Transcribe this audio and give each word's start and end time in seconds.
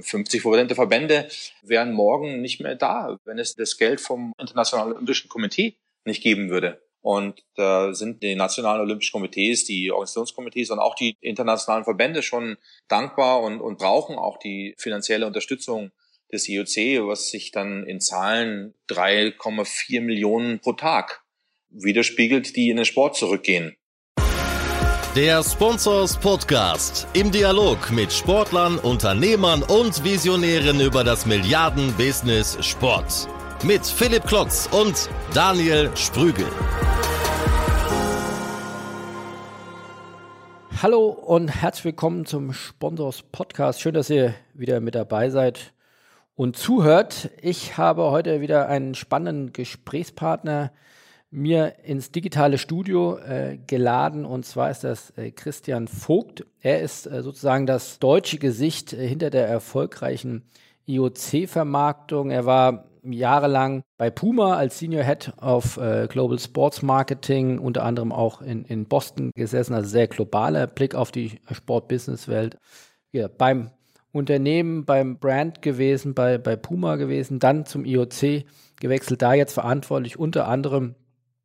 50 0.00 0.42
Prozent 0.42 0.72
Verbände 0.72 1.28
wären 1.62 1.92
morgen 1.92 2.40
nicht 2.40 2.60
mehr 2.60 2.76
da, 2.76 3.18
wenn 3.24 3.38
es 3.38 3.54
das 3.54 3.76
Geld 3.76 4.00
vom 4.00 4.32
Internationalen 4.38 4.92
Olympischen 4.92 5.28
Komitee 5.28 5.76
nicht 6.04 6.22
geben 6.22 6.50
würde. 6.50 6.80
Und 7.02 7.42
da 7.56 7.92
sind 7.94 8.22
die 8.22 8.36
nationalen 8.36 8.80
Olympischen 8.80 9.12
Komitees, 9.12 9.64
die 9.64 9.90
Organisationskomitees 9.90 10.70
und 10.70 10.78
auch 10.78 10.94
die 10.94 11.16
internationalen 11.20 11.84
Verbände 11.84 12.22
schon 12.22 12.56
dankbar 12.88 13.42
und, 13.42 13.60
und 13.60 13.78
brauchen 13.78 14.16
auch 14.16 14.38
die 14.38 14.74
finanzielle 14.78 15.26
Unterstützung 15.26 15.90
des 16.32 16.48
IOC, 16.48 17.06
was 17.06 17.28
sich 17.28 17.50
dann 17.50 17.84
in 17.84 18.00
Zahlen 18.00 18.74
3,4 18.88 20.00
Millionen 20.00 20.60
pro 20.60 20.74
Tag 20.74 21.24
widerspiegelt, 21.70 22.54
die 22.54 22.70
in 22.70 22.76
den 22.76 22.84
Sport 22.84 23.16
zurückgehen. 23.16 23.76
Der 25.14 25.42
Sponsors 25.42 26.16
Podcast 26.16 27.06
im 27.12 27.30
Dialog 27.30 27.90
mit 27.90 28.10
Sportlern, 28.10 28.78
Unternehmern 28.78 29.62
und 29.62 30.02
Visionären 30.02 30.80
über 30.80 31.04
das 31.04 31.26
Milliarden-Business 31.26 32.56
Sport. 32.64 33.28
Mit 33.62 33.84
Philipp 33.84 34.24
Klotz 34.24 34.70
und 34.72 35.10
Daniel 35.34 35.90
Sprügel. 35.96 36.46
Hallo 40.80 41.08
und 41.08 41.48
herzlich 41.48 41.84
willkommen 41.84 42.24
zum 42.24 42.54
Sponsors 42.54 43.20
Podcast. 43.20 43.82
Schön, 43.82 43.92
dass 43.92 44.08
ihr 44.08 44.32
wieder 44.54 44.80
mit 44.80 44.94
dabei 44.94 45.28
seid 45.28 45.74
und 46.36 46.56
zuhört. 46.56 47.28
Ich 47.42 47.76
habe 47.76 48.04
heute 48.04 48.40
wieder 48.40 48.66
einen 48.66 48.94
spannenden 48.94 49.52
Gesprächspartner 49.52 50.72
mir 51.32 51.76
ins 51.84 52.12
digitale 52.12 52.58
Studio 52.58 53.16
äh, 53.16 53.58
geladen 53.66 54.26
und 54.26 54.44
zwar 54.44 54.70
ist 54.70 54.84
das 54.84 55.10
äh, 55.16 55.30
Christian 55.30 55.88
Vogt. 55.88 56.44
Er 56.60 56.82
ist 56.82 57.06
äh, 57.06 57.22
sozusagen 57.22 57.66
das 57.66 57.98
deutsche 57.98 58.38
Gesicht 58.38 58.92
äh, 58.92 59.08
hinter 59.08 59.30
der 59.30 59.48
erfolgreichen 59.48 60.42
IOC-Vermarktung. 60.86 62.30
Er 62.30 62.44
war 62.44 62.84
jahrelang 63.02 63.82
bei 63.96 64.10
Puma 64.10 64.56
als 64.56 64.78
Senior 64.78 65.04
Head 65.04 65.32
of 65.40 65.78
äh, 65.78 66.06
Global 66.06 66.38
Sports 66.38 66.82
Marketing, 66.82 67.58
unter 67.58 67.82
anderem 67.84 68.12
auch 68.12 68.42
in, 68.42 68.64
in 68.66 68.84
Boston 68.84 69.30
gesessen, 69.34 69.72
also 69.72 69.88
sehr 69.88 70.08
globaler 70.08 70.66
Blick 70.66 70.94
auf 70.94 71.10
die 71.10 71.40
Sport-Business-Welt. 71.50 72.58
Ja, 73.10 73.28
beim 73.28 73.70
Unternehmen, 74.12 74.84
beim 74.84 75.18
Brand 75.18 75.62
gewesen, 75.62 76.12
bei, 76.12 76.36
bei 76.36 76.56
Puma 76.56 76.96
gewesen, 76.96 77.38
dann 77.38 77.64
zum 77.64 77.86
IOC 77.86 78.44
gewechselt, 78.78 79.22
da 79.22 79.32
jetzt 79.32 79.54
verantwortlich 79.54 80.18
unter 80.18 80.46
anderem 80.46 80.94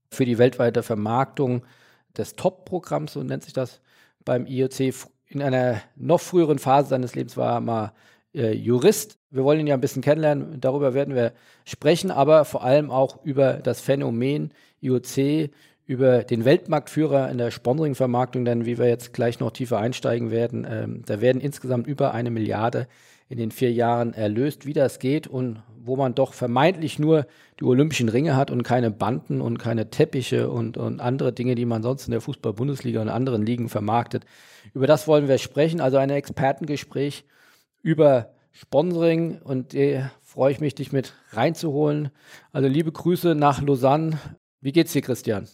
für 0.10 0.26
die 0.26 0.38
weltweite 0.38 0.84
Vermarktung 0.84 1.64
des 2.18 2.36
Top-Programms, 2.36 3.14
so 3.14 3.24
nennt 3.24 3.44
sich 3.44 3.54
das 3.54 3.82
beim 4.26 4.46
IOC. 4.46 4.94
In 5.28 5.42
einer 5.42 5.82
noch 5.96 6.22
früheren 6.22 6.60
Phase 6.60 6.90
seines 6.90 7.16
Lebens 7.16 7.38
war 7.38 7.56
er 7.56 7.62
mal 7.62 7.94
äh, 8.34 8.54
Jurist. 8.54 9.18
Wir 9.30 9.44
wollen 9.44 9.60
ihn 9.60 9.68
ja 9.68 9.76
ein 9.76 9.82
bisschen 9.82 10.02
kennenlernen, 10.02 10.60
darüber 10.62 10.94
werden 10.94 11.16
wir 11.16 11.34
sprechen, 11.66 12.12
aber 12.12 12.46
vor 12.46 12.64
allem 12.64 12.92
auch 12.92 13.24
über 13.24 13.54
das 13.54 13.82
Phänomen 13.82 14.54
IOC, 14.82 15.50
über 15.86 16.24
den 16.24 16.46
Weltmarktführer 16.46 17.30
in 17.30 17.38
der 17.38 17.52
Sponsoring-Vermarktung, 17.52 18.46
denn 18.46 18.66
wie 18.66 18.78
wir 18.78 18.88
jetzt 18.88 19.14
gleich 19.14 19.40
noch 19.40 19.52
tiefer 19.52 19.80
einsteigen 19.80 20.32
werden, 20.32 20.68
ähm, 20.70 21.04
da 21.06 21.22
werden 21.22 21.42
insgesamt 21.42 21.88
über 21.88 22.14
eine 22.14 22.30
Milliarde 22.30 22.88
in 23.30 23.38
den 23.38 23.52
vier 23.52 23.72
Jahren 23.72 24.14
erlöst, 24.14 24.66
wie 24.66 24.74
das 24.74 25.00
geht 25.00 25.28
und 25.28 25.62
wo 25.88 25.96
man 25.96 26.14
doch 26.14 26.34
vermeintlich 26.34 27.00
nur 27.00 27.26
die 27.60 27.64
olympischen 27.64 28.10
Ringe 28.10 28.36
hat 28.36 28.52
und 28.52 28.64
keine 28.64 28.92
Banden 28.92 29.42
und 29.42 29.58
keine 29.58 29.90
Teppiche 29.90 30.50
und, 30.50 30.78
und 30.78 31.00
andere 31.00 31.34
Dinge, 31.34 31.56
die 31.56 31.66
man 31.66 31.82
sonst 31.82 32.06
in 32.06 32.12
der 32.12 32.22
Fußball-Bundesliga 32.22 33.02
und 33.02 33.10
anderen 33.10 33.46
Ligen 33.46 33.70
vermarktet. 33.70 34.26
Über 34.74 34.88
das 34.88 35.08
wollen 35.08 35.28
wir 35.28 35.38
sprechen, 35.38 35.82
also 35.82 35.98
ein 35.98 36.10
Expertengespräch 36.10 37.26
über 37.82 38.34
Sponsoring 38.52 39.42
und 39.42 39.74
äh, 39.74 40.06
freue 40.24 40.52
ich 40.52 40.60
mich, 40.60 40.76
dich 40.76 40.92
mit 40.92 41.14
reinzuholen. 41.32 42.10
Also 42.52 42.68
liebe 42.68 42.92
Grüße 42.92 43.36
nach 43.36 43.62
Lausanne. 43.62 44.20
Wie 44.62 44.72
geht's 44.72 44.94
dir, 44.94 45.02
Christian? 45.02 45.48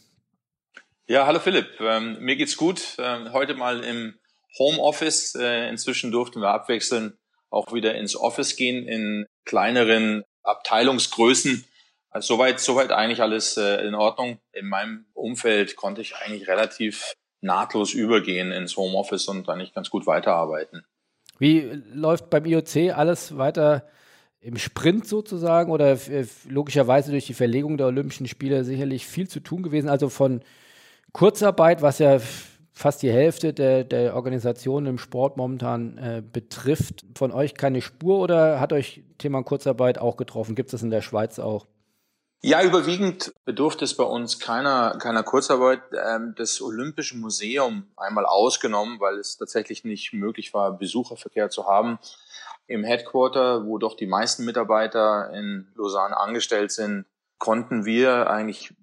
Ja, 1.05 1.25
hallo 1.25 1.39
Philipp. 1.39 1.67
Ähm, 1.81 2.17
mir 2.21 2.37
geht's 2.37 2.55
gut. 2.55 2.97
Ähm, 2.97 3.33
heute 3.33 3.55
mal 3.55 3.83
im 3.83 4.15
Homeoffice. 4.57 5.35
Äh, 5.35 5.69
inzwischen 5.69 6.11
durften 6.11 6.39
wir 6.39 6.49
abwechseln 6.49 7.17
auch 7.49 7.71
wieder 7.71 7.95
ins 7.95 8.15
Office 8.15 8.55
gehen 8.55 8.87
in 8.87 9.25
kleineren 9.45 10.23
Abteilungsgrößen. 10.43 11.65
Also 12.09 12.35
soweit, 12.35 12.59
soweit 12.59 12.91
eigentlich 12.91 13.21
alles 13.21 13.57
äh, 13.57 13.85
in 13.87 13.95
Ordnung. 13.95 14.39
In 14.51 14.67
meinem 14.67 15.05
Umfeld 15.13 15.75
konnte 15.75 16.01
ich 16.01 16.15
eigentlich 16.15 16.47
relativ 16.47 17.13
nahtlos 17.41 17.93
übergehen 17.93 18.51
ins 18.51 18.77
Homeoffice 18.77 19.27
und 19.27 19.49
eigentlich 19.49 19.73
ganz 19.73 19.89
gut 19.89 20.07
weiterarbeiten. 20.07 20.85
Wie 21.39 21.81
läuft 21.91 22.29
beim 22.29 22.45
IOC 22.45 22.93
alles 22.95 23.37
weiter 23.37 23.87
im 24.39 24.57
Sprint 24.57 25.07
sozusagen 25.07 25.71
oder 25.71 25.93
äh, 26.09 26.25
logischerweise 26.47 27.11
durch 27.11 27.25
die 27.25 27.33
Verlegung 27.33 27.77
der 27.77 27.87
Olympischen 27.87 28.27
Spiele 28.27 28.63
sicherlich 28.63 29.07
viel 29.07 29.27
zu 29.27 29.39
tun 29.39 29.63
gewesen? 29.63 29.89
Also 29.89 30.09
von 30.09 30.41
Kurzarbeit, 31.11 31.81
was 31.81 31.99
ja 31.99 32.19
fast 32.73 33.03
die 33.03 33.11
Hälfte 33.11 33.53
der, 33.53 33.83
der 33.83 34.15
Organisationen 34.15 34.87
im 34.87 34.97
Sport 34.97 35.37
momentan 35.37 35.97
äh, 35.97 36.21
betrifft. 36.21 37.05
Von 37.15 37.31
euch 37.31 37.53
keine 37.53 37.81
Spur 37.81 38.19
oder 38.19 38.59
hat 38.59 38.73
euch 38.73 39.03
Thema 39.19 39.43
Kurzarbeit 39.43 39.99
auch 39.99 40.17
getroffen? 40.17 40.55
Gibt 40.55 40.67
es 40.67 40.71
das 40.71 40.83
in 40.83 40.89
der 40.89 41.01
Schweiz 41.01 41.39
auch? 41.39 41.67
Ja, 42.45 42.61
überwiegend 42.61 43.33
bedurfte 43.45 43.85
es 43.85 43.95
bei 43.95 44.03
uns 44.03 44.37
keiner, 44.37 44.97
keiner 44.99 45.23
Kurzarbeit. 45.23 45.81
Ähm, 45.93 46.33
das 46.35 46.61
Olympische 46.61 47.15
Museum 47.15 47.87
einmal 47.95 48.25
ausgenommen, 48.25 48.99
weil 48.99 49.17
es 49.17 49.37
tatsächlich 49.37 49.85
nicht 49.85 50.11
möglich 50.11 50.53
war, 50.53 50.77
Besucherverkehr 50.77 51.49
zu 51.49 51.67
haben. 51.67 51.99
Im 52.67 52.83
Headquarter, 52.83 53.65
wo 53.65 53.77
doch 53.77 53.95
die 53.95 54.07
meisten 54.07 54.43
Mitarbeiter 54.43 55.29
in 55.33 55.69
Lausanne 55.75 56.17
angestellt 56.17 56.71
sind, 56.71 57.05
konnten 57.37 57.85
wir 57.85 58.29
eigentlich 58.29 58.73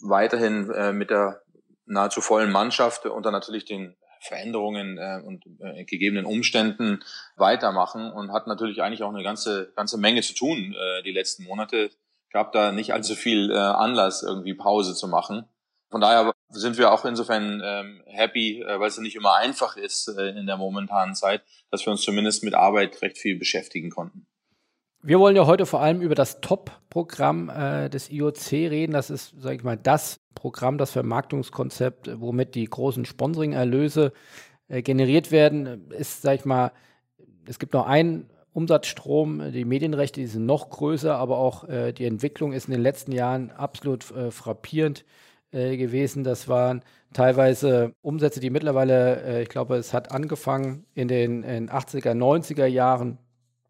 weiterhin 0.00 0.70
äh, 0.70 0.92
mit 0.92 1.10
der 1.10 1.42
nahezu 1.88 2.20
vollen 2.20 2.52
Mannschaft 2.52 3.06
unter 3.06 3.30
natürlich 3.30 3.64
den 3.64 3.96
Veränderungen 4.20 4.98
äh, 4.98 5.22
und 5.24 5.44
äh, 5.60 5.84
gegebenen 5.84 6.24
Umständen 6.24 7.00
weitermachen 7.36 8.10
und 8.10 8.32
hat 8.32 8.46
natürlich 8.46 8.82
eigentlich 8.82 9.02
auch 9.02 9.14
eine 9.14 9.22
ganze 9.22 9.72
ganze 9.76 9.98
Menge 9.98 10.22
zu 10.22 10.34
tun 10.34 10.74
äh, 10.74 11.02
die 11.02 11.12
letzten 11.12 11.44
Monate. 11.44 11.90
Gab 12.30 12.52
da 12.52 12.72
nicht 12.72 12.92
allzu 12.92 13.14
viel 13.14 13.50
äh, 13.50 13.56
Anlass 13.56 14.22
irgendwie 14.22 14.54
Pause 14.54 14.94
zu 14.94 15.08
machen. 15.08 15.48
Von 15.90 16.00
daher 16.00 16.32
sind 16.50 16.76
wir 16.78 16.92
auch 16.92 17.04
insofern 17.04 17.62
ähm, 17.64 18.02
happy, 18.06 18.62
äh, 18.62 18.78
weil 18.78 18.88
es 18.88 18.96
ja 18.96 19.02
nicht 19.02 19.16
immer 19.16 19.36
einfach 19.36 19.76
ist 19.76 20.08
äh, 20.08 20.30
in 20.30 20.46
der 20.46 20.56
momentanen 20.56 21.14
Zeit, 21.14 21.42
dass 21.70 21.86
wir 21.86 21.90
uns 21.90 22.02
zumindest 22.02 22.44
mit 22.44 22.54
Arbeit 22.54 23.00
recht 23.02 23.18
viel 23.18 23.38
beschäftigen 23.38 23.90
konnten. 23.90 24.26
Wir 25.02 25.20
wollen 25.20 25.36
ja 25.36 25.46
heute 25.46 25.64
vor 25.64 25.80
allem 25.80 26.00
über 26.00 26.16
das 26.16 26.40
Top-Programm 26.40 27.50
äh, 27.50 27.88
des 27.88 28.10
IOC 28.10 28.52
reden. 28.52 28.92
Das 28.92 29.10
ist, 29.10 29.40
sage 29.40 29.56
ich 29.56 29.62
mal, 29.62 29.76
das 29.76 30.18
Programm, 30.34 30.76
das 30.76 30.90
Vermarktungskonzept, 30.90 32.20
womit 32.20 32.56
die 32.56 32.64
großen 32.64 33.04
Sponsoring-Erlöse 33.04 34.12
äh, 34.66 34.82
generiert 34.82 35.30
werden. 35.30 35.90
Ist, 35.90 36.22
sage 36.22 36.36
ich 36.40 36.44
mal, 36.44 36.72
es 37.46 37.60
gibt 37.60 37.74
noch 37.74 37.86
einen 37.86 38.28
Umsatzstrom, 38.52 39.52
die 39.52 39.64
Medienrechte, 39.64 40.20
die 40.20 40.26
sind 40.26 40.46
noch 40.46 40.68
größer, 40.68 41.14
aber 41.16 41.38
auch 41.38 41.68
äh, 41.68 41.92
die 41.92 42.04
Entwicklung 42.04 42.52
ist 42.52 42.66
in 42.66 42.72
den 42.72 42.82
letzten 42.82 43.12
Jahren 43.12 43.52
absolut 43.52 44.10
äh, 44.10 44.32
frappierend 44.32 45.04
äh, 45.52 45.76
gewesen. 45.76 46.24
Das 46.24 46.48
waren 46.48 46.82
teilweise 47.12 47.94
Umsätze, 48.02 48.40
die 48.40 48.50
mittlerweile, 48.50 49.22
äh, 49.22 49.42
ich 49.42 49.48
glaube, 49.48 49.76
es 49.76 49.94
hat 49.94 50.10
angefangen 50.10 50.86
in 50.94 51.06
den 51.06 51.44
in 51.44 51.70
80er, 51.70 52.14
90er 52.14 52.66
Jahren, 52.66 53.18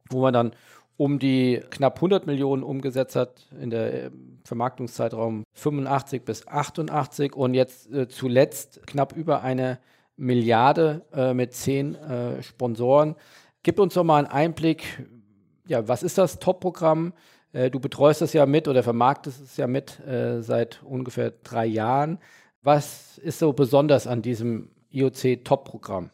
wo 0.09 0.23
man 0.23 0.33
dann 0.33 0.53
um 0.99 1.21
die 1.21 1.63
knapp 1.71 1.97
100 1.97 2.27
Millionen 2.27 2.63
umgesetzt 2.63 3.17
hat 3.17 3.47
in 3.59 3.71
der 3.71 4.07
äh, 4.07 4.11
Vermarktungszeitraum 4.45 5.45
85 5.55 6.25
bis 6.25 6.47
88 6.47 7.35
und 7.35 7.55
jetzt 7.55 7.91
äh, 7.93 8.09
zuletzt 8.09 8.87
knapp 8.87 9.17
über 9.17 9.43
eine 9.43 9.79
Milliarde 10.17 11.07
äh, 11.15 11.33
mit 11.33 11.55
zehn 11.55 11.95
äh, 11.95 12.43
Sponsoren. 12.43 13.15
Gib 13.63 13.79
uns 13.79 13.95
doch 13.95 14.03
mal 14.03 14.19
einen 14.19 14.27
Einblick, 14.27 15.07
ja, 15.69 15.87
was 15.87 16.03
ist 16.03 16.19
das 16.19 16.41
Top-Programm? 16.41 17.13
Äh, 17.53 17.71
du 17.71 17.79
betreust 17.79 18.21
das 18.21 18.33
ja 18.33 18.45
mit 18.45 18.67
oder 18.67 18.83
vermarktest 18.83 19.41
es 19.41 19.57
ja 19.57 19.69
mit 19.69 20.01
äh, 20.01 20.43
seit 20.43 20.83
ungefähr 20.83 21.33
drei 21.45 21.67
Jahren. 21.67 22.19
Was 22.63 23.19
ist 23.19 23.39
so 23.39 23.53
besonders 23.53 24.09
an 24.09 24.21
diesem 24.21 24.71
IOC-Top-Programm? 24.91 26.11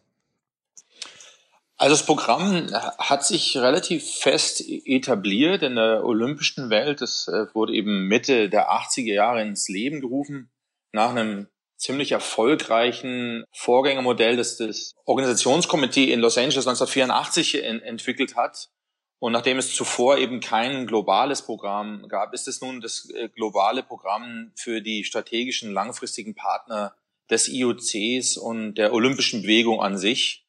Also 1.77 1.97
das 1.97 2.07
Programm 2.07 2.71
hat 2.73 3.25
sich 3.25 3.57
relativ 3.57 4.09
fest 4.09 4.63
etabliert 4.67 5.63
in 5.63 5.75
der 5.75 6.05
olympischen 6.05 6.71
Welt. 6.71 7.03
Es 7.03 7.27
äh, 7.27 7.47
wurde 7.53 7.75
eben 7.75 8.07
Mitte 8.07 8.49
der 8.49 8.71
80er 8.71 9.13
Jahre 9.13 9.43
ins 9.43 9.69
Leben 9.69 10.01
gerufen, 10.01 10.53
nach 10.93 11.11
einem 11.11 11.49
ziemlich 11.77 12.13
erfolgreichen 12.13 13.45
Vorgängermodell, 13.53 14.37
das 14.37 14.57
das 14.57 14.95
Organisationskomitee 15.05 16.13
in 16.13 16.21
Los 16.21 16.39
Angeles 16.39 16.67
1984 16.67 17.65
entwickelt 17.65 18.37
hat. 18.37 18.71
Und 19.19 19.33
nachdem 19.33 19.59
es 19.59 19.75
zuvor 19.75 20.19
eben 20.19 20.41
kein 20.41 20.87
globales 20.87 21.43
Programm 21.43 22.07
gab, 22.09 22.35
ist 22.35 22.47
es 22.47 22.61
nun 22.61 22.81
das 22.81 23.09
äh, 23.11 23.29
globale 23.29 23.83
Programm 23.83 24.53
für 24.55 24.81
die 24.81 25.03
strategischen 25.03 25.73
langfristigen 25.73 26.35
Partner 26.35 26.95
des 27.31 27.49
IOCs 27.49 28.37
und 28.37 28.75
der 28.75 28.93
olympischen 28.93 29.43
Bewegung 29.43 29.81
an 29.81 29.97
sich 29.97 30.44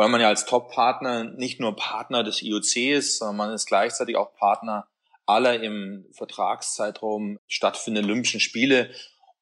weil 0.00 0.08
man 0.08 0.22
ja 0.22 0.28
als 0.28 0.46
Top-Partner 0.46 1.24
nicht 1.24 1.60
nur 1.60 1.76
Partner 1.76 2.24
des 2.24 2.40
IOC 2.40 2.76
ist, 2.96 3.18
sondern 3.18 3.36
man 3.36 3.52
ist 3.52 3.66
gleichzeitig 3.66 4.16
auch 4.16 4.32
Partner 4.32 4.88
aller 5.26 5.62
im 5.62 6.06
Vertragszeitraum 6.12 7.38
stattfindenden 7.46 8.10
Olympischen 8.10 8.40
Spiele 8.40 8.88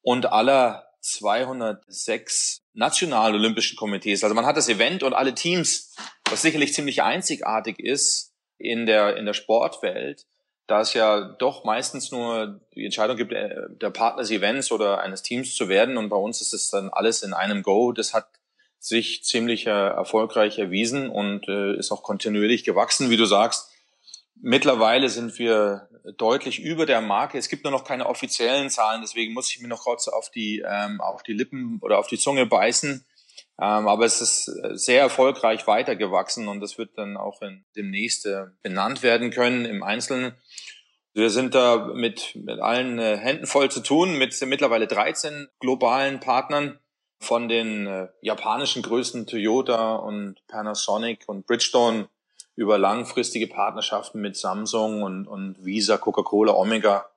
und 0.02 0.32
aller 0.32 0.88
206 1.00 2.62
nationalen 2.72 3.37
Olympischen 3.37 3.76
Komitees. 3.76 4.25
Also 4.25 4.34
man 4.34 4.46
hat 4.46 4.56
das 4.56 4.69
Event 4.69 5.05
und 5.05 5.14
alle 5.14 5.32
Teams, 5.32 5.94
was 6.28 6.43
sicherlich 6.43 6.75
ziemlich 6.75 7.04
einzigartig 7.04 7.78
ist 7.78 8.34
in 8.56 8.87
der, 8.87 9.16
in 9.16 9.26
der 9.26 9.34
Sportwelt, 9.34 10.26
da 10.66 10.81
es 10.81 10.93
ja 10.93 11.20
doch 11.20 11.62
meistens 11.62 12.11
nur 12.11 12.62
die 12.75 12.84
Entscheidung 12.84 13.16
gibt, 13.16 13.32
äh, 13.32 13.69
der 13.81 13.90
Partner 13.90 14.22
des 14.22 14.32
Events 14.32 14.72
oder 14.72 15.02
eines 15.02 15.22
Teams 15.22 15.54
zu 15.54 15.69
werden. 15.69 15.96
Und 15.96 16.08
bei 16.08 16.16
uns 16.16 16.40
ist 16.40 16.52
es 16.52 16.69
dann 16.69 16.88
alles 16.88 17.22
in 17.22 17.32
einem 17.32 17.62
Go. 17.62 17.93
Das 17.93 18.12
hat 18.12 18.26
sich 18.78 19.25
ziemlich 19.25 19.66
äh, 19.66 19.70
erfolgreich 19.70 20.58
erwiesen 20.58 21.08
und 21.08 21.48
äh, 21.48 21.76
ist 21.76 21.90
auch 21.90 22.02
kontinuierlich 22.02 22.64
gewachsen, 22.64 23.10
wie 23.10 23.16
du 23.16 23.25
sagst. 23.25 23.70
Mittlerweile 24.40 25.08
sind 25.08 25.38
wir 25.38 25.88
deutlich 26.16 26.60
über 26.60 26.86
der 26.86 27.00
Marke. 27.00 27.38
Es 27.38 27.48
gibt 27.48 27.64
nur 27.64 27.72
noch 27.72 27.84
keine 27.84 28.06
offiziellen 28.06 28.70
Zahlen, 28.70 29.00
deswegen 29.00 29.34
muss 29.34 29.50
ich 29.50 29.60
mir 29.60 29.69
noch 29.69 29.82
kurz 29.84 30.06
auf 30.06 30.30
die, 30.30 30.64
ähm, 30.66 31.00
auf 31.00 31.22
die 31.22 31.32
Lippen 31.32 31.78
oder 31.82 31.98
auf 31.98 32.06
die 32.06 32.19
Zunge 32.19 32.46
beißen. 32.46 33.04
Ähm, 33.60 33.88
aber 33.88 34.04
es 34.04 34.20
ist 34.20 34.44
sehr 34.75 35.00
erfolgreich 35.00 35.66
weitergewachsen 35.66 36.46
und 36.46 36.60
das 36.60 36.78
wird 36.78 36.96
dann 36.96 37.16
auch 37.16 37.42
in, 37.42 37.64
demnächst 37.76 38.26
äh, 38.26 38.44
benannt 38.62 39.02
werden 39.02 39.30
können 39.30 39.64
im 39.64 39.82
Einzelnen. 39.82 40.34
Wir 41.12 41.30
sind 41.30 41.56
da 41.56 41.90
mit, 41.94 42.36
mit 42.36 42.60
allen 42.60 43.00
äh, 43.00 43.16
Händen 43.16 43.46
voll 43.46 43.69
zu 43.72 43.80
tun, 43.80 44.16
mit 44.16 44.40
mittlerweile 44.46 44.86
13 44.86 45.48
globalen 45.58 46.20
Partnern 46.20 46.78
von 47.19 47.49
den 47.49 47.87
äh, 47.87 48.09
japanischen 48.20 48.82
Größen 48.82 49.26
Toyota 49.26 49.97
und 49.97 50.37
Panasonic 50.47 51.25
und 51.26 51.47
Bridgestone 51.47 52.09
über 52.55 52.79
langfristige 52.79 53.47
Partnerschaften 53.47 54.20
mit 54.20 54.37
Samsung 54.37 55.03
und, 55.03 55.26
und 55.26 55.65
Visa, 55.65 55.97
Coca-Cola, 55.97 56.53
Omega 56.55 57.09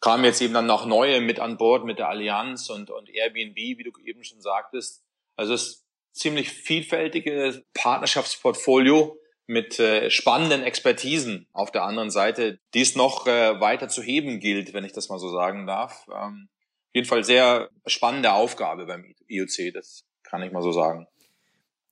kamen 0.00 0.24
jetzt 0.24 0.40
eben 0.40 0.54
dann 0.54 0.66
noch 0.66 0.86
neue 0.86 1.20
mit 1.20 1.40
an 1.40 1.56
Bord 1.56 1.84
mit 1.84 1.98
der 1.98 2.08
Allianz 2.08 2.70
und, 2.70 2.90
und 2.90 3.08
Airbnb, 3.10 3.56
wie 3.56 3.82
du 3.82 3.90
eben 4.04 4.24
schon 4.24 4.40
sagtest. 4.40 5.02
Also 5.36 5.54
ist 5.54 5.84
ziemlich 6.12 6.50
vielfältiges 6.50 7.62
Partnerschaftsportfolio 7.74 9.18
mit 9.46 9.78
äh, 9.78 10.10
spannenden 10.10 10.62
Expertisen 10.62 11.46
auf 11.52 11.70
der 11.70 11.84
anderen 11.84 12.10
Seite, 12.10 12.58
die 12.74 12.80
es 12.80 12.96
noch 12.96 13.26
äh, 13.26 13.60
weiter 13.60 13.88
zu 13.88 14.02
heben 14.02 14.40
gilt, 14.40 14.74
wenn 14.74 14.84
ich 14.84 14.92
das 14.92 15.08
mal 15.08 15.18
so 15.18 15.30
sagen 15.30 15.66
darf. 15.66 16.06
Ähm, 16.12 16.48
jeden 16.96 17.06
Fall 17.06 17.22
sehr 17.22 17.68
spannende 17.86 18.32
Aufgabe 18.32 18.86
beim 18.86 19.14
IOC, 19.28 19.72
das 19.72 20.04
kann 20.24 20.42
ich 20.42 20.50
mal 20.50 20.62
so 20.62 20.72
sagen. 20.72 21.06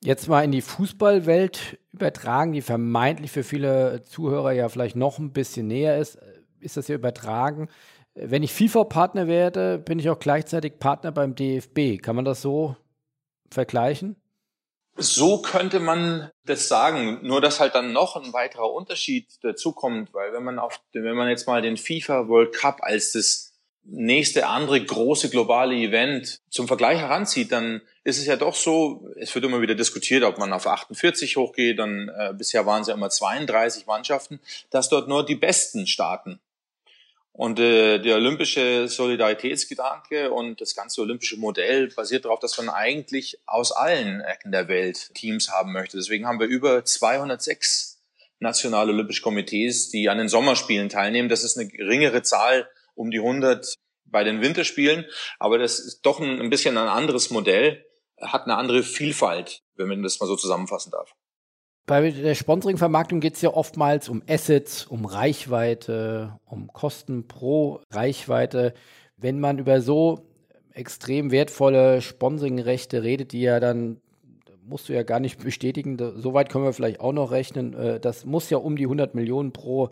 Jetzt 0.02 0.28
mal 0.28 0.42
in 0.42 0.52
die 0.52 0.60
Fußballwelt 0.60 1.78
übertragen, 1.92 2.52
die 2.52 2.62
vermeintlich 2.62 3.30
für 3.30 3.44
viele 3.44 4.02
Zuhörer 4.02 4.52
ja 4.52 4.68
vielleicht 4.68 4.96
noch 4.96 5.18
ein 5.18 5.32
bisschen 5.32 5.66
näher 5.66 5.98
ist. 5.98 6.18
Ist 6.60 6.76
das 6.76 6.86
hier 6.86 6.96
übertragen? 6.96 7.68
Wenn 8.14 8.42
ich 8.42 8.52
FIFA-Partner 8.52 9.28
werde, 9.28 9.78
bin 9.78 9.98
ich 9.98 10.10
auch 10.10 10.18
gleichzeitig 10.18 10.78
Partner 10.78 11.12
beim 11.12 11.34
DFB. 11.34 12.02
Kann 12.02 12.16
man 12.16 12.24
das 12.24 12.42
so 12.42 12.76
vergleichen? 13.50 14.16
So 14.96 15.42
könnte 15.42 15.80
man 15.80 16.30
das 16.44 16.68
sagen, 16.68 17.18
nur 17.22 17.40
dass 17.40 17.58
halt 17.58 17.74
dann 17.74 17.92
noch 17.92 18.16
ein 18.16 18.32
weiterer 18.32 18.72
Unterschied 18.72 19.26
dazukommt, 19.42 20.14
weil 20.14 20.32
wenn 20.32 20.44
man 20.44 20.58
auf, 20.58 20.80
wenn 20.92 21.16
man 21.16 21.28
jetzt 21.28 21.48
mal 21.48 21.62
den 21.62 21.76
FIFA 21.76 22.28
World 22.28 22.54
Cup 22.54 22.78
als 22.82 23.12
das 23.12 23.53
nächste 23.84 24.46
andere 24.46 24.82
große 24.82 25.30
globale 25.30 25.74
Event 25.74 26.40
zum 26.48 26.66
Vergleich 26.66 26.98
heranzieht, 26.98 27.52
dann 27.52 27.82
ist 28.02 28.18
es 28.18 28.26
ja 28.26 28.36
doch 28.36 28.54
so, 28.54 29.08
es 29.16 29.34
wird 29.34 29.44
immer 29.44 29.60
wieder 29.60 29.74
diskutiert, 29.74 30.24
ob 30.24 30.38
man 30.38 30.52
auf 30.52 30.66
48 30.66 31.36
hochgeht, 31.36 31.78
dann 31.78 32.08
äh, 32.08 32.32
bisher 32.36 32.66
waren 32.66 32.82
es 32.82 32.88
ja 32.88 32.94
immer 32.94 33.10
32 33.10 33.86
Mannschaften, 33.86 34.40
dass 34.70 34.88
dort 34.88 35.08
nur 35.08 35.24
die 35.24 35.34
Besten 35.34 35.86
starten. 35.86 36.40
Und 37.32 37.58
äh, 37.58 37.98
der 37.98 38.14
olympische 38.14 38.86
Solidaritätsgedanke 38.86 40.30
und 40.30 40.60
das 40.60 40.76
ganze 40.76 41.00
olympische 41.00 41.36
Modell 41.36 41.88
basiert 41.88 42.26
darauf, 42.26 42.38
dass 42.38 42.56
man 42.58 42.68
eigentlich 42.68 43.40
aus 43.44 43.72
allen 43.72 44.20
Ecken 44.20 44.52
der 44.52 44.68
Welt 44.68 45.12
Teams 45.14 45.50
haben 45.50 45.72
möchte. 45.72 45.96
Deswegen 45.96 46.28
haben 46.28 46.38
wir 46.38 46.46
über 46.46 46.84
206 46.84 48.00
nationale 48.38 48.92
olympische 48.92 49.22
Komitees, 49.22 49.90
die 49.90 50.08
an 50.08 50.18
den 50.18 50.28
Sommerspielen 50.28 50.88
teilnehmen. 50.88 51.28
Das 51.28 51.42
ist 51.42 51.58
eine 51.58 51.66
geringere 51.66 52.22
Zahl 52.22 52.68
um 52.94 53.10
die 53.10 53.18
100 53.18 53.74
bei 54.06 54.24
den 54.24 54.40
Winterspielen, 54.40 55.06
aber 55.38 55.58
das 55.58 55.78
ist 55.78 56.02
doch 56.02 56.20
ein, 56.20 56.40
ein 56.40 56.50
bisschen 56.50 56.76
ein 56.78 56.88
anderes 56.88 57.30
Modell, 57.30 57.84
hat 58.20 58.44
eine 58.44 58.56
andere 58.56 58.82
Vielfalt, 58.82 59.60
wenn 59.76 59.88
man 59.88 60.02
das 60.02 60.20
mal 60.20 60.26
so 60.26 60.36
zusammenfassen 60.36 60.92
darf. 60.92 61.14
Bei 61.86 62.10
der 62.10 62.34
Sponsoring-Vermarktung 62.34 63.20
geht 63.20 63.34
es 63.34 63.42
ja 63.42 63.50
oftmals 63.50 64.08
um 64.08 64.22
Assets, 64.26 64.86
um 64.86 65.04
Reichweite, 65.04 66.38
um 66.46 66.72
Kosten 66.72 67.28
pro 67.28 67.82
Reichweite. 67.90 68.72
Wenn 69.18 69.38
man 69.38 69.58
über 69.58 69.82
so 69.82 70.26
extrem 70.72 71.30
wertvolle 71.30 72.00
Sponsoring-Rechte 72.00 73.02
redet, 73.02 73.32
die 73.32 73.42
ja 73.42 73.60
dann, 73.60 74.00
musst 74.64 74.88
du 74.88 74.94
ja 74.94 75.02
gar 75.02 75.20
nicht 75.20 75.44
bestätigen, 75.44 75.98
soweit 76.16 76.48
können 76.48 76.64
wir 76.64 76.72
vielleicht 76.72 77.00
auch 77.00 77.12
noch 77.12 77.30
rechnen, 77.30 77.74
äh, 77.74 78.00
das 78.00 78.24
muss 78.24 78.48
ja 78.48 78.56
um 78.56 78.76
die 78.76 78.84
100 78.84 79.14
Millionen 79.14 79.52
pro 79.52 79.90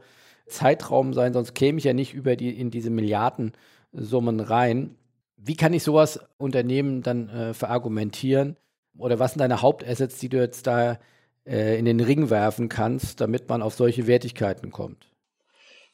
Zeitraum 0.52 1.14
sein, 1.14 1.32
sonst 1.32 1.54
käme 1.54 1.78
ich 1.78 1.84
ja 1.84 1.92
nicht 1.92 2.14
über 2.14 2.36
die, 2.36 2.50
in 2.50 2.70
diese 2.70 2.90
Milliardensummen 2.90 4.40
rein. 4.40 4.96
Wie 5.36 5.56
kann 5.56 5.72
ich 5.72 5.82
sowas 5.82 6.20
Unternehmen 6.38 7.02
dann 7.02 7.28
äh, 7.28 7.54
verargumentieren? 7.54 8.56
Oder 8.96 9.18
was 9.18 9.32
sind 9.32 9.40
deine 9.40 9.62
Hauptassets, 9.62 10.18
die 10.18 10.28
du 10.28 10.38
jetzt 10.38 10.66
da 10.66 10.98
äh, 11.44 11.78
in 11.78 11.84
den 11.84 12.00
Ring 12.00 12.30
werfen 12.30 12.68
kannst, 12.68 13.20
damit 13.20 13.48
man 13.48 13.62
auf 13.62 13.74
solche 13.74 14.06
Wertigkeiten 14.06 14.70
kommt? 14.70 15.08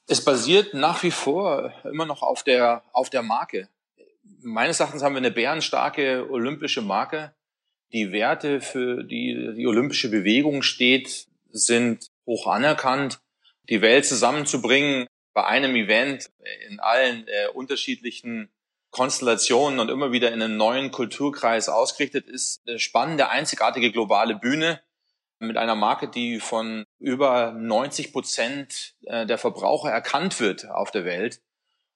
Es 0.07 0.25
basiert 0.25 0.75
nach 0.75 1.03
wie 1.03 1.11
vor 1.11 1.73
immer 1.85 2.07
noch 2.07 2.23
auf 2.23 2.43
der, 2.43 2.83
auf 2.93 3.11
der 3.11 3.23
Marke. 3.23 3.69
Meines 4.41 4.81
Erachtens 4.81 5.03
haben 5.03 5.15
wir 5.15 5.19
eine 5.19 5.31
bärenstarke 5.31 6.29
olympische 6.31 6.83
Marke. 6.83 7.33
Die 7.93 8.13
Werte, 8.13 8.61
für 8.61 9.05
die 9.05 9.55
die 9.57 9.67
olympische 9.67 10.11
Bewegung 10.11 10.63
steht, 10.63 11.27
sind 11.51 12.11
hoch 12.27 12.47
anerkannt 12.47 13.21
die 13.69 13.83
Welt 13.83 14.07
zusammenzubringen 14.07 15.07
bei 15.35 15.45
einem 15.45 15.77
Event 15.77 16.31
in 16.69 16.81
allen 16.81 17.27
äh, 17.29 17.49
unterschiedlichen 17.55 18.51
Konstellationen 18.91 19.81
und 19.81 19.91
immer 19.91 20.13
wieder 20.13 20.33
in 20.33 20.43
einem 20.43 20.57
neuen 20.57 20.91
Kulturkreis 20.91 21.69
ausgerichtet 21.69 22.27
ist. 22.27 22.63
Eine 22.67 22.79
spannende, 22.79 23.29
einzigartige 23.29 23.93
globale 23.93 24.35
Bühne 24.35 24.81
mit 25.39 25.57
einer 25.57 25.75
Marke, 25.75 26.09
die 26.09 26.41
von 26.41 26.85
über 26.99 27.53
90 27.53 28.13
Prozent 28.13 28.95
äh, 29.05 29.27
der 29.27 29.39
Verbraucher 29.39 29.91
erkannt 29.91 30.41
wird 30.41 30.69
auf 30.71 30.91
der 30.91 31.05
Welt. 31.05 31.41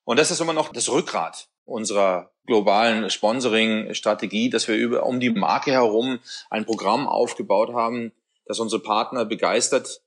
Und 0.04 0.18
das 0.18 0.30
ist 0.30 0.40
immer 0.40 0.52
noch 0.52 0.72
das 0.72 0.90
Rückgrat 0.90 1.48
unserer 1.64 2.32
globalen 2.46 3.08
Sponsoring-Strategie, 3.08 4.50
dass 4.50 4.68
wir 4.68 4.76
über, 4.76 5.06
um 5.06 5.20
die 5.20 5.30
Marke 5.30 5.72
herum 5.72 6.18
ein 6.50 6.66
Programm 6.66 7.08
aufgebaut 7.08 7.72
haben, 7.72 8.12
das 8.44 8.58
unsere 8.58 8.82
Partner 8.82 9.24
begeistert 9.24 10.02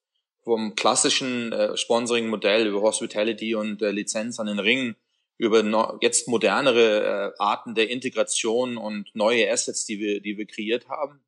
vom 0.46 0.76
klassischen 0.76 1.52
äh, 1.52 1.76
Sponsoring-Modell 1.76 2.68
über 2.68 2.82
Hospitality 2.82 3.56
und 3.56 3.82
äh, 3.82 3.92
Lizenz 3.92 4.40
an 4.40 4.46
den 4.46 4.60
Ring 4.60 4.96
über 5.38 5.64
no, 5.64 5.98
jetzt 6.02 6.28
modernere 6.28 7.34
äh, 7.36 7.42
Arten 7.42 7.76
der 7.76 7.90
Integration 7.90 8.78
und 8.78 9.14
neue 9.16 9.52
Assets, 9.52 9.86
die 9.86 10.00
wir, 10.00 10.22
die 10.22 10.38
wir 10.38 10.46
kreiert 10.46 10.88
haben, 10.88 11.20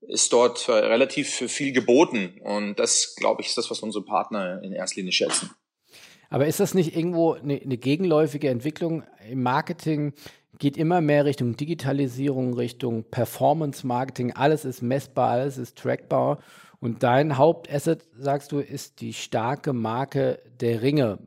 ist 0.00 0.32
dort 0.32 0.66
äh, 0.68 0.72
relativ 0.72 1.28
viel 1.28 1.72
geboten. 1.72 2.40
Und 2.42 2.78
das, 2.78 3.14
glaube 3.16 3.42
ich, 3.42 3.48
ist 3.48 3.58
das, 3.58 3.70
was 3.70 3.80
unsere 3.80 4.04
Partner 4.04 4.62
in 4.62 4.72
erster 4.72 4.96
Linie 4.96 5.12
schätzen. 5.12 5.50
Aber 6.30 6.46
ist 6.46 6.58
das 6.58 6.74
nicht 6.74 6.96
irgendwo 6.96 7.34
eine, 7.34 7.60
eine 7.60 7.76
gegenläufige 7.76 8.48
Entwicklung 8.48 9.04
im 9.30 9.42
Marketing? 9.42 10.14
Geht 10.58 10.76
immer 10.76 11.00
mehr 11.00 11.26
Richtung 11.26 11.56
Digitalisierung, 11.56 12.54
Richtung 12.54 13.04
Performance-Marketing. 13.04 14.32
Alles 14.32 14.64
ist 14.64 14.82
messbar, 14.82 15.30
alles 15.30 15.58
ist 15.58 15.76
trackbar. 15.76 16.42
Und 16.80 17.02
dein 17.02 17.38
Hauptasset, 17.38 18.06
sagst 18.16 18.52
du, 18.52 18.60
ist 18.60 19.00
die 19.00 19.12
starke 19.12 19.72
Marke 19.72 20.40
der 20.60 20.82
Ringe. 20.82 21.18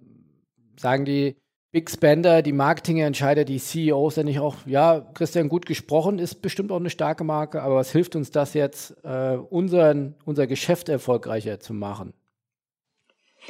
Sagen 0.78 1.06
die 1.06 1.36
Big 1.72 1.90
Spender, 1.90 2.42
die 2.42 2.52
Marketingentscheider, 2.52 3.46
die 3.46 3.60
CEOs 3.60 4.16
dann 4.16 4.26
nicht 4.26 4.40
auch, 4.40 4.58
ja, 4.66 5.00
Christian, 5.14 5.48
gut 5.48 5.66
gesprochen, 5.66 6.20
ist 6.20 6.42
bestimmt 6.42 6.72
auch 6.72 6.80
eine 6.80 6.90
starke 6.90 7.24
Marke, 7.24 7.62
aber 7.62 7.78
was 7.78 7.92
hilft 7.92 8.16
uns 8.18 8.30
das 8.30 8.54
jetzt, 8.54 8.94
äh, 9.04 9.38
unseren, 9.38 10.16
unser 10.26 10.48
Geschäft 10.48 10.90
erfolgreicher 10.90 11.62
zu 11.62 11.74
machen? 11.74 12.14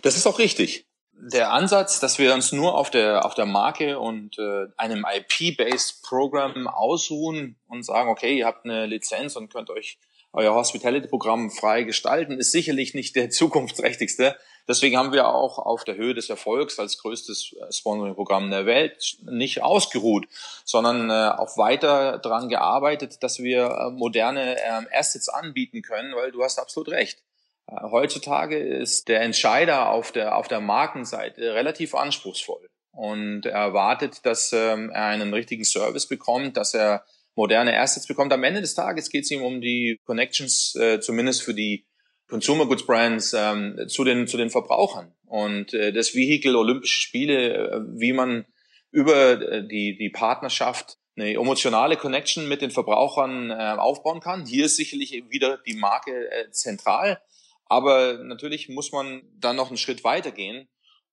Das 0.03 0.15
ist 0.15 0.27
auch 0.27 0.37
richtig. 0.37 0.85
Der 1.13 1.51
Ansatz, 1.51 1.99
dass 1.99 2.19
wir 2.19 2.33
uns 2.33 2.51
nur 2.51 2.75
auf 2.75 2.91
der, 2.91 3.25
auf 3.25 3.33
der 3.33 3.45
Marke 3.45 3.99
und 3.99 4.37
äh, 4.37 4.67
einem 4.77 5.05
IP-based 5.05 6.03
Programm 6.03 6.67
ausruhen 6.67 7.59
und 7.67 7.83
sagen, 7.83 8.09
okay, 8.09 8.37
ihr 8.37 8.45
habt 8.45 8.65
eine 8.65 8.85
Lizenz 8.85 9.35
und 9.35 9.51
könnt 9.51 9.69
euch 9.71 9.99
euer 10.33 10.53
Hospitality-Programm 10.53 11.51
frei 11.51 11.83
gestalten, 11.83 12.37
ist 12.37 12.51
sicherlich 12.51 12.93
nicht 12.93 13.15
der 13.15 13.29
zukunftsträchtigste. 13.31 14.35
Deswegen 14.67 14.97
haben 14.97 15.11
wir 15.11 15.27
auch 15.27 15.57
auf 15.57 15.83
der 15.83 15.95
Höhe 15.95 16.13
des 16.13 16.29
Erfolgs 16.29 16.79
als 16.79 16.97
größtes 16.99 17.55
äh, 17.59 17.71
Sponsoring-Programm 17.71 18.51
der 18.51 18.65
Welt 18.65 19.17
nicht 19.23 19.63
ausgeruht, 19.63 20.27
sondern 20.65 21.09
äh, 21.09 21.31
auch 21.37 21.57
weiter 21.57 22.19
daran 22.19 22.49
gearbeitet, 22.49 23.23
dass 23.23 23.39
wir 23.39 23.65
äh, 23.65 23.89
moderne 23.91 24.57
ähm, 24.61 24.87
Assets 24.93 25.29
anbieten 25.29 25.81
können, 25.81 26.15
weil 26.15 26.31
du 26.31 26.43
hast 26.43 26.59
absolut 26.59 26.89
recht. 26.89 27.23
Heutzutage 27.69 28.57
ist 28.57 29.07
der 29.07 29.21
Entscheider 29.21 29.91
auf 29.91 30.11
der, 30.11 30.35
auf 30.35 30.49
der 30.49 30.59
Markenseite 30.59 31.53
relativ 31.53 31.95
anspruchsvoll 31.95 32.69
und 32.91 33.45
er 33.45 33.59
erwartet, 33.59 34.25
dass 34.25 34.51
ähm, 34.51 34.89
er 34.89 35.05
einen 35.05 35.33
richtigen 35.33 35.63
Service 35.63 36.05
bekommt, 36.05 36.57
dass 36.57 36.73
er 36.73 37.05
moderne 37.35 37.79
Assets 37.79 38.07
bekommt. 38.07 38.33
Am 38.33 38.43
Ende 38.43 38.61
des 38.61 38.75
Tages 38.75 39.09
geht 39.09 39.23
es 39.23 39.31
ihm 39.31 39.43
um 39.43 39.61
die 39.61 39.99
Connections, 40.05 40.75
äh, 40.75 40.99
zumindest 40.99 41.43
für 41.43 41.53
die 41.53 41.85
Consumer 42.27 42.65
Goods 42.65 42.85
Brands 42.85 43.33
ähm, 43.37 43.77
zu 43.87 44.03
den 44.03 44.25
zu 44.25 44.37
den 44.37 44.49
Verbrauchern 44.49 45.13
und 45.25 45.73
äh, 45.73 45.91
das 45.91 46.15
Vehikel 46.15 46.55
Olympische 46.55 47.01
Spiele, 47.01 47.53
äh, 47.53 47.81
wie 47.99 48.13
man 48.13 48.45
über 48.91 49.41
äh, 49.41 49.67
die 49.67 49.97
die 49.97 50.09
Partnerschaft 50.09 50.97
eine 51.17 51.33
emotionale 51.33 51.97
Connection 51.97 52.47
mit 52.47 52.61
den 52.61 52.71
Verbrauchern 52.71 53.51
äh, 53.51 53.75
aufbauen 53.77 54.21
kann. 54.21 54.45
Hier 54.45 54.65
ist 54.65 54.77
sicherlich 54.77 55.11
wieder 55.29 55.57
die 55.57 55.73
Marke 55.73 56.31
äh, 56.31 56.49
zentral, 56.51 57.21
aber 57.65 58.19
natürlich 58.23 58.69
muss 58.69 58.93
man 58.93 59.23
dann 59.37 59.57
noch 59.57 59.67
einen 59.67 59.77
Schritt 59.77 60.05
weiter 60.05 60.31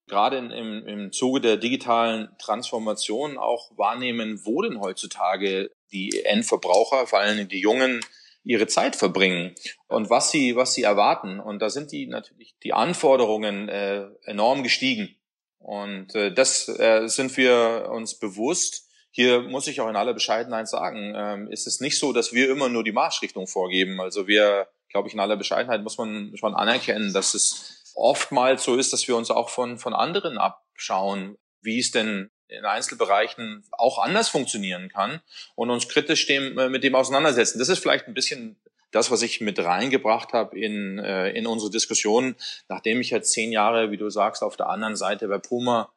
Gerade 0.09 0.37
im, 0.37 0.85
im 0.87 1.11
Zuge 1.11 1.39
der 1.39 1.57
digitalen 1.57 2.29
Transformation 2.39 3.37
auch 3.37 3.71
wahrnehmen, 3.77 4.41
wo 4.43 4.61
denn 4.61 4.81
heutzutage 4.81 5.71
die 5.91 6.23
Endverbraucher, 6.25 7.07
vor 7.07 7.19
allem 7.19 7.47
die 7.47 7.59
Jungen, 7.59 8.01
ihre 8.43 8.67
Zeit 8.67 8.95
verbringen 8.95 9.53
und 9.87 10.09
was 10.09 10.31
sie, 10.31 10.55
was 10.55 10.73
sie 10.73 10.83
erwarten. 10.83 11.39
Und 11.39 11.61
da 11.61 11.69
sind 11.69 11.91
die 11.91 12.07
natürlich 12.07 12.55
die 12.63 12.73
Anforderungen 12.73 13.69
äh, 13.69 14.07
enorm 14.23 14.63
gestiegen. 14.63 15.15
Und 15.59 16.15
äh, 16.15 16.33
das 16.33 16.67
äh, 16.67 17.07
sind 17.07 17.35
wir 17.37 17.89
uns 17.91 18.17
bewusst. 18.17 18.87
Hier 19.11 19.41
muss 19.41 19.67
ich 19.67 19.81
auch 19.81 19.89
in 19.89 19.95
aller 19.95 20.13
Bescheidenheit 20.13 20.67
sagen, 20.67 21.13
ähm, 21.15 21.51
ist 21.51 21.67
es 21.67 21.79
nicht 21.79 21.99
so, 21.99 22.13
dass 22.13 22.33
wir 22.33 22.49
immer 22.49 22.69
nur 22.69 22.83
die 22.83 22.91
Marschrichtung 22.91 23.45
vorgeben. 23.45 23.99
Also 23.99 24.27
wir, 24.27 24.67
glaube 24.89 25.07
ich, 25.07 25.13
in 25.13 25.19
aller 25.19 25.37
Bescheidenheit 25.37 25.83
muss 25.83 25.97
man 25.97 26.31
schon 26.35 26.55
anerkennen, 26.55 27.13
dass 27.13 27.33
es 27.33 27.78
oftmals 27.99 28.63
so 28.63 28.75
ist, 28.75 28.93
dass 28.93 29.07
wir 29.07 29.15
uns 29.15 29.29
auch 29.29 29.49
von, 29.49 29.77
von 29.77 29.93
anderen 29.93 30.37
abschauen, 30.37 31.37
wie 31.61 31.79
es 31.79 31.91
denn 31.91 32.31
in 32.47 32.65
Einzelbereichen 32.65 33.63
auch 33.71 33.99
anders 33.99 34.29
funktionieren 34.29 34.89
kann 34.89 35.21
und 35.55 35.69
uns 35.69 35.87
kritisch 35.87 36.25
dem, 36.25 36.57
äh, 36.57 36.69
mit 36.69 36.83
dem 36.83 36.95
auseinandersetzen. 36.95 37.59
Das 37.59 37.69
ist 37.69 37.77
vielleicht 37.79 38.07
ein 38.07 38.15
bisschen 38.15 38.59
das, 38.91 39.11
was 39.11 39.21
ich 39.21 39.39
mit 39.39 39.59
reingebracht 39.59 40.33
habe 40.33 40.59
in, 40.59 40.97
äh, 40.97 41.29
in 41.29 41.45
unsere 41.45 41.69
Diskussion, 41.69 42.35
nachdem 42.67 43.01
ich 43.01 43.11
jetzt 43.11 43.33
zehn 43.33 43.51
Jahre, 43.51 43.91
wie 43.91 43.97
du 43.97 44.09
sagst, 44.09 44.41
auf 44.41 44.57
der 44.57 44.69
anderen 44.69 44.95
Seite 44.95 45.27
bei 45.27 45.37
Puma 45.37 45.93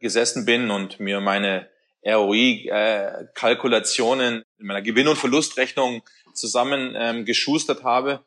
gesessen 0.00 0.44
bin 0.44 0.72
und 0.72 0.98
mir 0.98 1.20
meine 1.20 1.68
ROI-Kalkulationen 2.04 4.40
äh, 4.40 4.44
in 4.58 4.66
meiner 4.66 4.82
Gewinn- 4.82 5.06
und 5.06 5.18
Verlustrechnung 5.18 6.02
zusammen 6.34 6.96
ähm, 6.98 7.24
geschustert 7.24 7.84
habe, 7.84 8.24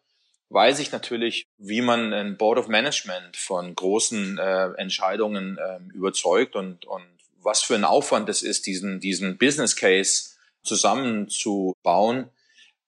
weiß 0.50 0.80
ich 0.80 0.92
natürlich, 0.92 1.48
wie 1.58 1.82
man 1.82 2.14
ein 2.14 2.38
Board 2.38 2.58
of 2.58 2.68
Management 2.68 3.36
von 3.38 3.74
großen 3.74 4.38
äh, 4.38 4.66
Entscheidungen 4.78 5.58
äh, 5.58 5.80
überzeugt 5.94 6.56
und, 6.56 6.86
und 6.86 7.06
was 7.42 7.62
für 7.62 7.75
ein 7.75 7.84
Aufwand 7.84 8.30
es 8.30 8.42
ist, 8.42 8.66
diesen, 8.66 9.00
diesen 9.00 9.38
Business 9.38 9.75
Case 9.75 10.32
zusammenzubauen. 10.64 12.30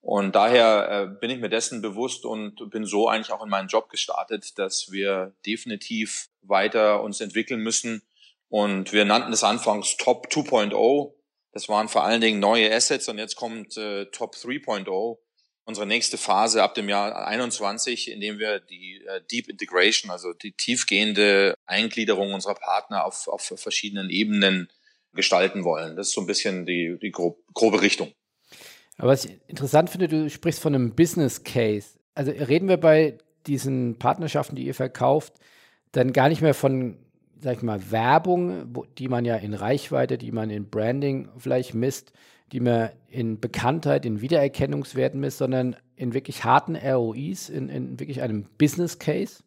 Und 0.01 0.35
daher 0.35 0.89
äh, 0.89 1.19
bin 1.19 1.29
ich 1.29 1.39
mir 1.39 1.49
dessen 1.49 1.81
bewusst 1.81 2.25
und 2.25 2.69
bin 2.69 2.85
so 2.85 3.07
eigentlich 3.07 3.31
auch 3.31 3.43
in 3.43 3.49
meinen 3.49 3.67
Job 3.67 3.89
gestartet, 3.89 4.57
dass 4.57 4.91
wir 4.91 5.33
definitiv 5.45 6.29
weiter 6.41 7.03
uns 7.03 7.19
entwickeln 7.19 7.59
müssen. 7.61 8.01
Und 8.49 8.93
wir 8.93 9.03
nannten 9.03 9.33
es 9.33 9.43
anfangs 9.43 9.97
Top 9.97 10.27
2.0. 10.27 11.13
Das 11.51 11.67
waren 11.67 11.89
vor 11.89 12.05
allen 12.05 12.21
Dingen 12.21 12.39
neue 12.39 12.73
Assets 12.73 13.09
und 13.09 13.17
jetzt 13.17 13.35
kommt 13.35 13.75
äh, 13.77 14.05
Top 14.05 14.35
3.0 14.35 15.17
unsere 15.67 15.85
nächste 15.85 16.17
Phase 16.17 16.63
ab 16.63 16.75
dem 16.75 16.87
Jahr 16.87 17.27
21, 17.27 18.09
in 18.09 18.21
dem 18.21 18.39
wir 18.39 18.61
die 18.61 19.03
äh, 19.05 19.21
Deep 19.29 19.49
Integration, 19.49 20.09
also 20.09 20.31
die 20.31 20.53
tiefgehende 20.53 21.55
Eingliederung 21.65 22.33
unserer 22.33 22.55
Partner 22.55 23.05
auf, 23.05 23.27
auf 23.27 23.51
verschiedenen 23.55 24.09
Ebenen 24.09 24.69
gestalten 25.13 25.65
wollen. 25.65 25.97
Das 25.97 26.07
ist 26.07 26.13
so 26.13 26.21
ein 26.21 26.27
bisschen 26.27 26.65
die, 26.65 26.97
die 27.01 27.11
grob, 27.11 27.39
grobe 27.53 27.81
Richtung. 27.81 28.13
Aber 28.97 29.09
was 29.09 29.25
ich 29.25 29.37
interessant 29.47 29.89
finde, 29.89 30.07
du 30.07 30.29
sprichst 30.29 30.61
von 30.61 30.73
einem 30.73 30.95
Business 30.95 31.43
Case. 31.43 31.99
Also 32.15 32.31
reden 32.31 32.69
wir 32.69 32.77
bei 32.77 33.17
diesen 33.45 33.99
Partnerschaften, 33.99 34.55
die 34.55 34.65
ihr 34.65 34.73
verkauft, 34.73 35.33
dann 35.91 36.13
gar 36.13 36.29
nicht 36.29 36.41
mehr 36.41 36.53
von, 36.53 36.97
sag 37.41 37.57
ich 37.57 37.63
mal, 37.63 37.91
Werbung, 37.91 38.73
die 38.97 39.09
man 39.09 39.25
ja 39.25 39.35
in 39.35 39.53
Reichweite, 39.53 40.17
die 40.17 40.31
man 40.31 40.49
in 40.49 40.69
Branding 40.69 41.29
vielleicht 41.37 41.73
misst, 41.73 42.13
die 42.51 42.59
man 42.59 42.91
in 43.07 43.39
Bekanntheit, 43.39 44.05
in 44.05 44.21
Wiedererkennungswerten 44.21 45.19
misst, 45.19 45.37
sondern 45.39 45.75
in 45.95 46.13
wirklich 46.13 46.43
harten 46.43 46.75
ROIs, 46.75 47.49
in, 47.49 47.69
in 47.69 47.99
wirklich 47.99 48.21
einem 48.21 48.45
Business 48.57 48.99
Case? 48.99 49.43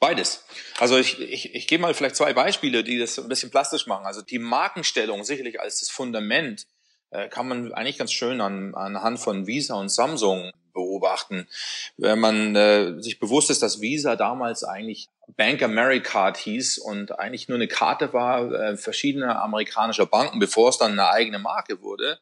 Beides. 0.00 0.44
Also 0.78 0.98
ich, 0.98 1.20
ich, 1.20 1.54
ich 1.54 1.66
gebe 1.66 1.82
mal 1.82 1.94
vielleicht 1.94 2.16
zwei 2.16 2.32
Beispiele, 2.32 2.84
die 2.84 2.98
das 2.98 3.18
ein 3.18 3.28
bisschen 3.28 3.50
plastisch 3.50 3.86
machen. 3.86 4.06
Also 4.06 4.22
die 4.22 4.38
Markenstellung 4.38 5.24
sicherlich 5.24 5.60
als 5.60 5.80
das 5.80 5.90
Fundament 5.90 6.66
äh, 7.10 7.28
kann 7.28 7.48
man 7.48 7.72
eigentlich 7.72 7.98
ganz 7.98 8.12
schön 8.12 8.40
an, 8.40 8.74
anhand 8.74 9.18
von 9.18 9.46
Visa 9.46 9.74
und 9.74 9.88
Samsung 9.88 10.50
beobachten. 10.74 11.48
Wenn 11.96 12.18
man 12.18 12.54
äh, 12.54 13.00
sich 13.00 13.18
bewusst 13.18 13.50
ist, 13.50 13.62
dass 13.62 13.80
Visa 13.80 14.16
damals 14.16 14.64
eigentlich 14.64 15.08
Bank 15.36 15.62
Americard 15.62 16.36
hieß 16.36 16.78
und 16.78 17.18
eigentlich 17.18 17.48
nur 17.48 17.56
eine 17.56 17.68
Karte 17.68 18.12
war 18.12 18.52
äh, 18.52 18.76
verschiedener 18.76 19.42
amerikanischer 19.42 20.06
Banken, 20.06 20.38
bevor 20.38 20.68
es 20.68 20.78
dann 20.78 20.92
eine 20.92 21.08
eigene 21.08 21.38
Marke 21.38 21.80
wurde, 21.80 22.18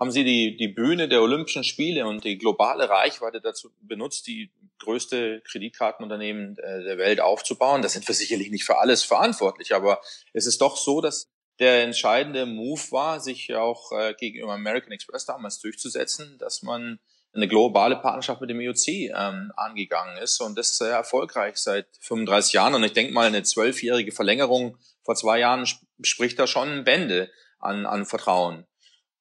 haben 0.00 0.10
sie 0.10 0.24
die, 0.24 0.56
die 0.56 0.66
Bühne 0.66 1.08
der 1.08 1.22
Olympischen 1.22 1.62
Spiele 1.62 2.06
und 2.06 2.24
die 2.24 2.36
globale 2.36 2.88
Reichweite 2.88 3.40
dazu 3.40 3.70
benutzt, 3.80 4.26
die 4.26 4.50
größte 4.80 5.42
Kreditkartenunternehmen 5.42 6.58
äh, 6.58 6.82
der 6.82 6.98
Welt 6.98 7.20
aufzubauen. 7.20 7.82
Das 7.82 7.92
sind 7.92 8.08
wir 8.08 8.14
sicherlich 8.14 8.50
nicht 8.50 8.64
für 8.64 8.78
alles 8.78 9.04
verantwortlich, 9.04 9.74
aber 9.74 10.00
es 10.32 10.46
ist 10.46 10.60
doch 10.60 10.76
so, 10.76 11.00
dass 11.00 11.30
der 11.60 11.84
entscheidende 11.84 12.46
Move 12.46 12.80
war, 12.90 13.20
sich 13.20 13.54
auch 13.54 13.92
äh, 13.92 14.14
gegenüber 14.14 14.54
American 14.54 14.90
Express 14.90 15.26
damals 15.26 15.60
durchzusetzen, 15.60 16.36
dass 16.38 16.62
man 16.62 16.98
eine 17.34 17.48
globale 17.48 17.96
Partnerschaft 17.96 18.40
mit 18.40 18.50
dem 18.50 18.60
IOC 18.60 18.88
ähm, 18.88 19.52
angegangen 19.56 20.18
ist 20.18 20.40
und 20.40 20.58
das 20.58 20.70
ist 20.70 20.78
sehr 20.78 20.92
erfolgreich 20.92 21.56
seit 21.56 21.86
35 22.00 22.52
Jahren 22.52 22.74
und 22.74 22.84
ich 22.84 22.92
denke 22.92 23.12
mal 23.12 23.26
eine 23.26 23.42
zwölfjährige 23.42 24.12
Verlängerung 24.12 24.76
vor 25.02 25.14
zwei 25.14 25.38
Jahren 25.38 25.66
spricht 26.02 26.38
da 26.38 26.46
schon 26.46 26.84
Bände 26.84 27.30
an, 27.58 27.86
an 27.86 28.06
Vertrauen. 28.06 28.66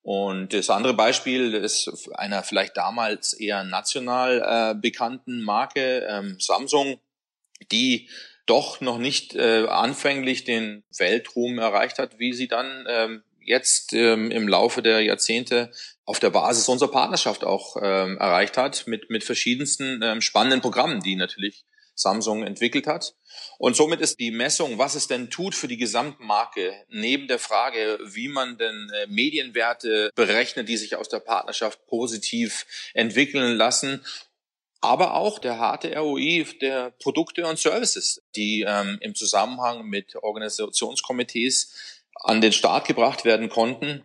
Und 0.03 0.53
das 0.53 0.69
andere 0.69 0.95
Beispiel 0.95 1.53
ist 1.53 2.09
einer 2.15 2.43
vielleicht 2.43 2.75
damals 2.75 3.33
eher 3.33 3.63
national 3.63 4.41
äh, 4.43 4.79
bekannten 4.79 5.43
Marke 5.43 6.07
ähm, 6.09 6.37
Samsung, 6.39 6.99
die 7.71 8.09
doch 8.47 8.81
noch 8.81 8.97
nicht 8.97 9.35
äh, 9.35 9.67
anfänglich 9.67 10.43
den 10.43 10.83
Weltruhm 10.97 11.59
erreicht 11.59 11.99
hat, 11.99 12.17
wie 12.17 12.33
sie 12.33 12.47
dann 12.47 12.85
ähm, 12.89 13.23
jetzt 13.39 13.93
ähm, 13.93 14.31
im 14.31 14.47
Laufe 14.47 14.81
der 14.81 15.01
Jahrzehnte 15.01 15.71
auf 16.11 16.19
der 16.19 16.29
Basis 16.29 16.67
unserer 16.67 16.91
Partnerschaft 16.91 17.45
auch 17.45 17.77
ähm, 17.81 18.17
erreicht 18.17 18.57
hat, 18.57 18.85
mit, 18.85 19.09
mit 19.09 19.23
verschiedensten 19.23 20.01
ähm, 20.03 20.19
spannenden 20.19 20.59
Programmen, 20.59 20.99
die 20.99 21.15
natürlich 21.15 21.63
Samsung 21.95 22.43
entwickelt 22.43 22.85
hat. 22.85 23.15
Und 23.57 23.77
somit 23.77 24.01
ist 24.01 24.19
die 24.19 24.31
Messung, 24.31 24.77
was 24.77 24.95
es 24.95 25.07
denn 25.07 25.29
tut 25.29 25.55
für 25.55 25.69
die 25.69 25.77
Gesamtmarke, 25.77 26.73
neben 26.89 27.29
der 27.29 27.39
Frage, 27.39 27.97
wie 28.03 28.27
man 28.27 28.57
denn 28.57 28.91
äh, 28.93 29.07
Medienwerte 29.07 30.11
berechnet, 30.13 30.67
die 30.67 30.75
sich 30.75 30.97
aus 30.97 31.07
der 31.07 31.21
Partnerschaft 31.21 31.87
positiv 31.87 32.65
entwickeln 32.93 33.55
lassen, 33.55 34.05
aber 34.81 35.13
auch 35.13 35.39
der 35.39 35.59
harte 35.59 35.95
ROI 35.95 36.45
der 36.59 36.91
Produkte 37.01 37.47
und 37.47 37.57
Services, 37.57 38.21
die 38.35 38.65
ähm, 38.67 38.97
im 38.99 39.15
Zusammenhang 39.15 39.85
mit 39.85 40.17
Organisationskomitees 40.21 42.03
an 42.15 42.41
den 42.41 42.51
Start 42.51 42.85
gebracht 42.85 43.23
werden 43.23 43.47
konnten 43.47 44.03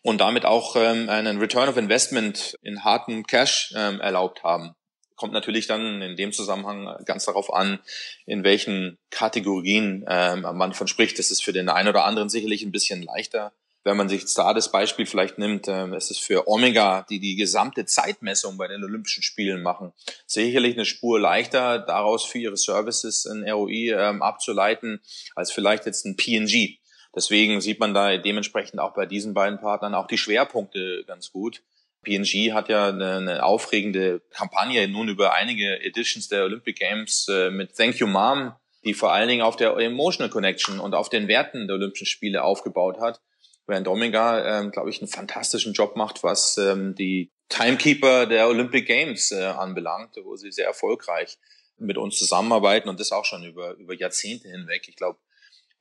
und 0.00 0.20
damit 0.20 0.44
auch 0.44 0.76
ähm, 0.76 1.08
einen 1.08 1.38
Return 1.38 1.68
of 1.68 1.76
Investment 1.76 2.58
in 2.62 2.84
harten 2.84 3.24
Cash 3.26 3.74
ähm, 3.76 4.00
erlaubt 4.00 4.42
haben. 4.42 4.74
Kommt 5.16 5.34
natürlich 5.34 5.66
dann 5.66 6.02
in 6.02 6.16
dem 6.16 6.32
Zusammenhang 6.32 6.96
ganz 7.04 7.26
darauf 7.26 7.52
an, 7.52 7.78
in 8.26 8.42
welchen 8.42 8.98
Kategorien 9.10 10.04
ähm, 10.08 10.40
man 10.40 10.72
von 10.72 10.88
spricht. 10.88 11.18
Das 11.18 11.30
ist 11.30 11.44
für 11.44 11.52
den 11.52 11.68
einen 11.68 11.88
oder 11.88 12.04
anderen 12.04 12.28
sicherlich 12.28 12.62
ein 12.62 12.72
bisschen 12.72 13.02
leichter. 13.02 13.52
Wenn 13.84 13.96
man 13.96 14.08
sich 14.08 14.24
da 14.34 14.54
das 14.54 14.70
Beispiel 14.70 15.06
vielleicht 15.06 15.38
nimmt, 15.38 15.68
äh, 15.68 15.86
es 15.94 16.10
ist 16.10 16.20
für 16.20 16.48
Omega, 16.48 17.04
die 17.08 17.20
die 17.20 17.36
gesamte 17.36 17.84
Zeitmessung 17.84 18.56
bei 18.56 18.68
den 18.68 18.82
Olympischen 18.82 19.22
Spielen 19.22 19.62
machen, 19.62 19.92
sicherlich 20.26 20.74
eine 20.74 20.84
Spur 20.84 21.20
leichter, 21.20 21.78
daraus 21.80 22.24
für 22.24 22.38
ihre 22.38 22.56
Services 22.56 23.26
ein 23.26 23.48
ROI 23.48 23.92
ähm, 23.92 24.22
abzuleiten, 24.22 25.00
als 25.34 25.52
vielleicht 25.52 25.86
jetzt 25.86 26.04
ein 26.04 26.16
PNG 26.16 26.78
Deswegen 27.14 27.60
sieht 27.60 27.80
man 27.80 27.94
da 27.94 28.16
dementsprechend 28.16 28.80
auch 28.80 28.94
bei 28.94 29.06
diesen 29.06 29.34
beiden 29.34 29.60
Partnern 29.60 29.94
auch 29.94 30.06
die 30.06 30.18
Schwerpunkte 30.18 31.04
ganz 31.06 31.30
gut. 31.30 31.62
PNG 32.02 32.52
hat 32.52 32.68
ja 32.68 32.88
eine, 32.88 33.16
eine 33.16 33.44
aufregende 33.44 34.20
Kampagne 34.30 34.88
nun 34.88 35.08
über 35.08 35.34
einige 35.34 35.80
Editions 35.82 36.28
der 36.28 36.44
Olympic 36.44 36.78
Games 36.78 37.28
äh, 37.28 37.50
mit 37.50 37.76
Thank 37.76 37.96
You 37.96 38.06
Mom 38.06 38.54
die 38.84 38.94
vor 38.94 39.12
allen 39.12 39.28
Dingen 39.28 39.42
auf 39.42 39.56
der 39.56 39.76
Emotional 39.76 40.30
Connection 40.30 40.80
und 40.80 40.94
auf 40.94 41.08
den 41.08 41.28
Werten 41.28 41.66
der 41.66 41.76
Olympischen 41.76 42.06
Spiele 42.06 42.42
aufgebaut 42.42 42.98
hat. 43.00 43.20
Während 43.66 43.86
Domiga, 43.86 44.60
ähm, 44.60 44.72
glaube 44.72 44.90
ich, 44.90 45.00
einen 45.00 45.08
fantastischen 45.08 45.72
Job 45.72 45.94
macht, 45.94 46.24
was 46.24 46.58
ähm, 46.58 46.94
die 46.96 47.30
Timekeeper 47.48 48.26
der 48.26 48.48
Olympic 48.48 48.86
Games 48.86 49.30
äh, 49.30 49.44
anbelangt, 49.44 50.16
wo 50.24 50.34
sie 50.36 50.50
sehr 50.50 50.66
erfolgreich 50.66 51.38
mit 51.78 51.96
uns 51.96 52.18
zusammenarbeiten 52.18 52.88
und 52.88 52.98
das 52.98 53.12
auch 53.12 53.24
schon 53.24 53.44
über, 53.44 53.74
über 53.74 53.94
Jahrzehnte 53.94 54.48
hinweg. 54.48 54.88
Ich 54.88 54.96
glaube, 54.96 55.18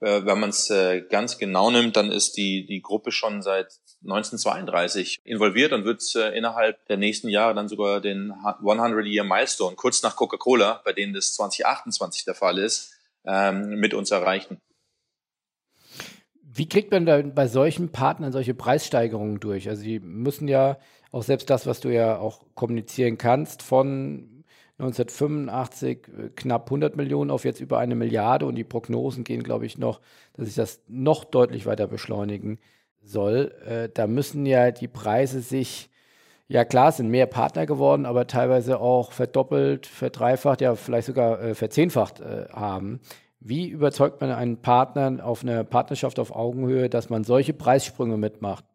äh, 0.02 0.26
wenn 0.26 0.40
man 0.40 0.50
es 0.50 0.70
äh, 0.70 1.02
ganz 1.02 1.38
genau 1.38 1.72
nimmt, 1.72 1.96
dann 1.96 2.12
ist 2.12 2.36
die, 2.36 2.66
die 2.66 2.82
Gruppe 2.82 3.12
schon 3.12 3.42
seit 3.42 3.68
1932 4.04 5.20
involviert 5.24 5.74
und 5.74 5.86
wird 5.86 6.04
äh, 6.16 6.36
innerhalb 6.36 6.86
der 6.88 6.98
nächsten 6.98 7.30
Jahre 7.30 7.54
dann 7.54 7.68
sogar 7.68 8.02
den 8.02 8.32
100-Year 8.34 9.24
Milestone, 9.24 9.76
kurz 9.76 10.02
nach 10.02 10.16
Coca-Cola, 10.16 10.82
bei 10.84 10.94
denen 10.94 11.14
das 11.14 11.34
2028 11.36 12.26
der 12.26 12.34
Fall 12.34 12.58
ist, 12.58 12.94
ähm, 13.26 13.80
mit 13.80 13.94
uns 13.94 14.10
erreichen. 14.10 14.60
Wie 16.44 16.68
kriegt 16.68 16.92
man 16.92 17.06
da 17.06 17.22
bei 17.22 17.48
solchen 17.48 17.92
Partnern 17.92 18.32
solche 18.32 18.54
Preissteigerungen 18.54 19.40
durch? 19.40 19.70
Also 19.70 19.84
die 19.84 20.00
müssen 20.00 20.48
ja 20.48 20.80
auch 21.12 21.24
selbst 21.24 21.50
das, 21.50 21.66
was 21.66 21.80
du 21.80 21.90
ja 21.90 22.18
auch 22.18 22.46
kommunizieren 22.56 23.18
kannst, 23.18 23.62
von 23.62 24.31
1985 24.82 26.08
äh, 26.08 26.30
knapp 26.36 26.66
100 26.66 26.96
Millionen 26.96 27.32
auf 27.32 27.46
jetzt 27.46 27.62
über 27.62 27.78
eine 27.78 27.96
Milliarde 27.96 28.46
und 28.46 28.56
die 28.56 28.64
Prognosen 28.64 29.24
gehen, 29.24 29.44
glaube 29.44 29.66
ich, 29.66 29.78
noch, 29.78 30.02
dass 30.34 30.48
sich 30.48 30.56
das 30.56 30.82
noch 30.88 31.24
deutlich 31.24 31.66
weiter 31.66 31.88
beschleunigen 31.88 32.60
soll. 33.02 33.54
Äh, 33.66 33.90
da 33.94 34.08
müssen 34.08 34.46
ja 34.46 34.72
die 34.72 34.88
Preise 34.88 35.42
sich, 35.42 35.90
ja 36.48 36.66
klar, 36.66 36.92
sind 36.92 37.10
mehr 37.10 37.28
Partner 37.28 37.66
geworden, 37.66 38.06
aber 38.06 38.28
teilweise 38.28 38.80
auch 38.80 39.12
verdoppelt, 39.12 39.86
verdreifacht, 39.86 40.62
ja 40.62 40.76
vielleicht 40.76 41.08
sogar 41.08 41.42
äh, 41.42 41.56
verzehnfacht 41.56 42.22
haben. 42.52 43.00
Wie 43.40 43.70
überzeugt 43.70 44.22
man 44.22 44.32
einen 44.32 44.58
Partner 44.62 45.26
auf 45.26 45.42
eine 45.44 45.64
Partnerschaft 45.64 46.20
auf 46.20 46.36
Augenhöhe, 46.36 46.90
dass 46.90 47.10
man 47.10 47.24
solche 47.24 47.54
Preissprünge 47.54 48.18
mitmacht? 48.18 48.66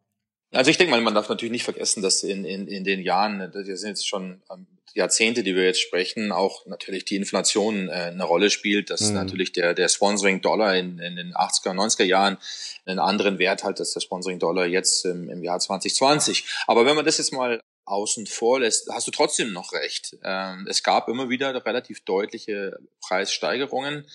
Also 0.53 0.71
ich 0.71 0.79
denke 0.79 0.93
mal, 0.93 1.01
man 1.01 1.15
darf 1.15 1.29
natürlich 1.29 1.53
nicht 1.53 1.65
vergessen, 1.65 2.03
dass 2.03 2.23
in, 2.23 2.45
in, 2.45 2.69
in 2.69 2.85
den 2.85 3.01
Jahren, 3.01 3.39
das 3.53 3.67
sind 3.67 3.89
jetzt 3.89 4.07
schon 4.07 4.43
ähm, 4.51 4.67
Jahrzehnte, 4.97 5.43
die 5.43 5.55
wir 5.55 5.65
jetzt 5.65 5.81
sprechen, 5.81 6.33
auch 6.33 6.65
natürlich 6.67 7.05
die 7.05 7.17
Inflation 7.17 7.89
äh, 7.89 7.93
eine 7.93 8.25
Rolle 8.25 8.51
spielt, 8.51 8.91
dass 8.91 9.03
mhm. 9.03 9.15
natürlich 9.15 9.53
der, 9.53 9.75
der 9.75 9.89
Sponsoring-Dollar 9.89 10.77
in, 10.77 10.99
in 10.99 11.17
den 11.17 11.35
80er, 11.35 11.75
90er 11.75 12.05
Jahren 12.05 12.39
einen 12.87 12.99
anderen 12.99 13.39
Wert 13.39 13.63
hat 13.63 13.79
als 13.79 13.93
der 13.93 14.01
Sponsoring-Dollar 14.01 14.67
jetzt 14.67 15.05
im, 15.05 15.29
im 15.29 15.45
Jahr 15.45 15.59
2020. 15.59 16.45
Aber 16.67 16.87
wenn 16.87 16.97
man 16.97 17.05
das 17.05 17.19
jetzt 17.19 17.33
mal 17.33 17.61
außen 17.85 18.27
vor 18.27 18.61
lässt, 18.61 18.89
hast 18.91 19.07
du 19.07 19.11
trotzdem 19.11 19.53
noch 19.53 19.73
recht. 19.73 20.17
Ähm, 20.25 20.67
es 20.69 20.83
gab 20.83 21.09
immer 21.09 21.29
wieder 21.29 21.65
relativ 21.65 22.05
deutliche 22.05 22.79
Preissteigerungen, 23.01 24.07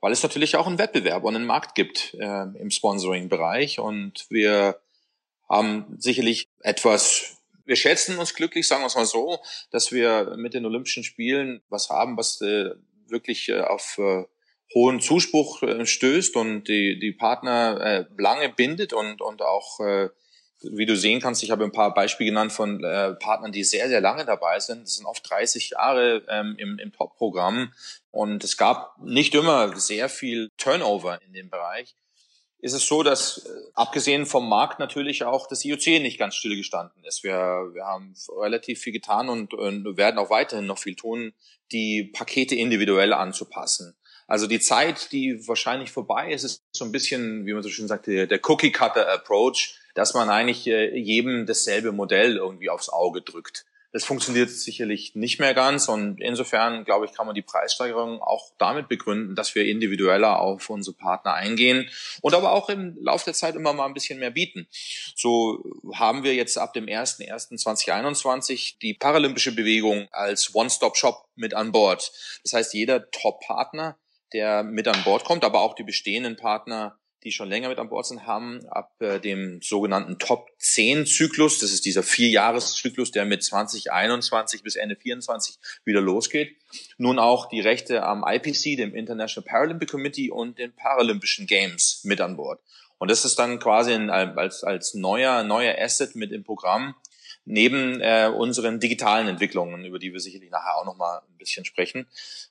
weil 0.00 0.12
es 0.12 0.22
natürlich 0.22 0.56
auch 0.56 0.66
einen 0.66 0.78
Wettbewerb 0.78 1.24
und 1.24 1.34
einen 1.34 1.46
Markt 1.46 1.74
gibt 1.74 2.14
äh, 2.14 2.42
im 2.58 2.70
Sponsoring-Bereich 2.70 3.80
und 3.80 4.26
wir 4.28 4.78
haben 5.48 5.96
sicherlich 5.98 6.48
etwas 6.60 7.38
wir 7.68 7.76
schätzen 7.76 8.18
uns 8.18 8.34
glücklich, 8.34 8.66
sagen 8.66 8.82
wir 8.82 8.86
es 8.86 8.96
mal 8.96 9.04
so, 9.04 9.40
dass 9.70 9.92
wir 9.92 10.34
mit 10.36 10.54
den 10.54 10.64
Olympischen 10.64 11.04
Spielen 11.04 11.60
was 11.68 11.90
haben, 11.90 12.16
was 12.16 12.40
äh, 12.40 12.70
wirklich 13.08 13.50
äh, 13.50 13.60
auf 13.60 13.98
äh, 13.98 14.24
hohen 14.74 15.00
Zuspruch 15.00 15.62
äh, 15.62 15.84
stößt 15.84 16.34
und 16.36 16.64
die, 16.64 16.98
die 16.98 17.12
Partner 17.12 17.80
äh, 17.80 18.04
lange 18.16 18.48
bindet 18.48 18.94
und, 18.94 19.20
und 19.20 19.42
auch, 19.42 19.80
äh, 19.80 20.08
wie 20.62 20.86
du 20.86 20.96
sehen 20.96 21.20
kannst, 21.20 21.42
ich 21.42 21.50
habe 21.50 21.64
ein 21.64 21.72
paar 21.72 21.92
Beispiele 21.94 22.30
genannt 22.30 22.52
von 22.52 22.80
Partnern, 23.20 23.52
die 23.52 23.62
sehr, 23.62 23.88
sehr 23.88 24.00
lange 24.00 24.24
dabei 24.24 24.58
sind. 24.58 24.82
Das 24.82 24.96
sind 24.96 25.06
oft 25.06 25.30
30 25.30 25.70
Jahre 25.70 26.24
ähm, 26.28 26.56
im, 26.58 26.80
im 26.80 26.92
Top-Programm 26.92 27.72
und 28.10 28.42
es 28.42 28.56
gab 28.56 28.98
nicht 29.00 29.36
immer 29.36 29.76
sehr 29.76 30.08
viel 30.08 30.50
Turnover 30.56 31.22
in 31.22 31.32
dem 31.32 31.48
Bereich 31.48 31.94
ist 32.60 32.72
es 32.72 32.86
so, 32.86 33.02
dass 33.02 33.46
äh, 33.46 33.50
abgesehen 33.74 34.26
vom 34.26 34.48
Markt 34.48 34.78
natürlich 34.78 35.24
auch 35.24 35.46
das 35.46 35.64
IOC 35.64 36.02
nicht 36.02 36.18
ganz 36.18 36.34
stillgestanden 36.34 37.04
ist. 37.04 37.22
Wir, 37.22 37.34
wir 37.72 37.84
haben 37.84 38.14
relativ 38.40 38.80
viel 38.80 38.92
getan 38.92 39.28
und, 39.28 39.54
und 39.54 39.96
werden 39.96 40.18
auch 40.18 40.30
weiterhin 40.30 40.66
noch 40.66 40.78
viel 40.78 40.96
tun, 40.96 41.32
die 41.70 42.04
Pakete 42.04 42.54
individuell 42.56 43.12
anzupassen. 43.12 43.94
Also 44.26 44.46
die 44.46 44.60
Zeit, 44.60 45.12
die 45.12 45.46
wahrscheinlich 45.48 45.90
vorbei 45.90 46.32
ist, 46.32 46.44
ist 46.44 46.62
so 46.72 46.84
ein 46.84 46.92
bisschen, 46.92 47.46
wie 47.46 47.54
man 47.54 47.62
so 47.62 47.70
schön 47.70 47.88
sagt, 47.88 48.08
der, 48.08 48.26
der 48.26 48.40
Cookie-Cutter-Approach, 48.42 49.78
dass 49.94 50.12
man 50.14 50.28
eigentlich 50.28 50.66
äh, 50.66 50.96
jedem 50.98 51.46
dasselbe 51.46 51.92
Modell 51.92 52.36
irgendwie 52.36 52.70
aufs 52.70 52.90
Auge 52.90 53.22
drückt. 53.22 53.64
Das 53.92 54.04
funktioniert 54.04 54.50
sicherlich 54.50 55.14
nicht 55.14 55.40
mehr 55.40 55.54
ganz 55.54 55.88
und 55.88 56.20
insofern, 56.20 56.84
glaube 56.84 57.06
ich, 57.06 57.12
kann 57.12 57.24
man 57.24 57.34
die 57.34 57.42
Preissteigerung 57.42 58.20
auch 58.20 58.50
damit 58.58 58.86
begründen, 58.88 59.34
dass 59.34 59.54
wir 59.54 59.64
individueller 59.64 60.40
auf 60.40 60.68
unsere 60.68 60.94
Partner 60.94 61.32
eingehen 61.32 61.88
und 62.20 62.34
aber 62.34 62.52
auch 62.52 62.68
im 62.68 62.98
Laufe 63.00 63.24
der 63.24 63.34
Zeit 63.34 63.54
immer 63.54 63.72
mal 63.72 63.86
ein 63.86 63.94
bisschen 63.94 64.18
mehr 64.18 64.30
bieten. 64.30 64.68
So 65.16 65.64
haben 65.94 66.22
wir 66.22 66.34
jetzt 66.34 66.58
ab 66.58 66.74
dem 66.74 66.84
01.01.2021 66.84 68.78
die 68.82 68.92
paralympische 68.92 69.52
Bewegung 69.52 70.08
als 70.12 70.54
One-Stop-Shop 70.54 71.26
mit 71.34 71.54
an 71.54 71.72
Bord. 71.72 72.12
Das 72.42 72.52
heißt, 72.52 72.74
jeder 72.74 73.10
Top-Partner, 73.10 73.98
der 74.34 74.64
mit 74.64 74.86
an 74.86 75.02
Bord 75.04 75.24
kommt, 75.24 75.44
aber 75.44 75.62
auch 75.62 75.74
die 75.74 75.84
bestehenden 75.84 76.36
Partner 76.36 76.98
die 77.28 77.32
schon 77.32 77.50
länger 77.50 77.68
mit 77.68 77.78
an 77.78 77.90
Bord 77.90 78.06
sind, 78.06 78.26
haben 78.26 78.66
ab 78.68 78.94
äh, 79.00 79.20
dem 79.20 79.60
sogenannten 79.60 80.18
Top 80.18 80.48
10 80.58 81.04
Zyklus, 81.04 81.58
das 81.58 81.72
ist 81.72 81.84
dieser 81.84 82.02
Vierjahreszyklus, 82.02 83.10
der 83.10 83.26
mit 83.26 83.44
2021 83.44 84.62
bis 84.62 84.76
Ende 84.76 84.96
24 84.96 85.58
wieder 85.84 86.00
losgeht, 86.00 86.56
nun 86.96 87.18
auch 87.18 87.50
die 87.50 87.60
Rechte 87.60 88.02
am 88.02 88.24
IPC, 88.26 88.78
dem 88.78 88.94
International 88.94 89.46
Paralympic 89.46 89.90
Committee 89.90 90.30
und 90.30 90.58
den 90.58 90.72
Paralympischen 90.72 91.46
Games 91.46 92.00
mit 92.04 92.22
an 92.22 92.36
Bord. 92.36 92.60
Und 92.96 93.10
das 93.10 93.26
ist 93.26 93.38
dann 93.38 93.58
quasi 93.58 93.92
ein, 93.92 94.08
als, 94.10 94.64
als 94.64 94.94
neuer, 94.94 95.42
neuer 95.42 95.76
Asset 95.78 96.16
mit 96.16 96.32
im 96.32 96.44
Programm, 96.44 96.94
neben 97.48 98.00
äh, 98.02 98.30
unseren 98.34 98.78
digitalen 98.78 99.26
Entwicklungen, 99.26 99.84
über 99.84 99.98
die 99.98 100.12
wir 100.12 100.20
sicherlich 100.20 100.50
nachher 100.50 100.76
auch 100.76 100.84
noch 100.84 100.96
mal 100.96 101.18
ein 101.18 101.38
bisschen 101.38 101.64
sprechen. 101.64 102.06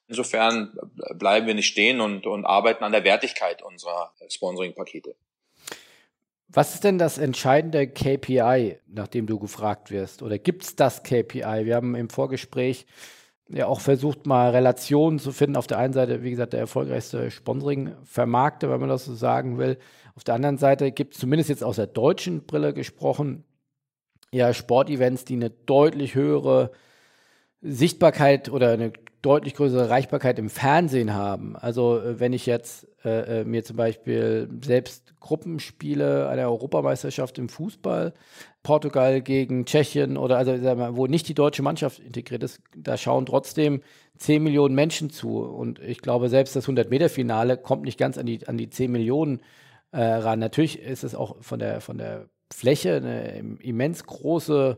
Insofern 0.07 0.77
bleiben 1.13 1.45
wir 1.45 1.53
nicht 1.53 1.67
stehen 1.67 2.01
und, 2.01 2.25
und 2.25 2.45
arbeiten 2.45 2.83
an 2.83 2.91
der 2.91 3.03
Wertigkeit 3.03 3.61
unserer 3.61 4.11
Sponsoring-Pakete. 4.27 5.15
Was 6.49 6.73
ist 6.73 6.83
denn 6.83 6.97
das 6.97 7.19
entscheidende 7.19 7.87
KPI, 7.87 8.79
nachdem 8.87 9.27
du 9.27 9.37
gefragt 9.37 9.91
wirst? 9.91 10.23
Oder 10.23 10.39
gibt 10.39 10.63
es 10.63 10.75
das 10.75 11.03
KPI? 11.03 11.65
Wir 11.65 11.75
haben 11.75 11.93
im 11.93 12.09
Vorgespräch 12.09 12.87
ja 13.49 13.67
auch 13.67 13.81
versucht, 13.81 14.25
mal 14.25 14.49
Relationen 14.49 15.19
zu 15.19 15.31
finden. 15.31 15.57
Auf 15.57 15.67
der 15.67 15.77
einen 15.77 15.93
Seite, 15.93 16.23
wie 16.23 16.31
gesagt, 16.31 16.53
der 16.53 16.61
erfolgreichste 16.61 17.29
Sponsoring-Vermarkter, 17.29 18.71
wenn 18.71 18.79
man 18.79 18.89
das 18.89 19.05
so 19.05 19.13
sagen 19.13 19.59
will. 19.59 19.77
Auf 20.15 20.23
der 20.23 20.33
anderen 20.33 20.57
Seite 20.57 20.91
gibt 20.91 21.13
es 21.13 21.19
zumindest 21.19 21.49
jetzt 21.49 21.63
aus 21.63 21.75
der 21.75 21.87
deutschen 21.87 22.45
Brille 22.45 22.73
gesprochen 22.73 23.43
ja 24.37 24.53
Sportevents, 24.53 25.25
die 25.25 25.35
eine 25.35 25.49
deutlich 25.49 26.15
höhere 26.15 26.71
Sichtbarkeit 27.61 28.49
oder 28.49 28.71
eine 28.71 28.93
deutlich 29.21 29.55
größere 29.55 29.89
Reichbarkeit 29.89 30.39
im 30.39 30.49
Fernsehen 30.49 31.13
haben. 31.13 31.55
Also 31.55 31.99
äh, 31.99 32.19
wenn 32.19 32.33
ich 32.33 32.45
jetzt 32.45 32.87
äh, 33.03 33.41
äh, 33.41 33.43
mir 33.43 33.63
zum 33.63 33.75
Beispiel 33.75 34.49
selbst 34.63 35.19
Gruppenspiele 35.19 36.29
einer 36.29 36.43
Europameisterschaft 36.43 37.37
im 37.37 37.49
Fußball, 37.49 38.13
Portugal 38.63 39.21
gegen 39.21 39.65
Tschechien 39.65 40.17
oder 40.17 40.37
also 40.37 40.53
mal, 40.53 40.95
wo 40.95 41.07
nicht 41.07 41.27
die 41.27 41.33
deutsche 41.33 41.63
Mannschaft 41.63 41.99
integriert 41.99 42.43
ist, 42.43 42.61
da 42.75 42.95
schauen 42.95 43.25
trotzdem 43.25 43.81
10 44.17 44.43
Millionen 44.43 44.75
Menschen 44.75 45.09
zu. 45.09 45.39
Und 45.39 45.79
ich 45.79 46.01
glaube, 46.01 46.29
selbst 46.29 46.55
das 46.55 46.67
100-Meter-Finale 46.67 47.57
kommt 47.57 47.83
nicht 47.83 47.97
ganz 47.97 48.17
an 48.17 48.25
die, 48.25 48.47
an 48.47 48.57
die 48.57 48.69
10 48.69 48.91
Millionen 48.91 49.41
äh, 49.91 50.01
ran. 50.01 50.39
Natürlich 50.39 50.79
ist 50.79 51.03
es 51.03 51.15
auch 51.15 51.37
von 51.41 51.59
der, 51.59 51.81
von 51.81 51.97
der 51.97 52.29
Fläche, 52.53 52.95
eine 52.95 53.57
immens 53.59 54.05
große 54.05 54.77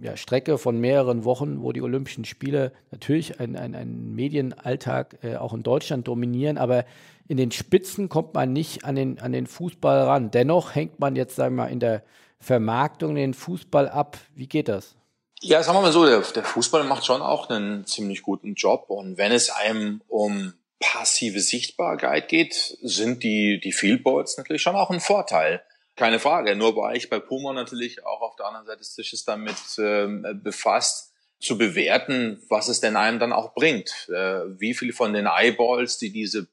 ja, 0.00 0.16
Strecke 0.16 0.58
von 0.58 0.78
mehreren 0.78 1.24
Wochen, 1.24 1.62
wo 1.62 1.72
die 1.72 1.82
Olympischen 1.82 2.24
Spiele 2.24 2.72
natürlich 2.90 3.40
einen 3.40 3.56
ein 3.56 4.14
Medienalltag 4.14 5.18
äh, 5.22 5.36
auch 5.36 5.52
in 5.52 5.62
Deutschland 5.62 6.08
dominieren, 6.08 6.58
aber 6.58 6.84
in 7.28 7.36
den 7.36 7.52
Spitzen 7.52 8.08
kommt 8.08 8.34
man 8.34 8.52
nicht 8.52 8.84
an 8.84 8.96
den, 8.96 9.20
an 9.20 9.32
den 9.32 9.46
Fußball 9.46 10.02
ran. 10.02 10.30
Dennoch 10.30 10.74
hängt 10.74 10.98
man 10.98 11.16
jetzt, 11.16 11.36
sagen 11.36 11.54
wir 11.54 11.64
mal, 11.64 11.70
in 11.70 11.80
der 11.80 12.02
Vermarktung 12.40 13.14
den 13.14 13.34
Fußball 13.34 13.88
ab. 13.88 14.18
Wie 14.34 14.48
geht 14.48 14.68
das? 14.68 14.96
Ja, 15.40 15.62
sagen 15.62 15.78
wir 15.78 15.82
mal 15.82 15.92
so, 15.92 16.04
der, 16.06 16.20
der 16.20 16.44
Fußball 16.44 16.84
macht 16.84 17.06
schon 17.06 17.22
auch 17.22 17.48
einen 17.48 17.86
ziemlich 17.86 18.22
guten 18.22 18.54
Job. 18.54 18.86
Und 18.88 19.16
wenn 19.16 19.32
es 19.32 19.50
einem 19.50 20.02
um 20.08 20.54
passive 20.80 21.40
Sichtbarkeit 21.40 22.28
geht, 22.28 22.54
sind 22.82 23.22
die, 23.22 23.60
die 23.60 23.72
Fieldboards 23.72 24.36
natürlich 24.36 24.62
schon 24.62 24.76
auch 24.76 24.90
ein 24.90 25.00
Vorteil. 25.00 25.62
Keine 25.96 26.18
Frage. 26.18 26.56
Nur 26.56 26.76
war 26.76 26.94
ich 26.94 27.10
bei 27.10 27.18
Puma 27.18 27.52
natürlich 27.52 28.04
auch 28.06 28.22
auf 28.22 28.36
der 28.36 28.46
anderen 28.46 28.66
Seite 28.66 28.78
des 28.78 28.94
Tisches 28.94 29.24
damit 29.24 29.56
ähm, 29.78 30.40
befasst, 30.42 31.10
zu 31.40 31.56
bewerten, 31.56 32.42
was 32.48 32.68
es 32.68 32.80
denn 32.80 32.96
einem 32.96 33.18
dann 33.18 33.32
auch 33.32 33.54
bringt. 33.54 34.08
Äh, 34.10 34.60
wie 34.60 34.74
viele 34.74 34.92
von 34.92 35.14
den 35.14 35.26
Eyeballs, 35.26 35.98
die 35.98 36.12
diese 36.12 36.48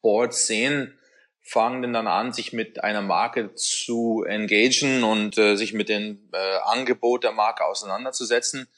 Boards 0.00 0.46
sehen, 0.46 0.96
fangen 1.42 1.82
denn 1.82 1.92
dann 1.92 2.06
an, 2.06 2.32
sich 2.32 2.52
mit 2.52 2.84
einer 2.84 3.02
Marke 3.02 3.54
zu 3.54 4.24
engagieren 4.24 5.02
und 5.02 5.38
äh, 5.38 5.56
sich 5.56 5.72
mit 5.72 5.88
dem 5.88 6.28
äh, 6.32 6.58
Angebot 6.62 7.24
der 7.24 7.32
Marke 7.32 7.64
auseinanderzusetzen. 7.64 8.68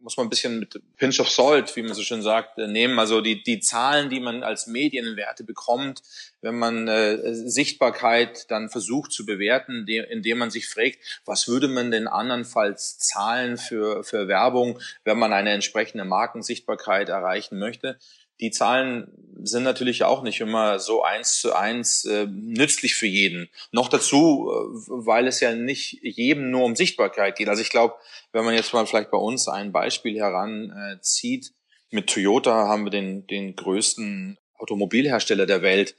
Muss 0.00 0.16
man 0.16 0.26
ein 0.26 0.30
bisschen 0.30 0.60
mit 0.60 0.80
Pinch 0.96 1.20
of 1.20 1.28
Salt, 1.28 1.74
wie 1.76 1.82
man 1.82 1.94
so 1.94 2.02
schön 2.02 2.22
sagt, 2.22 2.58
äh, 2.58 2.66
nehmen. 2.66 2.98
Also 2.98 3.20
die, 3.20 3.42
die 3.42 3.60
Zahlen, 3.60 4.10
die 4.10 4.20
man 4.20 4.42
als 4.42 4.66
Medienwerte 4.66 5.44
bekommt, 5.44 6.02
wenn 6.40 6.58
man 6.58 6.88
äh, 6.88 7.34
Sichtbarkeit 7.34 8.50
dann 8.50 8.68
versucht 8.68 9.12
zu 9.12 9.26
bewerten, 9.26 9.86
indem 9.88 10.38
man 10.38 10.50
sich 10.50 10.68
fragt, 10.68 10.98
was 11.24 11.48
würde 11.48 11.68
man 11.68 11.90
denn 11.90 12.06
andernfalls 12.06 12.98
zahlen 12.98 13.56
für, 13.56 14.04
für 14.04 14.28
Werbung, 14.28 14.80
wenn 15.04 15.18
man 15.18 15.32
eine 15.32 15.52
entsprechende 15.52 16.04
Markensichtbarkeit 16.04 17.08
erreichen 17.08 17.58
möchte 17.58 17.98
die 18.40 18.50
Zahlen 18.50 19.12
sind 19.40 19.62
natürlich 19.62 20.02
auch 20.04 20.22
nicht 20.22 20.40
immer 20.40 20.78
so 20.78 21.02
eins 21.02 21.40
zu 21.40 21.54
eins 21.54 22.04
äh, 22.04 22.26
nützlich 22.26 22.94
für 22.94 23.06
jeden. 23.06 23.48
Noch 23.70 23.88
dazu, 23.88 24.50
äh, 24.50 24.88
weil 24.88 25.26
es 25.26 25.40
ja 25.40 25.54
nicht 25.54 25.98
jedem 26.02 26.50
nur 26.50 26.64
um 26.64 26.74
Sichtbarkeit 26.74 27.36
geht. 27.36 27.48
Also 27.48 27.62
ich 27.62 27.70
glaube, 27.70 27.94
wenn 28.32 28.44
man 28.44 28.54
jetzt 28.54 28.72
mal 28.72 28.86
vielleicht 28.86 29.10
bei 29.10 29.18
uns 29.18 29.48
ein 29.48 29.72
Beispiel 29.72 30.18
heranzieht, 30.18 31.46
äh, 31.46 31.94
mit 31.94 32.10
Toyota 32.10 32.52
haben 32.66 32.84
wir 32.84 32.90
den, 32.90 33.26
den 33.26 33.54
größten 33.54 34.38
Automobilhersteller 34.54 35.46
der 35.46 35.62
Welt. 35.62 35.94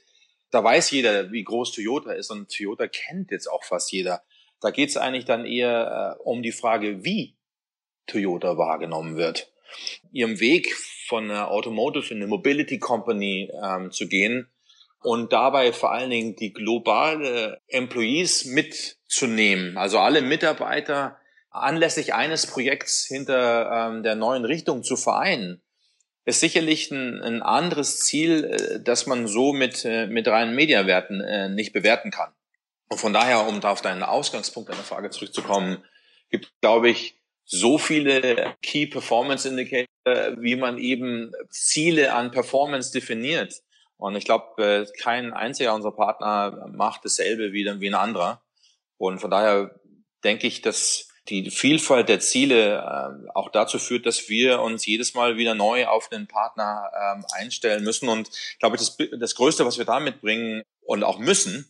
Da 0.50 0.62
weiß 0.62 0.90
jeder, 0.90 1.32
wie 1.32 1.42
groß 1.42 1.72
Toyota 1.72 2.12
ist 2.12 2.30
und 2.30 2.54
Toyota 2.54 2.86
kennt 2.88 3.30
jetzt 3.30 3.50
auch 3.50 3.64
fast 3.64 3.90
jeder. 3.90 4.22
Da 4.60 4.70
geht 4.70 4.90
es 4.90 4.96
eigentlich 4.96 5.24
dann 5.24 5.46
eher 5.46 6.16
äh, 6.18 6.22
um 6.22 6.42
die 6.42 6.52
Frage, 6.52 7.04
wie 7.04 7.36
Toyota 8.06 8.58
wahrgenommen 8.58 9.16
wird 9.16 9.50
ihrem 10.12 10.40
Weg 10.40 10.76
von 11.10 11.28
einer 11.28 11.50
Automotive 11.50 12.14
in 12.14 12.18
eine 12.18 12.28
Mobility 12.28 12.78
Company 12.78 13.50
ähm, 13.62 13.90
zu 13.90 14.06
gehen 14.06 14.48
und 15.02 15.32
dabei 15.32 15.72
vor 15.72 15.90
allen 15.92 16.10
Dingen 16.10 16.36
die 16.36 16.52
globale 16.52 17.60
Employees 17.66 18.44
mitzunehmen, 18.44 19.76
also 19.76 19.98
alle 19.98 20.22
Mitarbeiter 20.22 21.18
anlässlich 21.50 22.14
eines 22.14 22.46
Projekts 22.46 23.04
hinter 23.04 23.88
ähm, 23.90 24.04
der 24.04 24.14
neuen 24.14 24.44
Richtung 24.44 24.84
zu 24.84 24.96
vereinen, 24.96 25.60
ist 26.24 26.38
sicherlich 26.38 26.92
ein, 26.92 27.20
ein 27.20 27.42
anderes 27.42 27.98
Ziel, 27.98 28.44
äh, 28.44 28.80
das 28.80 29.06
man 29.06 29.26
so 29.26 29.52
mit, 29.52 29.84
äh, 29.84 30.06
mit 30.06 30.28
reinen 30.28 30.54
Mediawerten 30.54 31.20
äh, 31.20 31.48
nicht 31.48 31.72
bewerten 31.72 32.12
kann. 32.12 32.30
Und 32.88 32.98
von 32.98 33.12
daher, 33.12 33.48
um 33.48 33.60
da 33.60 33.72
auf 33.72 33.82
deinen 33.82 34.04
Ausgangspunkt 34.04 34.70
deiner 34.70 34.84
Frage 34.84 35.10
zurückzukommen, 35.10 35.82
gibt, 36.30 36.52
glaube 36.60 36.88
ich, 36.88 37.19
so 37.52 37.78
viele 37.78 38.54
Key 38.62 38.86
Performance 38.86 39.48
Indicator, 39.48 39.88
wie 40.38 40.54
man 40.54 40.78
eben 40.78 41.32
Ziele 41.50 42.14
an 42.14 42.30
Performance 42.30 42.92
definiert. 42.92 43.62
Und 43.96 44.14
ich 44.14 44.24
glaube, 44.24 44.62
äh, 44.62 44.86
kein 44.98 45.32
einziger 45.32 45.74
unserer 45.74 45.94
Partner 45.94 46.68
macht 46.72 47.04
dasselbe 47.04 47.52
wie, 47.52 47.68
ein 47.68 47.94
anderer. 47.94 48.40
Und 48.98 49.18
von 49.18 49.32
daher 49.32 49.80
denke 50.22 50.46
ich, 50.46 50.62
dass 50.62 51.08
die 51.28 51.50
Vielfalt 51.50 52.08
der 52.08 52.20
Ziele 52.20 52.76
äh, 52.78 53.28
auch 53.34 53.50
dazu 53.50 53.80
führt, 53.80 54.06
dass 54.06 54.28
wir 54.28 54.60
uns 54.60 54.86
jedes 54.86 55.14
Mal 55.14 55.36
wieder 55.36 55.56
neu 55.56 55.86
auf 55.86 56.08
den 56.08 56.28
Partner 56.28 56.90
ähm, 56.94 57.24
einstellen 57.32 57.82
müssen. 57.82 58.08
Und 58.08 58.28
ich 58.28 58.58
glaube, 58.60 58.76
das, 58.76 58.96
das 59.18 59.34
Größte, 59.34 59.66
was 59.66 59.76
wir 59.76 59.84
da 59.84 59.98
mitbringen 59.98 60.62
und 60.82 61.02
auch 61.02 61.18
müssen, 61.18 61.66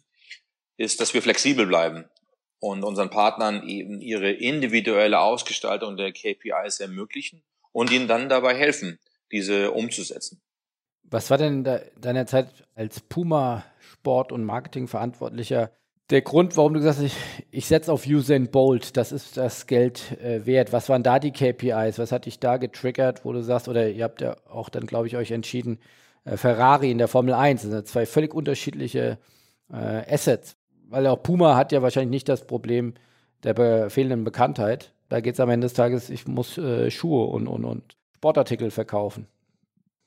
ist, 0.76 1.00
dass 1.00 1.14
wir 1.14 1.22
flexibel 1.22 1.66
bleiben 1.66 2.04
und 2.60 2.84
unseren 2.84 3.10
Partnern 3.10 3.66
eben 3.66 4.00
ihre 4.00 4.30
individuelle 4.30 5.20
Ausgestaltung 5.20 5.96
der 5.96 6.12
KPIs 6.12 6.80
ermöglichen 6.80 7.42
und 7.72 7.90
ihnen 7.90 8.06
dann 8.06 8.28
dabei 8.28 8.54
helfen, 8.54 8.98
diese 9.32 9.72
umzusetzen. 9.72 10.40
Was 11.02 11.30
war 11.30 11.38
denn 11.38 11.64
in 11.64 11.80
deiner 12.00 12.26
Zeit 12.26 12.48
als 12.74 13.00
Puma 13.00 13.64
Sport- 13.80 14.30
und 14.30 14.44
Marketingverantwortlicher 14.44 15.72
der 16.10 16.22
Grund, 16.22 16.56
warum 16.56 16.74
du 16.74 16.80
gesagt 16.80 16.98
hast, 16.98 17.04
ich, 17.04 17.16
ich 17.52 17.66
setze 17.66 17.92
auf 17.92 18.04
Usain 18.04 18.50
Bolt, 18.50 18.96
das 18.96 19.12
ist 19.12 19.36
das 19.36 19.66
Geld 19.68 20.18
äh, 20.20 20.44
wert? 20.44 20.72
Was 20.72 20.88
waren 20.88 21.04
da 21.04 21.20
die 21.20 21.30
KPIs? 21.30 21.98
Was 21.98 22.10
hat 22.10 22.26
dich 22.26 22.40
da 22.40 22.56
getriggert, 22.56 23.24
wo 23.24 23.32
du 23.32 23.42
sagst, 23.42 23.68
oder 23.68 23.88
ihr 23.88 24.02
habt 24.04 24.20
ja 24.20 24.36
auch 24.48 24.70
dann, 24.70 24.86
glaube 24.86 25.06
ich, 25.06 25.16
euch 25.16 25.30
entschieden, 25.30 25.78
äh, 26.24 26.36
Ferrari 26.36 26.90
in 26.90 26.98
der 26.98 27.06
Formel 27.06 27.34
1, 27.34 27.62
das 27.62 27.70
sind 27.70 27.86
zwei 27.86 28.06
völlig 28.06 28.34
unterschiedliche 28.34 29.18
äh, 29.72 30.12
Assets 30.12 30.56
weil 30.90 31.06
auch 31.06 31.22
Puma 31.22 31.56
hat 31.56 31.72
ja 31.72 31.82
wahrscheinlich 31.82 32.10
nicht 32.10 32.28
das 32.28 32.46
Problem 32.46 32.94
der 33.42 33.54
be 33.54 33.88
fehlenden 33.88 34.24
Bekanntheit. 34.24 34.92
Da 35.08 35.20
geht 35.20 35.34
es 35.34 35.40
am 35.40 35.50
Ende 35.50 35.64
des 35.64 35.74
Tages, 35.74 36.10
ich 36.10 36.26
muss 36.26 36.58
äh, 36.58 36.90
Schuhe 36.90 37.26
und, 37.26 37.48
und, 37.48 37.64
und 37.64 37.96
Sportartikel 38.16 38.70
verkaufen. 38.70 39.26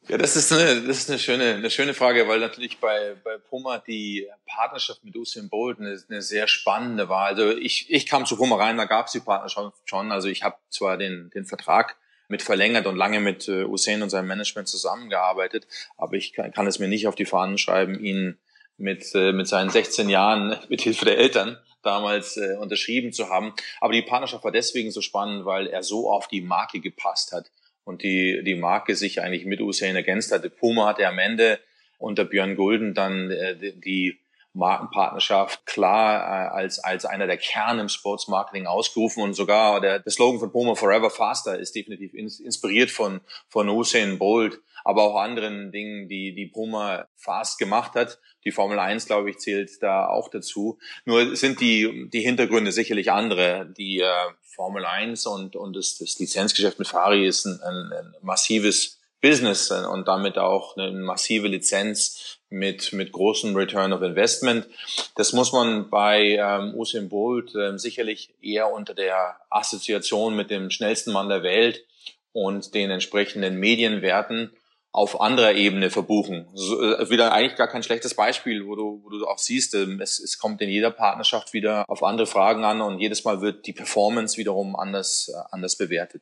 Ja, 0.10 0.18
das 0.18 0.36
ist 0.36 0.52
eine, 0.52 0.82
das 0.82 0.98
ist 0.98 1.10
eine 1.10 1.20
schöne, 1.20 1.56
eine 1.56 1.70
schöne 1.70 1.94
Frage, 1.94 2.28
weil 2.28 2.40
natürlich 2.40 2.80
bei, 2.80 3.16
bei 3.24 3.38
Puma 3.38 3.80
die 3.80 4.28
Partnerschaft 4.46 5.04
mit 5.06 5.16
Usain 5.16 5.50
Bolt 5.50 5.80
eine, 5.80 5.98
eine 6.10 6.22
sehr 6.22 6.48
spannende 6.48 7.08
war. 7.08 7.28
Also 7.28 7.52
ich, 7.52 7.90
ich 7.90 8.06
kam 8.06 8.26
zu 8.26 8.36
Puma 8.36 8.58
rein, 8.58 8.78
da 8.78 8.84
gab 8.84 9.08
es 9.08 9.14
die 9.14 9.22
Partnerschaft 9.22 9.78
schon. 9.86 10.12
Also 10.12 10.28
ich 10.28 10.44
habe 10.44 10.58
zwar 10.70 10.98
den, 10.98 11.30
den 11.34 11.46
Vertrag 11.46 11.96
mit 12.28 12.42
verlängert 12.42 12.86
und 12.86 12.98
lange 12.98 13.22
mit 13.22 13.48
äh, 13.48 13.64
Usain 13.64 14.02
und 14.04 14.10
seinem 14.10 14.28
Management 14.28 14.68
zusammengearbeitet, 14.68 15.68
aber 15.98 16.14
ich 16.14 16.34
kann, 16.34 16.52
kann 16.52 16.68
es 16.68 16.80
mir 16.80 16.88
nicht 16.88 17.08
auf 17.08 17.16
die 17.16 17.26
Fahnen 17.26 17.58
schreiben, 17.58 17.98
ihn 18.00 18.38
mit, 18.78 19.14
äh, 19.16 19.32
mit 19.32 19.48
seinen 19.48 19.70
16 19.70 20.10
Jahren 20.10 20.58
mit 20.70 20.82
Hilfe 20.82 21.06
der 21.06 21.18
Eltern 21.18 21.58
damals 21.84 22.38
äh, 22.38 22.56
unterschrieben 22.60 23.12
zu 23.12 23.30
haben. 23.30 23.54
Aber 23.82 23.94
die 23.94 24.02
Partnerschaft 24.02 24.44
war 24.44 24.52
deswegen 24.52 24.92
so 24.92 25.02
spannend, 25.02 25.46
weil 25.46 25.68
er 25.68 25.84
so 25.84 26.10
auf 26.10 26.28
die 26.28 26.42
Marke 26.42 26.80
gepasst 26.80 27.34
hat 27.34 27.52
und 27.84 28.04
die, 28.04 28.42
die 28.44 28.56
Marke 28.56 28.96
sich 28.96 29.22
eigentlich 29.22 29.46
mit 29.46 29.62
Usain 29.62 29.96
ergänzt 29.96 30.32
hatte. 30.32 30.50
Puma 30.50 30.88
hatte 30.88 31.08
am 31.08 31.20
Ende 31.20 31.60
unter 31.98 32.26
Björn 32.26 32.56
Gulden 32.56 32.94
dann 32.94 33.32
äh, 33.32 33.74
die 33.76 34.20
Markenpartnerschaft 34.54 35.66
klar 35.66 36.22
äh, 36.22 36.50
als, 36.50 36.80
als 36.80 37.06
einer 37.06 37.28
der 37.28 37.38
Kerne 37.38 37.82
im 37.82 37.90
Sportsmarketing 37.90 38.68
ausgerufen 38.68 39.24
und 39.24 39.34
sogar 39.34 39.82
der, 39.82 40.00
der 40.00 40.12
Slogan 40.12 40.40
von 40.40 40.52
Puma 40.52 40.76
Forever 40.76 41.10
Faster 41.10 41.58
ist 41.58 41.76
definitiv 41.76 42.14
ins, 42.14 42.40
inspiriert 42.40 42.92
von, 42.92 43.22
von 43.50 43.68
Usain 43.70 44.20
Bolt, 44.20 44.60
aber 44.84 45.04
auch 45.04 45.16
anderen 45.16 45.72
Dingen, 45.72 46.08
die, 46.08 46.34
die 46.34 46.48
Puma 46.48 47.08
fast 47.16 47.60
gemacht 47.60 47.94
hat. 47.96 48.20
Die 48.46 48.52
Formel 48.52 48.80
1, 48.80 49.06
glaube 49.06 49.30
ich, 49.30 49.40
zählt 49.40 49.82
da 49.82 50.08
auch 50.08 50.30
dazu. 50.30 50.78
Nur 51.06 51.36
sind 51.36 51.62
die, 51.62 52.10
die 52.12 52.22
Hintergründe 52.22 52.72
sicherlich 52.72 53.12
andere. 53.12 53.72
Die 53.78 54.00
äh, 54.00 54.10
Formel 54.42 54.86
1 54.86 55.26
und, 55.26 55.56
und 55.56 55.76
das, 55.76 55.98
das 55.98 56.20
Lizenzgeschäft 56.20 56.80
mit 56.80 56.88
Ferrari 56.88 57.26
ist 57.26 57.46
ein, 57.46 57.60
ein, 57.62 57.92
ein 57.94 58.14
massives 58.22 59.00
Business 59.24 59.72
und 59.72 60.10
damit 60.10 60.38
auch 60.38 60.76
eine 60.76 60.92
massive 60.92 61.48
Lizenz 61.48 62.40
mit, 62.50 62.92
mit 62.92 63.14
großem 63.14 63.56
Return 63.56 63.94
of 63.94 64.02
Investment. 64.02 64.68
Das 65.16 65.32
muss 65.32 65.54
man 65.54 65.90
bei 65.90 66.38
ähm, 66.38 66.76
Usain 66.76 67.08
Bolt 67.08 67.56
äh, 67.56 67.78
sicherlich 67.80 68.36
eher 68.42 68.72
unter 68.72 68.94
der 68.94 69.38
Assoziation 69.50 70.36
mit 70.36 70.52
dem 70.52 70.70
schnellsten 70.70 71.14
Mann 71.14 71.30
der 71.30 71.42
Welt 71.42 71.86
und 72.34 72.74
den 72.76 72.92
entsprechenden 72.92 73.58
Medienwerten 73.60 74.52
auf 74.94 75.20
anderer 75.20 75.56
Ebene 75.56 75.90
verbuchen. 75.90 76.48
So, 76.54 76.80
äh, 76.80 77.10
wieder 77.10 77.34
eigentlich 77.34 77.58
gar 77.58 77.68
kein 77.68 77.82
schlechtes 77.82 78.14
Beispiel, 78.14 78.68
wo 78.68 78.76
du, 78.76 79.02
wo 79.04 79.10
du 79.10 79.26
auch 79.26 79.40
siehst, 79.40 79.74
ähm, 79.74 80.00
es, 80.00 80.20
es 80.20 80.38
kommt 80.38 80.62
in 80.62 80.70
jeder 80.70 80.92
Partnerschaft 80.92 81.52
wieder 81.52 81.84
auf 81.90 82.04
andere 82.04 82.28
Fragen 82.28 82.64
an 82.64 82.80
und 82.80 83.00
jedes 83.00 83.26
Mal 83.26 83.42
wird 83.42 83.66
die 83.66 83.74
Performance 83.74 84.38
wiederum 84.38 84.76
anders, 84.76 85.32
äh, 85.34 85.42
anders 85.50 85.78
bewertet. 85.78 86.22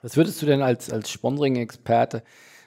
Was 0.00 0.16
würdest 0.16 0.40
du 0.40 0.46
denn 0.46 0.62
als, 0.62 0.90
als 0.92 1.10
Sponsoring-Experte 1.10 2.22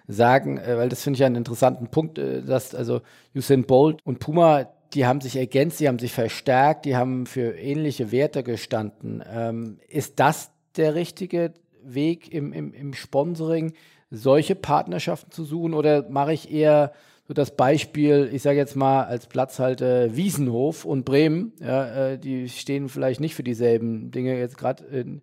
sagen, 0.06 0.58
äh, 0.58 0.76
weil 0.76 0.90
das 0.90 1.02
finde 1.02 1.18
ich 1.18 1.24
einen 1.24 1.38
interessanten 1.38 1.88
Punkt, 1.88 2.18
dass 2.18 2.76
also 2.76 3.02
Usain 3.34 3.64
Bolt 3.64 4.02
und 4.04 4.20
Puma, 4.20 4.68
die 4.94 5.06
haben 5.06 5.22
sich 5.22 5.38
ergänzt, 5.38 5.80
die 5.80 5.88
haben 5.88 6.00
sich 6.00 6.12
verstärkt, 6.12 6.84
die 6.84 6.98
haben 6.98 7.26
für 7.26 7.58
ähnliche 7.58 8.12
Werte 8.12 8.44
gestanden. 8.44 9.24
Ähm, 9.26 9.80
ist 9.88 10.20
das 10.20 10.52
der 10.76 10.94
richtige 10.94 11.54
Weg 11.82 12.34
im, 12.34 12.52
im, 12.52 12.74
im 12.74 12.94
Sponsoring, 12.94 13.74
solche 14.12 14.56
Partnerschaften 14.56 15.32
zu 15.32 15.44
suchen 15.44 15.74
oder 15.74 16.08
mache 16.10 16.34
ich 16.34 16.52
eher 16.52 16.92
so 17.28 17.34
das 17.34 17.56
Beispiel, 17.56 18.30
ich 18.34 18.42
sage 18.42 18.58
jetzt 18.58 18.76
mal 18.76 19.06
als 19.06 19.26
Platzhalter 19.26 20.16
Wiesenhof 20.16 20.84
und 20.84 21.06
Bremen, 21.06 21.54
ja, 21.62 22.12
äh, 22.12 22.20
die 22.20 22.50
stehen 22.50 22.90
vielleicht 22.90 23.22
nicht 23.22 23.36
für 23.36 23.44
dieselben 23.44 24.12
Dinge 24.12 24.38
jetzt 24.38 24.58
gerade 24.58 24.84
in 24.84 25.22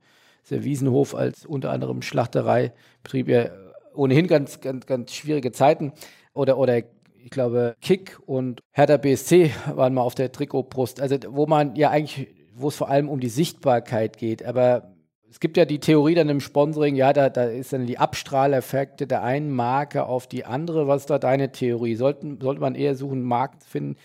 der 0.50 0.64
Wiesenhof 0.64 1.14
als 1.14 1.44
unter 1.44 1.70
anderem 1.70 2.00
Schlachtereibetrieb 2.00 3.28
ja 3.28 3.50
ohnehin 3.94 4.26
ganz, 4.26 4.60
ganz, 4.60 4.86
ganz 4.86 5.12
schwierige 5.12 5.52
Zeiten. 5.52 5.92
Oder, 6.32 6.56
oder 6.56 6.78
ich 6.78 7.30
glaube, 7.30 7.74
Kick 7.80 8.18
und 8.26 8.60
Hertha 8.72 8.96
BSC 8.96 9.50
waren 9.74 9.92
mal 9.94 10.02
auf 10.02 10.14
der 10.14 10.32
Trikotbrust. 10.32 11.00
Also, 11.00 11.16
wo 11.30 11.46
man 11.46 11.76
ja 11.76 11.90
eigentlich, 11.90 12.28
wo 12.54 12.68
es 12.68 12.76
vor 12.76 12.88
allem 12.88 13.08
um 13.08 13.20
die 13.20 13.28
Sichtbarkeit 13.28 14.16
geht. 14.16 14.44
Aber 14.44 14.94
es 15.30 15.40
gibt 15.40 15.56
ja 15.56 15.64
die 15.64 15.80
Theorie 15.80 16.14
dann 16.14 16.28
im 16.28 16.40
Sponsoring, 16.40 16.96
ja, 16.96 17.12
da, 17.12 17.28
da 17.28 17.44
ist 17.44 17.72
dann 17.72 17.86
die 17.86 17.98
Abstrahleffekte 17.98 19.06
der 19.06 19.22
einen 19.22 19.50
Marke 19.50 20.04
auf 20.06 20.26
die 20.26 20.44
andere. 20.44 20.88
Was 20.88 21.02
ist 21.02 21.10
da 21.10 21.18
deine 21.18 21.52
Theorie? 21.52 21.96
Sollten, 21.96 22.40
sollte 22.40 22.60
man 22.60 22.74
eher 22.74 22.94
suchen, 22.94 23.22
Marken 23.22 23.60
finden, 23.60 23.96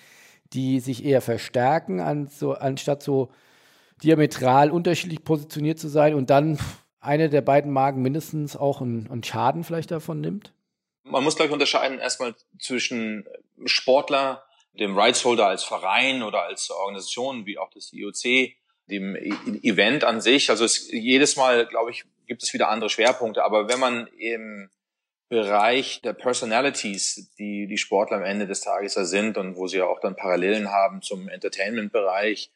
die 0.51 0.79
sich 0.79 1.05
eher 1.05 1.21
verstärken, 1.21 1.99
an 1.99 2.27
so, 2.27 2.53
anstatt 2.53 3.01
so 3.01 3.31
diametral 4.03 4.69
unterschiedlich 4.69 5.23
positioniert 5.23 5.79
zu 5.79 5.87
sein 5.87 6.13
und 6.13 6.29
dann 6.29 6.59
eine 6.99 7.29
der 7.29 7.41
beiden 7.41 7.71
Marken 7.71 8.01
mindestens 8.01 8.55
auch 8.55 8.81
einen, 8.81 9.09
einen 9.09 9.23
Schaden 9.23 9.63
vielleicht 9.63 9.91
davon 9.91 10.21
nimmt? 10.21 10.53
Man 11.03 11.23
muss 11.23 11.35
gleich 11.35 11.51
unterscheiden 11.51 11.99
erstmal 11.99 12.35
zwischen 12.59 13.25
Sportler, 13.65 14.43
dem 14.73 14.97
Rightsholder 14.97 15.47
als 15.47 15.63
Verein 15.63 16.23
oder 16.23 16.43
als 16.43 16.71
Organisation, 16.71 17.45
wie 17.45 17.57
auch 17.57 17.69
das 17.69 17.93
IOC, 17.93 18.55
dem 18.93 19.15
e-, 19.15 19.59
Event 19.63 20.03
an 20.03 20.21
sich. 20.21 20.49
Also 20.49 20.65
es, 20.65 20.89
jedes 20.91 21.35
Mal, 21.35 21.65
glaube 21.65 21.91
ich, 21.91 22.05
gibt 22.27 22.43
es 22.43 22.53
wieder 22.53 22.69
andere 22.69 22.89
Schwerpunkte. 22.89 23.43
Aber 23.43 23.67
wenn 23.69 23.79
man 23.79 24.07
im 24.17 24.69
Bereich 25.29 26.01
der 26.01 26.13
Personalities, 26.13 27.33
die 27.39 27.67
die 27.67 27.77
Sportler 27.77 28.17
am 28.17 28.23
Ende 28.23 28.45
des 28.45 28.61
Tages 28.61 28.93
da 28.93 29.05
sind 29.05 29.37
und 29.37 29.55
wo 29.55 29.67
sie 29.67 29.77
ja 29.77 29.85
auch 29.85 29.99
dann 29.99 30.15
Parallelen 30.15 30.71
haben 30.71 31.01
zum 31.01 31.27
Entertainment-Bereich, 31.27 32.51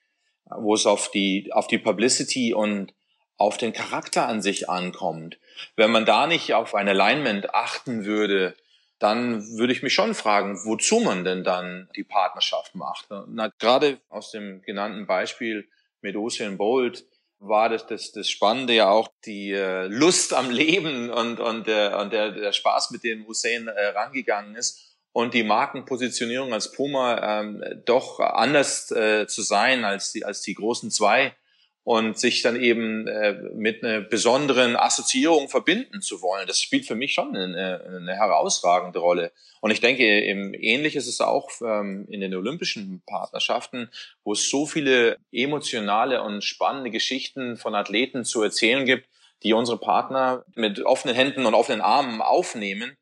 wo 0.45 0.75
es 0.75 0.85
auf 0.85 1.09
die, 1.11 1.51
auf 1.51 1.67
die 1.67 1.79
Publicity 1.79 2.53
und 2.53 2.93
auf 3.37 3.57
den 3.57 3.73
Charakter 3.73 4.27
an 4.27 4.41
sich 4.41 4.69
ankommt. 4.69 5.37
Wenn 5.75 5.91
man 5.91 6.05
da 6.05 6.27
nicht 6.27 6.53
auf 6.53 6.75
ein 6.75 6.87
Alignment 6.87 7.53
achten 7.53 8.05
würde, 8.05 8.55
dann 8.99 9.57
würde 9.57 9.73
ich 9.73 9.83
mich 9.83 9.93
schon 9.93 10.15
fragen, 10.15 10.59
wozu 10.65 10.99
man 10.99 11.23
denn 11.23 11.43
dann 11.43 11.89
die 11.95 12.03
Partnerschaft 12.03 12.75
macht. 12.75 13.07
Na, 13.27 13.51
gerade 13.59 13.99
aus 14.09 14.31
dem 14.31 14.61
genannten 14.63 15.05
Beispiel 15.05 15.67
mit 16.01 16.15
Usain 16.15 16.57
Bolt 16.57 17.05
war 17.39 17.69
das, 17.69 17.85
das, 17.87 18.11
das 18.11 18.29
Spannende 18.29 18.73
ja 18.73 18.89
auch 18.89 19.09
die 19.25 19.51
äh, 19.51 19.87
Lust 19.87 20.33
am 20.33 20.49
Leben 20.49 21.09
und, 21.09 21.39
und, 21.39 21.67
der, 21.67 21.99
und 21.99 22.11
der, 22.11 22.31
der 22.31 22.51
Spaß, 22.51 22.91
mit 22.91 23.03
dem 23.03 23.27
Hussein 23.27 23.67
äh, 23.67 23.85
rangegangen 23.87 24.55
ist. 24.55 24.97
Und 25.11 25.33
die 25.33 25.43
Markenpositionierung 25.43 26.53
als 26.53 26.71
Puma 26.71 27.39
ähm, 27.39 27.63
doch 27.85 28.19
anders 28.19 28.91
äh, 28.91 29.27
zu 29.27 29.41
sein 29.41 29.83
als 29.83 30.11
die, 30.11 30.25
als 30.25 30.41
die 30.41 30.53
großen 30.53 30.91
zwei 30.91 31.35
und 31.87 32.19
sich 32.19 32.41
dann 32.41 32.57
eben 32.61 33.07
äh, 33.07 33.31
mit 33.55 33.81
einer 33.81 34.01
besonderen 34.01 34.75
Assoziierung 34.75 35.47
verbinden 35.47 36.01
zu 36.01 36.21
wollen. 36.21 36.45
Das 36.45 36.61
spielt 36.61 36.85
für 36.85 36.95
mich 36.95 37.13
schon 37.13 37.33
eine, 37.33 37.81
eine 37.87 38.13
herausragende 38.13 38.99
Rolle. 38.99 39.31
Und 39.61 39.71
ich 39.71 39.79
denke, 39.79 40.03
eben 40.03 40.53
ähnlich 40.53 40.97
ist 40.97 41.07
es 41.07 41.21
auch 41.21 41.49
ähm, 41.61 42.05
in 42.09 42.19
den 42.19 42.35
olympischen 42.35 43.01
Partnerschaften, 43.05 43.89
wo 44.25 44.33
es 44.33 44.49
so 44.49 44.65
viele 44.65 45.15
emotionale 45.31 46.23
und 46.23 46.43
spannende 46.43 46.91
Geschichten 46.91 47.55
von 47.55 47.73
Athleten 47.73 48.25
zu 48.25 48.43
erzählen 48.43 48.85
gibt, 48.85 49.07
die 49.43 49.53
unsere 49.53 49.77
Partner 49.77 50.43
mit 50.55 50.85
offenen 50.85 51.15
Händen 51.15 51.45
und 51.45 51.53
offenen 51.53 51.79
Armen 51.79 52.21
aufnehmen 52.21 52.97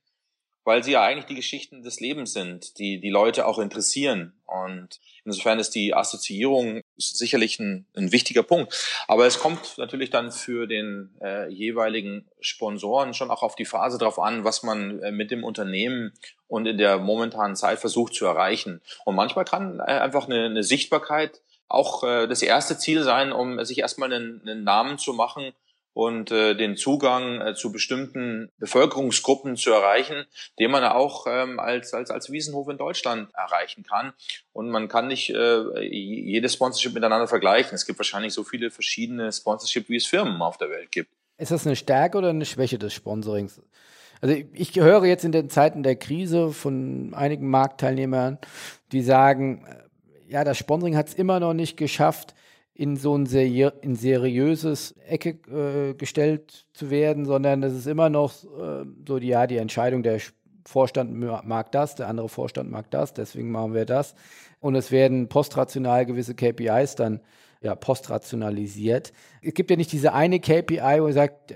weil 0.66 0.84
sie 0.84 0.94
ja 0.94 1.04
eigentlich 1.04 1.26
die 1.26 1.36
Geschichten 1.36 1.84
des 1.84 2.00
Lebens 2.00 2.34
sind, 2.34 2.78
die 2.80 3.00
die 3.00 3.12
Leute 3.12 3.48
auch 3.48 3.60
interessieren. 3.60 4.34
Und 4.46 5.00
insofern 5.24 5.60
ist 5.60 5.72
die 5.72 5.94
Assoziierung 5.94 6.82
sicherlich 6.98 7.60
ein, 7.60 7.86
ein 7.96 8.12
wichtiger 8.12 8.44
Punkt. 8.44 8.74
Aber 9.08 9.26
es 9.28 9.40
kommt 9.40 9.78
natürlich 9.78 10.10
dann 10.10 10.32
für 10.32 10.68
den 10.68 11.16
äh, 11.22 11.48
jeweiligen 11.50 12.26
Sponsoren 12.42 13.14
schon 13.14 13.32
auch 13.32 13.44
auf 13.44 13.56
die 13.56 13.66
Phase 13.66 13.98
drauf 13.98 14.20
an, 14.20 14.44
was 14.44 14.64
man 14.64 15.00
äh, 15.02 15.12
mit 15.12 15.32
dem 15.32 15.44
Unternehmen 15.44 16.14
und 16.48 16.66
in 16.66 16.78
der 16.78 16.98
momentanen 16.98 17.56
Zeit 17.56 17.80
versucht 17.80 18.16
zu 18.16 18.26
erreichen. 18.26 18.82
Und 19.06 19.16
manchmal 19.16 19.46
kann 19.46 19.80
äh, 19.80 19.84
einfach 19.84 20.26
eine, 20.26 20.46
eine 20.46 20.64
Sichtbarkeit 20.64 21.42
auch 21.68 22.04
äh, 22.04 22.28
das 22.28 22.42
erste 22.42 22.78
Ziel 22.78 23.04
sein, 23.04 23.32
um 23.32 23.64
sich 23.66 23.80
erstmal 23.80 24.12
einen, 24.12 24.42
einen 24.42 24.64
Namen 24.64 24.98
zu 24.98 25.14
machen 25.14 25.54
und 25.96 26.30
äh, 26.30 26.56
den 26.56 26.76
Zugang 26.76 27.40
äh, 27.40 27.56
zu 27.56 27.72
bestimmten 27.72 28.52
Bevölkerungsgruppen 28.58 29.56
zu 29.56 29.72
erreichen, 29.72 30.26
den 30.60 30.70
man 30.70 30.84
auch 30.84 31.26
ähm, 31.26 31.58
als, 31.58 31.94
als, 31.94 32.12
als 32.12 32.30
Wiesenhof 32.30 32.68
in 32.68 32.78
Deutschland 32.78 33.34
erreichen 33.34 33.84
kann. 33.84 34.12
Und 34.52 34.70
man 34.70 34.90
kann 34.90 35.08
nicht 35.08 35.30
äh, 35.30 35.82
jedes 35.88 36.56
Sponsorship 36.56 36.94
miteinander 36.94 37.30
vergleichen. 37.30 37.76
Es 37.76 37.86
gibt 37.86 37.98
wahrscheinlich 37.98 38.34
so 38.34 38.44
viele 38.44 38.72
verschiedene 38.72 39.32
Sponsorship, 39.32 39.88
wie 39.88 39.96
es 39.96 40.06
Firmen 40.06 40.42
auf 40.42 40.58
der 40.58 40.70
Welt 40.70 40.92
gibt. 40.92 41.10
Ist 41.38 41.52
das 41.52 41.66
eine 41.66 41.78
Stärke 41.78 42.18
oder 42.18 42.30
eine 42.30 42.46
Schwäche 42.46 42.78
des 42.78 42.94
Sponsorings? 42.94 43.62
Also 44.20 44.36
ich 44.52 44.76
höre 44.76 45.06
jetzt 45.06 45.24
in 45.24 45.32
den 45.32 45.50
Zeiten 45.50 45.82
der 45.82 45.96
Krise 45.96 46.52
von 46.52 47.14
einigen 47.14 47.50
Marktteilnehmern, 47.50 48.38
die 48.92 49.02
sagen, 49.02 49.66
äh, 49.66 50.34
ja, 50.34 50.44
das 50.44 50.58
Sponsoring 50.58 50.98
hat 50.98 51.08
es 51.08 51.14
immer 51.14 51.40
noch 51.40 51.54
nicht 51.54 51.78
geschafft, 51.78 52.36
in 52.76 52.98
so 52.98 53.18
ein 53.18 53.26
seri 53.26 53.70
in 53.82 53.96
seriöses 53.96 54.92
Ecke 55.08 55.40
äh, 55.50 55.94
gestellt 55.94 56.66
zu 56.74 56.90
werden, 56.90 57.26
sondern 57.26 57.64
es 57.64 57.74
ist 57.74 57.88
immer 57.88 58.10
noch 58.10 58.34
äh, 58.44 58.86
so 59.08 59.18
die, 59.18 59.30
ja, 59.30 59.48
die 59.48 59.58
Entscheidung, 59.58 60.04
der 60.04 60.20
Vorstand 60.66 61.14
mag 61.14 61.72
das, 61.72 61.96
der 61.96 62.10
andere 62.10 62.28
Vorstand 62.28 62.70
mag 62.70 62.92
das, 62.92 63.14
deswegen 63.14 63.50
machen 63.50 63.74
wir 63.74 63.86
das. 63.86 64.14
Und 64.60 64.76
es 64.76 64.92
werden 64.92 65.30
postrational 65.30 66.06
gewisse 66.06 66.36
KPIs 66.36 66.96
dann 66.96 67.22
ja, 67.62 67.76
postrationalisiert. 67.76 69.14
Es 69.42 69.54
gibt 69.54 69.72
ja 69.72 69.78
nicht 69.78 69.92
diese 69.94 70.14
eine 70.14 70.40
KPI, 70.40 71.00
wo 71.00 71.04
man 71.04 71.14
sagt, 71.14 71.52
äh, 71.52 71.56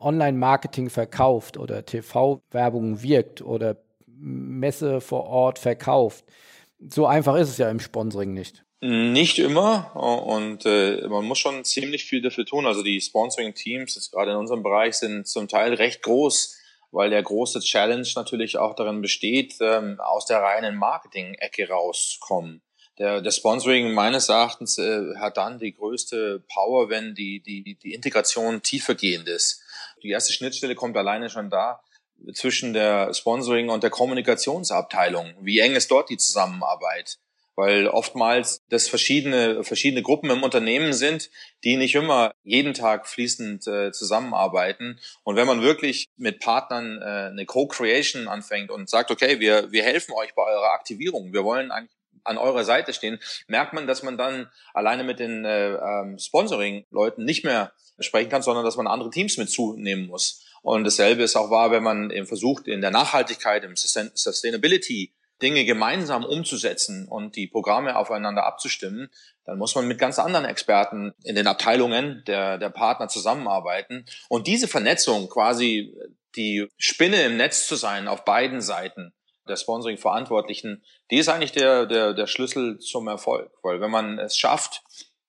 Online-Marketing 0.00 0.90
verkauft 0.90 1.56
oder 1.56 1.84
TV-Werbung 1.84 3.02
wirkt 3.02 3.40
oder 3.42 3.76
Messe 4.06 5.00
vor 5.00 5.24
Ort 5.24 5.58
verkauft. 5.58 6.24
So 6.88 7.06
einfach 7.06 7.36
ist 7.36 7.48
es 7.48 7.58
ja 7.58 7.70
im 7.70 7.80
Sponsoring 7.80 8.34
nicht. 8.34 8.64
Nicht 8.80 9.40
immer 9.40 9.90
und 9.96 10.64
äh, 10.64 11.08
man 11.08 11.24
muss 11.24 11.38
schon 11.38 11.64
ziemlich 11.64 12.04
viel 12.04 12.22
dafür 12.22 12.46
tun. 12.46 12.64
Also 12.64 12.84
die 12.84 13.00
Sponsoring-Teams, 13.00 14.10
gerade 14.12 14.30
in 14.30 14.36
unserem 14.36 14.62
Bereich, 14.62 14.94
sind 14.94 15.26
zum 15.26 15.48
Teil 15.48 15.74
recht 15.74 16.02
groß, 16.02 16.56
weil 16.92 17.10
der 17.10 17.22
große 17.22 17.58
Challenge 17.58 18.06
natürlich 18.14 18.56
auch 18.56 18.76
darin 18.76 19.02
besteht, 19.02 19.56
ähm, 19.60 19.98
aus 19.98 20.26
der 20.26 20.38
reinen 20.38 20.76
Marketing-Ecke 20.76 21.68
rauszukommen. 21.68 22.62
Der, 22.98 23.20
der 23.20 23.32
Sponsoring 23.32 23.92
meines 23.94 24.28
Erachtens 24.28 24.78
äh, 24.78 25.16
hat 25.16 25.38
dann 25.38 25.58
die 25.58 25.74
größte 25.74 26.44
Power, 26.52 26.88
wenn 26.88 27.16
die, 27.16 27.40
die, 27.40 27.74
die 27.74 27.94
Integration 27.94 28.62
tiefergehend 28.62 29.28
ist. 29.28 29.60
Die 30.04 30.10
erste 30.10 30.32
Schnittstelle 30.32 30.76
kommt 30.76 30.96
alleine 30.96 31.30
schon 31.30 31.50
da 31.50 31.80
zwischen 32.34 32.72
der 32.72 33.12
Sponsoring 33.12 33.70
und 33.70 33.82
der 33.82 33.90
Kommunikationsabteilung. 33.90 35.34
Wie 35.40 35.58
eng 35.58 35.74
ist 35.74 35.90
dort 35.90 36.10
die 36.10 36.16
Zusammenarbeit? 36.16 37.18
Weil 37.58 37.88
oftmals 37.88 38.62
das 38.68 38.88
verschiedene, 38.88 39.64
verschiedene 39.64 40.00
Gruppen 40.00 40.30
im 40.30 40.44
Unternehmen 40.44 40.92
sind, 40.92 41.28
die 41.64 41.76
nicht 41.76 41.96
immer 41.96 42.30
jeden 42.44 42.72
Tag 42.72 43.08
fließend 43.08 43.66
äh, 43.66 43.90
zusammenarbeiten. 43.90 45.00
Und 45.24 45.34
wenn 45.34 45.48
man 45.48 45.60
wirklich 45.60 46.06
mit 46.16 46.38
Partnern 46.38 47.02
äh, 47.02 47.30
eine 47.32 47.46
Co-Creation 47.46 48.28
anfängt 48.28 48.70
und 48.70 48.88
sagt, 48.88 49.10
okay, 49.10 49.40
wir, 49.40 49.72
wir 49.72 49.82
helfen 49.82 50.12
euch 50.12 50.36
bei 50.36 50.42
eurer 50.44 50.72
Aktivierung, 50.72 51.32
wir 51.32 51.42
wollen 51.42 51.72
eigentlich 51.72 51.96
an 52.22 52.38
eurer 52.38 52.62
Seite 52.62 52.92
stehen, 52.92 53.18
merkt 53.48 53.72
man, 53.72 53.88
dass 53.88 54.04
man 54.04 54.16
dann 54.16 54.48
alleine 54.72 55.02
mit 55.02 55.18
den 55.18 55.44
äh, 55.44 55.72
ähm, 55.72 56.16
Sponsoring-Leuten 56.16 57.24
nicht 57.24 57.42
mehr 57.42 57.72
sprechen 57.98 58.30
kann, 58.30 58.42
sondern 58.42 58.64
dass 58.64 58.76
man 58.76 58.86
andere 58.86 59.10
Teams 59.10 59.36
mit 59.36 59.50
zunehmen 59.50 60.06
muss. 60.06 60.44
Und 60.62 60.84
dasselbe 60.84 61.24
ist 61.24 61.34
auch 61.34 61.50
wahr, 61.50 61.72
wenn 61.72 61.82
man 61.82 62.12
eben 62.12 62.26
versucht, 62.28 62.68
in 62.68 62.82
der 62.82 62.92
Nachhaltigkeit, 62.92 63.64
im 63.64 63.74
Sustainability 63.74 65.12
Dinge 65.42 65.64
gemeinsam 65.64 66.24
umzusetzen 66.24 67.06
und 67.08 67.36
die 67.36 67.46
Programme 67.46 67.96
aufeinander 67.96 68.44
abzustimmen, 68.44 69.08
dann 69.44 69.58
muss 69.58 69.74
man 69.74 69.86
mit 69.86 69.98
ganz 69.98 70.18
anderen 70.18 70.44
Experten 70.44 71.14
in 71.22 71.34
den 71.34 71.46
Abteilungen 71.46 72.22
der, 72.26 72.58
der 72.58 72.70
Partner 72.70 73.08
zusammenarbeiten. 73.08 74.04
Und 74.28 74.46
diese 74.46 74.68
Vernetzung, 74.68 75.28
quasi 75.28 75.94
die 76.36 76.68
Spinne 76.76 77.22
im 77.22 77.36
Netz 77.36 77.66
zu 77.66 77.76
sein 77.76 78.08
auf 78.08 78.24
beiden 78.24 78.60
Seiten 78.60 79.12
der 79.48 79.56
Sponsoring-Verantwortlichen, 79.56 80.84
die 81.10 81.16
ist 81.18 81.28
eigentlich 81.28 81.52
der, 81.52 81.86
der, 81.86 82.12
der 82.12 82.26
Schlüssel 82.26 82.78
zum 82.78 83.08
Erfolg. 83.08 83.50
Weil 83.62 83.80
wenn 83.80 83.90
man 83.90 84.18
es 84.18 84.36
schafft, 84.36 84.82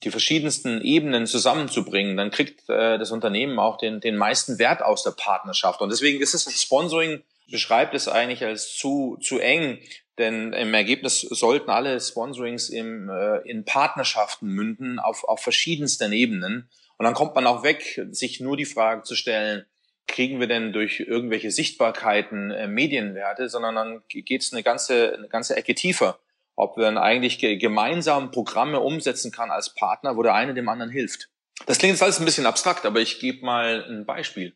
die 0.03 0.11
verschiedensten 0.11 0.81
Ebenen 0.81 1.27
zusammenzubringen, 1.27 2.15
dann 2.15 2.31
kriegt 2.31 2.69
äh, 2.69 2.97
das 2.97 3.11
Unternehmen 3.11 3.59
auch 3.59 3.77
den, 3.77 3.99
den 3.99 4.15
meisten 4.17 4.59
Wert 4.59 4.81
aus 4.81 5.03
der 5.03 5.11
Partnerschaft. 5.11 5.81
Und 5.81 5.89
deswegen 5.89 6.21
ist 6.21 6.33
es 6.33 6.61
Sponsoring 6.61 7.23
beschreibt 7.51 7.93
es 7.93 8.07
eigentlich 8.07 8.43
als 8.43 8.75
zu, 8.75 9.17
zu 9.21 9.39
eng, 9.39 9.79
denn 10.17 10.53
im 10.53 10.73
Ergebnis 10.73 11.21
sollten 11.21 11.69
alle 11.69 11.99
Sponsorings 11.99 12.69
im, 12.69 13.09
äh, 13.09 13.37
in 13.49 13.63
Partnerschaften 13.65 14.49
münden 14.49 14.99
auf, 14.99 15.23
auf 15.23 15.41
verschiedensten 15.41 16.11
Ebenen. 16.11 16.69
Und 16.97 17.05
dann 17.05 17.13
kommt 17.13 17.35
man 17.35 17.47
auch 17.47 17.63
weg, 17.63 18.01
sich 18.11 18.41
nur 18.41 18.57
die 18.57 18.65
Frage 18.65 19.03
zu 19.03 19.15
stellen, 19.15 19.65
kriegen 20.07 20.39
wir 20.39 20.47
denn 20.47 20.73
durch 20.73 20.99
irgendwelche 20.99 21.51
Sichtbarkeiten 21.51 22.51
äh, 22.51 22.67
Medienwerte, 22.67 23.47
sondern 23.47 23.75
dann 23.75 24.03
geht 24.09 24.41
es 24.41 24.51
eine 24.51 24.63
ganze, 24.63 25.13
eine 25.13 25.29
ganze 25.29 25.55
Ecke 25.55 25.75
tiefer, 25.75 26.19
ob 26.55 26.75
man 26.77 26.97
eigentlich 26.97 27.39
gemeinsam 27.39 28.31
Programme 28.31 28.81
umsetzen 28.81 29.31
kann 29.31 29.51
als 29.51 29.73
Partner, 29.73 30.17
wo 30.17 30.23
der 30.23 30.33
eine 30.33 30.53
dem 30.53 30.67
anderen 30.67 30.91
hilft. 30.91 31.29
Das 31.65 31.77
klingt 31.77 31.93
jetzt 31.93 32.03
alles 32.03 32.19
ein 32.19 32.25
bisschen 32.25 32.45
abstrakt, 32.45 32.85
aber 32.85 32.99
ich 32.99 33.19
gebe 33.19 33.45
mal 33.45 33.85
ein 33.87 34.05
Beispiel. 34.05 34.55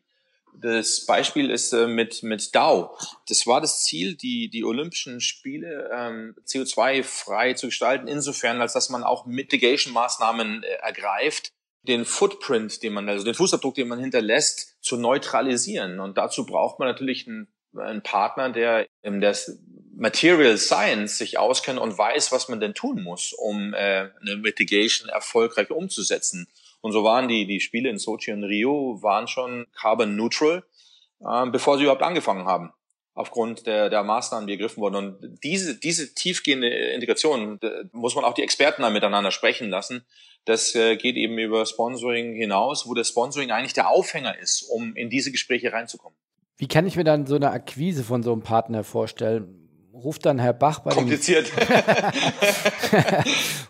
Das 0.60 1.04
Beispiel 1.06 1.50
ist 1.50 1.72
äh, 1.72 1.86
mit, 1.86 2.22
mit 2.22 2.54
DAO. 2.54 2.96
Das 3.28 3.46
war 3.46 3.60
das 3.60 3.84
Ziel, 3.84 4.14
die, 4.14 4.48
die 4.48 4.64
Olympischen 4.64 5.20
Spiele 5.20 5.90
ähm, 5.92 6.36
CO2-frei 6.46 7.54
zu 7.54 7.66
gestalten, 7.66 8.08
insofern, 8.08 8.60
als 8.60 8.72
dass 8.72 8.88
man 8.88 9.02
auch 9.02 9.26
Mitigation-Maßnahmen 9.26 10.62
äh, 10.62 10.66
ergreift, 10.82 11.52
den 11.82 12.04
Footprint, 12.04 12.82
den 12.82 12.94
man, 12.94 13.08
also 13.08 13.24
den 13.24 13.34
Fußabdruck, 13.34 13.74
den 13.74 13.88
man 13.88 14.00
hinterlässt, 14.00 14.76
zu 14.80 14.96
neutralisieren. 14.96 16.00
Und 16.00 16.16
dazu 16.16 16.46
braucht 16.46 16.78
man 16.78 16.88
natürlich 16.88 17.26
einen, 17.26 17.48
einen 17.76 18.02
Partner, 18.02 18.50
der 18.50 18.86
in 19.02 19.20
der 19.20 19.36
Material 19.96 20.56
Science 20.56 21.18
sich 21.18 21.38
auskennt 21.38 21.78
und 21.78 21.96
weiß, 21.96 22.32
was 22.32 22.48
man 22.48 22.60
denn 22.60 22.74
tun 22.74 23.02
muss, 23.02 23.32
um 23.32 23.74
äh, 23.74 24.10
eine 24.20 24.36
Mitigation 24.36 25.08
erfolgreich 25.08 25.70
umzusetzen. 25.70 26.48
Und 26.84 26.92
so 26.92 27.02
waren 27.02 27.28
die, 27.28 27.46
die 27.46 27.60
Spiele 27.60 27.88
in 27.88 27.96
Sochi 27.96 28.30
und 28.30 28.44
Rio 28.44 28.98
waren 29.00 29.26
schon 29.26 29.66
carbon 29.72 30.16
neutral, 30.16 30.64
äh, 31.20 31.46
bevor 31.46 31.78
sie 31.78 31.84
überhaupt 31.84 32.02
angefangen 32.02 32.44
haben. 32.44 32.74
aufgrund 33.14 33.66
der, 33.66 33.90
der 33.90 34.02
Maßnahmen, 34.02 34.46
die 34.46 34.54
ergriffen 34.54 34.82
wurden. 34.82 34.96
Und 34.96 35.38
diese, 35.42 35.78
diese 35.78 36.14
tiefgehende 36.14 36.68
Integration, 36.68 37.60
muss 37.92 38.14
man 38.16 38.24
auch 38.24 38.34
die 38.34 38.42
Experten 38.42 38.82
dann 38.82 38.92
miteinander 38.92 39.30
sprechen 39.30 39.70
lassen. 39.70 40.04
Das 40.44 40.74
äh, 40.74 40.96
geht 40.96 41.16
eben 41.16 41.38
über 41.38 41.64
Sponsoring 41.64 42.34
hinaus, 42.34 42.86
wo 42.86 42.94
das 42.94 43.08
Sponsoring 43.08 43.50
eigentlich 43.50 43.72
der 43.72 43.88
Aufhänger 43.88 44.36
ist, 44.38 44.62
um 44.62 44.94
in 44.96 45.10
diese 45.10 45.30
Gespräche 45.30 45.72
reinzukommen. 45.72 46.18
Wie 46.56 46.68
kann 46.68 46.86
ich 46.86 46.96
mir 46.96 47.04
dann 47.04 47.26
so 47.26 47.36
eine 47.36 47.50
Akquise 47.50 48.04
von 48.04 48.22
so 48.22 48.32
einem 48.32 48.42
Partner 48.42 48.84
vorstellen? 48.84 49.63
Ruft 49.94 50.26
dann 50.26 50.40
Herr 50.40 50.52
Bach 50.52 50.80
bei 50.80 50.90
Kompliziert. 50.90 51.52
Dem, 51.56 51.68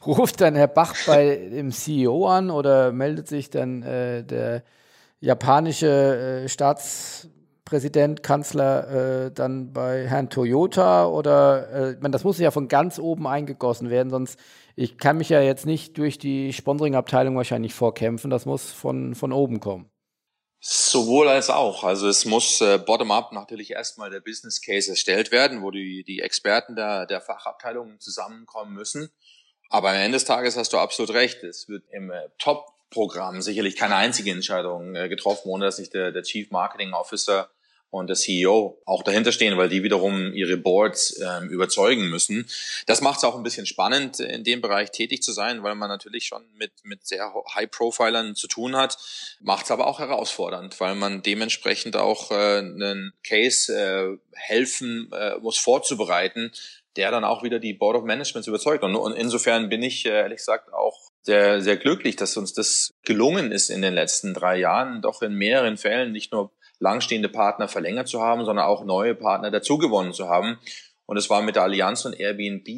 ruft 0.07 0.41
dann 0.41 0.55
Herr 0.55 0.69
Bach 0.69 0.95
bei 1.07 1.37
dem 1.37 1.71
CEO 1.73 2.27
an 2.27 2.51
oder 2.51 2.93
meldet 2.93 3.29
sich 3.29 3.51
dann 3.51 3.83
äh, 3.83 4.25
der 4.25 4.63
japanische 5.21 6.45
äh, 6.45 6.49
Staatspräsident, 6.49 8.23
Kanzler 8.23 9.27
äh, 9.27 9.33
dann 9.33 9.75
bei 9.75 10.07
Herrn 10.09 10.31
Toyota 10.31 11.07
oder 11.07 11.71
äh, 11.71 11.97
meine, 12.01 12.13
das 12.13 12.25
muss 12.25 12.39
ja 12.39 12.51
von 12.51 12.69
ganz 12.69 12.99
oben 12.99 13.27
eingegossen 13.27 13.91
werden, 13.91 14.09
sonst 14.09 14.39
ich 14.77 14.97
kann 14.99 15.19
mich 15.19 15.29
ja 15.29 15.41
jetzt 15.41 15.67
nicht 15.67 15.99
durch 15.99 16.19
die 16.19 16.53
Sponsoring-Abteilung 16.53 17.37
wahrscheinlich 17.37 17.75
vorkämpfen, 17.75 18.31
das 18.31 18.47
muss 18.47 18.73
von, 18.73 19.15
von 19.15 19.33
oben 19.33 19.61
kommen. 19.61 19.91
Sowohl 20.67 21.29
als 21.29 21.51
auch. 21.51 21.85
Also 21.85 22.09
es 22.09 22.25
muss 22.25 22.63
äh, 22.63 22.79
bottom-up 22.79 23.33
natürlich 23.33 23.73
erstmal 23.73 24.09
der 24.09 24.21
Business 24.21 24.63
Case 24.63 24.91
erstellt 24.91 25.31
werden, 25.31 25.61
wo 25.61 25.71
die, 25.71 26.05
die 26.05 26.21
Experten 26.21 26.75
der, 26.75 27.05
der 27.05 27.21
Fachabteilungen 27.21 28.01
zusammenkommen 28.01 28.73
müssen. 28.73 29.11
Aber 29.69 29.91
am 29.91 29.97
Ende 29.97 30.17
des 30.17 30.25
Tages 30.25 30.57
hast 30.57 30.73
du 30.73 30.79
absolut 30.79 31.13
recht. 31.13 31.45
Es 31.45 31.69
wird 31.69 31.85
im 31.91 32.11
äh, 32.11 32.31
Top-Programm 32.39 33.43
sicherlich 33.43 33.77
keine 33.77 33.97
einzige 33.97 34.31
Entscheidung 34.31 34.95
äh, 34.95 35.11
getroffen, 35.11 35.51
ohne 35.51 35.67
dass 35.67 35.77
sich 35.77 35.91
der, 35.91 36.13
der 36.13 36.23
Chief 36.23 36.51
Marketing 36.51 36.95
Officer 36.95 37.51
und 37.95 38.09
der 38.09 38.17
CEO 38.17 38.83
auch 38.85 39.03
dahinter 39.05 39.31
stehen, 39.31 39.57
weil 39.57 39.69
die 39.69 39.85
wiederum 39.85 40.33
ihre 40.35 40.57
Boards 40.57 41.21
ähm, 41.21 41.49
überzeugen 41.49 42.11
müssen. 42.11 42.49
Das 42.87 43.01
macht 43.01 43.19
es 43.19 43.25
auch 43.25 43.37
ein 43.37 43.45
bisschen 43.45 43.67
spannend, 43.67 44.19
in 44.19 44.43
dem 44.43 44.61
Bereich 44.61 44.91
tätig 44.91 45.23
zu 45.23 45.33
sein, 45.33 45.63
weil 45.63 45.77
man 45.77 45.89
natürlich 45.89 46.27
schon 46.27 46.43
mit, 46.57 46.73
mit 46.83 47.07
sehr 47.07 47.33
High-Profilern 47.55 48.35
zu 48.35 48.49
tun 48.49 48.75
hat, 48.75 48.99
macht 49.41 49.67
es 49.67 49.71
aber 49.71 49.87
auch 49.87 50.01
herausfordernd, 50.01 50.81
weil 50.81 50.97
man 50.97 51.23
dementsprechend 51.23 51.97
auch 51.97 52.33
äh, 52.33 52.59
einen 52.59 53.13
Case 53.23 53.73
äh, 53.73 54.19
helfen 54.33 55.11
äh, 55.13 55.37
muss 55.39 55.59
vorzubereiten, 55.59 56.51
der 56.97 57.13
dann 57.13 57.25
auch 57.25 57.45
wieder 57.45 57.61
die 57.61 57.75
Board 57.75 57.97
of 57.97 58.05
Management 58.05 58.47
überzeugt. 58.49 58.83
Und, 58.83 58.97
und 58.97 59.15
insofern 59.15 59.69
bin 59.69 59.83
ich, 59.83 60.05
äh, 60.05 60.11
ehrlich 60.11 60.39
gesagt, 60.39 60.73
auch 60.73 60.99
sehr, 61.23 61.61
sehr 61.63 61.77
glücklich, 61.77 62.17
dass 62.17 62.37
uns 62.37 62.53
das 62.53 62.93
gelungen 63.05 63.53
ist 63.53 63.71
in 63.71 63.83
den 63.83 63.95
letzten 63.95 64.35
drei 64.35 64.59
Jahren, 64.59 65.01
doch 65.01 65.23
in 65.23 65.35
mehreren 65.35 65.77
Fällen 65.77 66.13
nicht 66.13 66.33
nur 66.33 66.51
langstehende 66.85 67.31
Partner 67.31 67.67
verlängert 67.67 68.09
zu 68.09 68.21
haben, 68.21 68.45
sondern 68.45 68.67
auch 68.67 68.85
neue 68.85 69.15
Partner 69.15 69.51
dazugewonnen 69.51 70.13
zu 70.13 70.29
haben. 70.29 70.59
Und 71.07 71.17
es 71.17 71.31
war 71.31 71.43
mit 71.43 71.57
der 71.57 71.65
Allianz 71.65 72.05
und 72.05 72.19
Airbnb 72.19 72.69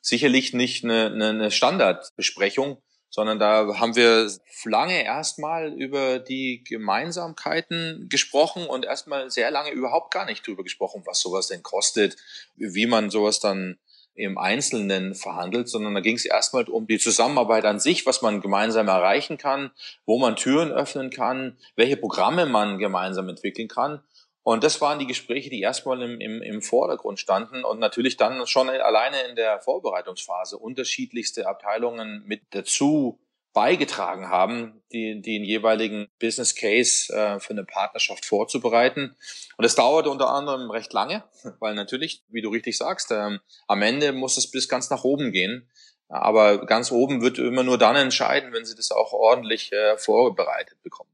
sicherlich 0.00 0.52
nicht 0.52 0.84
eine, 0.84 1.06
eine 1.06 1.50
Standardbesprechung, 1.50 2.82
sondern 3.10 3.38
da 3.38 3.78
haben 3.78 3.94
wir 3.94 4.28
lange 4.64 5.04
erstmal 5.04 5.72
über 5.72 6.18
die 6.18 6.64
Gemeinsamkeiten 6.68 8.08
gesprochen 8.10 8.66
und 8.66 8.84
erstmal 8.84 9.30
sehr 9.30 9.52
lange 9.52 9.70
überhaupt 9.70 10.12
gar 10.12 10.26
nicht 10.26 10.44
drüber 10.44 10.64
gesprochen, 10.64 11.04
was 11.06 11.20
sowas 11.20 11.46
denn 11.46 11.62
kostet, 11.62 12.16
wie 12.56 12.86
man 12.86 13.10
sowas 13.10 13.38
dann 13.38 13.78
im 14.14 14.38
Einzelnen 14.38 15.14
verhandelt, 15.14 15.68
sondern 15.68 15.94
da 15.94 16.00
ging 16.00 16.16
es 16.16 16.24
erstmal 16.24 16.64
um 16.64 16.86
die 16.86 16.98
Zusammenarbeit 16.98 17.64
an 17.64 17.80
sich, 17.80 18.06
was 18.06 18.22
man 18.22 18.40
gemeinsam 18.40 18.88
erreichen 18.88 19.38
kann, 19.38 19.72
wo 20.06 20.18
man 20.18 20.36
Türen 20.36 20.70
öffnen 20.70 21.10
kann, 21.10 21.58
welche 21.76 21.96
Programme 21.96 22.46
man 22.46 22.78
gemeinsam 22.78 23.28
entwickeln 23.28 23.68
kann. 23.68 24.02
Und 24.44 24.62
das 24.62 24.80
waren 24.82 24.98
die 24.98 25.06
Gespräche, 25.06 25.48
die 25.48 25.62
erstmal 25.62 26.02
im, 26.02 26.20
im, 26.20 26.42
im 26.42 26.60
Vordergrund 26.60 27.18
standen 27.18 27.64
und 27.64 27.78
natürlich 27.78 28.18
dann 28.18 28.46
schon 28.46 28.68
alleine 28.68 29.22
in 29.22 29.36
der 29.36 29.58
Vorbereitungsphase 29.60 30.58
unterschiedlichste 30.58 31.48
Abteilungen 31.48 32.22
mit 32.26 32.42
dazu 32.50 33.18
beigetragen 33.54 34.28
haben, 34.28 34.82
die, 34.92 35.22
den 35.22 35.44
jeweiligen 35.44 36.08
Business 36.20 36.54
Case 36.54 37.10
äh, 37.12 37.40
für 37.40 37.52
eine 37.52 37.64
Partnerschaft 37.64 38.26
vorzubereiten. 38.26 39.16
Und 39.56 39.64
es 39.64 39.76
dauerte 39.76 40.10
unter 40.10 40.28
anderem 40.28 40.70
recht 40.70 40.92
lange, 40.92 41.24
weil 41.60 41.74
natürlich, 41.74 42.22
wie 42.28 42.42
du 42.42 42.50
richtig 42.50 42.76
sagst, 42.76 43.10
ähm, 43.12 43.40
am 43.66 43.80
Ende 43.80 44.12
muss 44.12 44.36
es 44.36 44.50
bis 44.50 44.68
ganz 44.68 44.90
nach 44.90 45.04
oben 45.04 45.32
gehen. 45.32 45.70
Aber 46.08 46.66
ganz 46.66 46.92
oben 46.92 47.22
wird 47.22 47.38
immer 47.38 47.62
nur 47.62 47.78
dann 47.78 47.96
entscheiden, 47.96 48.52
wenn 48.52 48.64
sie 48.64 48.74
das 48.74 48.90
auch 48.90 49.12
ordentlich 49.12 49.72
äh, 49.72 49.96
vorbereitet 49.96 50.82
bekommen. 50.82 51.10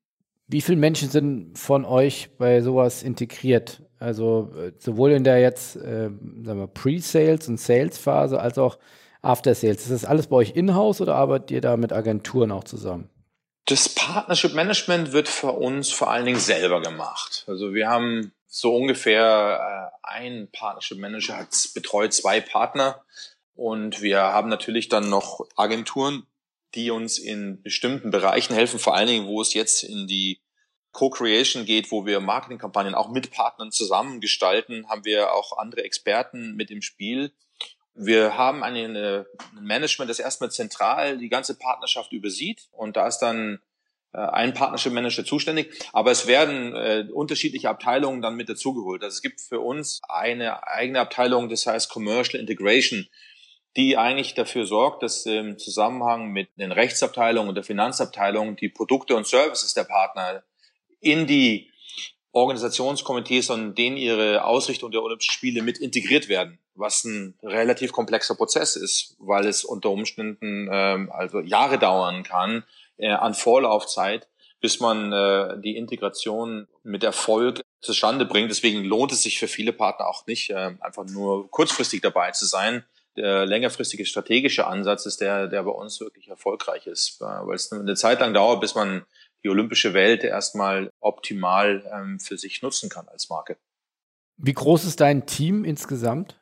Wie 0.48 0.60
viele 0.60 0.78
Menschen 0.78 1.08
sind 1.08 1.56
von 1.56 1.84
euch 1.84 2.30
bei 2.36 2.60
sowas 2.60 3.04
integriert? 3.04 3.82
Also 3.98 4.50
äh, 4.56 4.72
sowohl 4.78 5.12
in 5.12 5.24
der 5.24 5.40
jetzt 5.40 5.76
äh, 5.76 6.10
Pre-Sales 6.10 7.48
und 7.48 7.60
Sales-Phase 7.60 8.40
als 8.40 8.58
auch 8.58 8.78
After 9.22 9.54
Sales. 9.54 9.82
Ist 9.82 9.90
das 9.90 10.04
alles 10.04 10.28
bei 10.28 10.36
euch 10.36 10.56
in-house 10.56 11.00
oder 11.00 11.14
arbeitet 11.14 11.50
ihr 11.50 11.60
da 11.60 11.76
mit 11.76 11.92
Agenturen 11.92 12.52
auch 12.52 12.64
zusammen? 12.64 13.08
Das 13.66 13.88
Partnership 13.88 14.54
Management 14.54 15.12
wird 15.12 15.28
für 15.28 15.52
uns 15.52 15.90
vor 15.90 16.10
allen 16.10 16.26
Dingen 16.26 16.40
selber 16.40 16.82
gemacht. 16.82 17.44
Also 17.46 17.72
wir 17.74 17.88
haben 17.88 18.32
so 18.46 18.74
ungefähr 18.74 19.92
äh, 19.92 19.96
ein 20.02 20.48
Partnership 20.50 20.98
Manager 20.98 21.36
hat 21.36 21.50
betreut 21.74 22.12
zwei 22.12 22.40
Partner 22.40 23.04
und 23.54 24.02
wir 24.02 24.20
haben 24.20 24.48
natürlich 24.48 24.88
dann 24.88 25.08
noch 25.08 25.46
Agenturen, 25.54 26.26
die 26.74 26.90
uns 26.90 27.18
in 27.18 27.62
bestimmten 27.62 28.10
Bereichen 28.10 28.54
helfen, 28.54 28.80
vor 28.80 28.96
allen 28.96 29.08
Dingen, 29.08 29.26
wo 29.26 29.40
es 29.40 29.54
jetzt 29.54 29.84
in 29.84 30.06
die 30.06 30.40
Co-Creation 30.92 31.64
geht, 31.64 31.92
wo 31.92 32.06
wir 32.06 32.20
Marketingkampagnen 32.20 32.94
auch 32.94 33.10
mit 33.10 33.30
Partnern 33.30 33.70
zusammen 33.70 34.20
gestalten, 34.20 34.88
haben 34.88 35.04
wir 35.04 35.32
auch 35.32 35.58
andere 35.58 35.84
Experten 35.84 36.56
mit 36.56 36.70
im 36.70 36.82
Spiel, 36.82 37.32
wir 37.94 38.36
haben 38.36 38.62
ein 38.62 39.26
Management, 39.60 40.10
das 40.10 40.18
erstmal 40.18 40.50
zentral 40.50 41.18
die 41.18 41.28
ganze 41.28 41.58
Partnerschaft 41.58 42.12
übersieht 42.12 42.68
und 42.72 42.96
da 42.96 43.06
ist 43.06 43.18
dann 43.18 43.60
äh, 44.12 44.18
ein 44.18 44.54
Partnership 44.54 44.92
Manager 44.92 45.24
zuständig, 45.24 45.72
aber 45.92 46.10
es 46.10 46.26
werden 46.26 46.74
äh, 46.74 47.06
unterschiedliche 47.12 47.68
Abteilungen 47.68 48.22
dann 48.22 48.34
mit 48.34 48.48
dazugeholt. 48.48 49.02
Also 49.02 49.14
es 49.14 49.22
gibt 49.22 49.40
für 49.40 49.60
uns 49.60 50.00
eine 50.08 50.66
eigene 50.66 51.00
Abteilung, 51.00 51.48
das 51.48 51.66
heißt 51.66 51.90
Commercial 51.90 52.40
Integration, 52.40 53.06
die 53.76 53.96
eigentlich 53.96 54.34
dafür 54.34 54.66
sorgt, 54.66 55.02
dass 55.02 55.26
im 55.26 55.58
Zusammenhang 55.58 56.32
mit 56.32 56.48
den 56.58 56.72
Rechtsabteilungen 56.72 57.50
und 57.50 57.54
der 57.54 57.64
Finanzabteilung 57.64 58.56
die 58.56 58.68
Produkte 58.68 59.14
und 59.14 59.26
Services 59.26 59.74
der 59.74 59.84
Partner 59.84 60.42
in 61.00 61.26
die 61.26 61.69
Organisationskomitees 62.32 63.50
und 63.50 63.76
denen 63.76 63.96
ihre 63.96 64.44
Ausrichtung 64.44 64.90
der 64.90 65.02
Olympischen 65.02 65.32
Spiele 65.32 65.62
mit 65.62 65.78
integriert 65.78 66.28
werden, 66.28 66.58
was 66.74 67.04
ein 67.04 67.34
relativ 67.42 67.92
komplexer 67.92 68.36
Prozess 68.36 68.76
ist, 68.76 69.16
weil 69.18 69.46
es 69.46 69.64
unter 69.64 69.90
Umständen 69.90 70.68
ähm, 70.70 71.10
also 71.12 71.40
Jahre 71.40 71.78
dauern 71.78 72.22
kann 72.22 72.64
äh, 72.98 73.10
an 73.10 73.34
Vorlaufzeit, 73.34 74.28
bis 74.60 74.78
man 74.78 75.12
äh, 75.12 75.60
die 75.60 75.76
Integration 75.76 76.68
mit 76.84 77.02
Erfolg 77.02 77.62
zustande 77.80 78.26
bringt. 78.26 78.50
Deswegen 78.50 78.84
lohnt 78.84 79.10
es 79.10 79.22
sich 79.22 79.38
für 79.38 79.48
viele 79.48 79.72
Partner 79.72 80.06
auch 80.06 80.26
nicht, 80.26 80.50
äh, 80.50 80.74
einfach 80.80 81.06
nur 81.06 81.50
kurzfristig 81.50 82.00
dabei 82.00 82.30
zu 82.30 82.46
sein. 82.46 82.84
Der 83.16 83.44
längerfristige 83.44 84.06
strategische 84.06 84.66
Ansatz 84.66 85.04
ist 85.04 85.20
der, 85.20 85.48
der 85.48 85.64
bei 85.64 85.72
uns 85.72 86.00
wirklich 86.00 86.28
erfolgreich 86.28 86.86
ist, 86.86 87.20
äh, 87.20 87.24
weil 87.24 87.56
es 87.56 87.72
eine 87.72 87.96
Zeit 87.96 88.20
lang 88.20 88.34
dauert, 88.34 88.60
bis 88.60 88.76
man 88.76 89.04
die 89.44 89.48
olympische 89.48 89.94
Welt 89.94 90.24
erstmal 90.24 90.90
optimal 91.00 91.84
ähm, 91.92 92.20
für 92.20 92.38
sich 92.38 92.62
nutzen 92.62 92.88
kann 92.88 93.08
als 93.08 93.28
Marke. 93.28 93.56
Wie 94.36 94.52
groß 94.52 94.84
ist 94.84 95.00
dein 95.00 95.26
Team 95.26 95.64
insgesamt? 95.64 96.40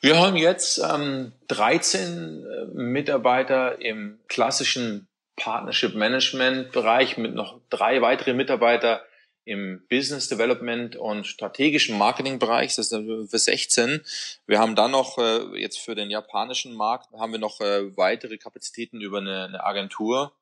Wir 0.00 0.18
haben 0.18 0.36
jetzt 0.36 0.78
ähm, 0.78 1.32
13 1.48 2.44
äh, 2.44 2.64
Mitarbeiter 2.74 3.80
im 3.80 4.18
klassischen 4.28 5.08
Partnership 5.36 5.94
Management 5.94 6.72
Bereich 6.72 7.16
mit 7.16 7.34
noch 7.34 7.60
drei 7.70 8.02
weitere 8.02 8.34
Mitarbeiter 8.34 9.02
im 9.44 9.84
Business 9.88 10.28
Development 10.28 10.94
und 10.96 11.26
strategischen 11.26 11.98
Marketing 11.98 12.38
Bereich, 12.38 12.76
das 12.76 12.90
sind 12.90 13.28
für 13.28 13.38
16. 13.38 14.02
Wir 14.46 14.60
haben 14.60 14.76
dann 14.76 14.92
noch 14.92 15.18
äh, 15.18 15.58
jetzt 15.60 15.78
für 15.78 15.94
den 15.94 16.10
japanischen 16.10 16.74
Markt 16.74 17.12
haben 17.12 17.32
wir 17.32 17.40
noch 17.40 17.60
äh, 17.60 17.96
weitere 17.96 18.38
Kapazitäten 18.38 19.00
über 19.00 19.18
eine, 19.18 19.44
eine 19.44 19.64
Agentur 19.64 20.32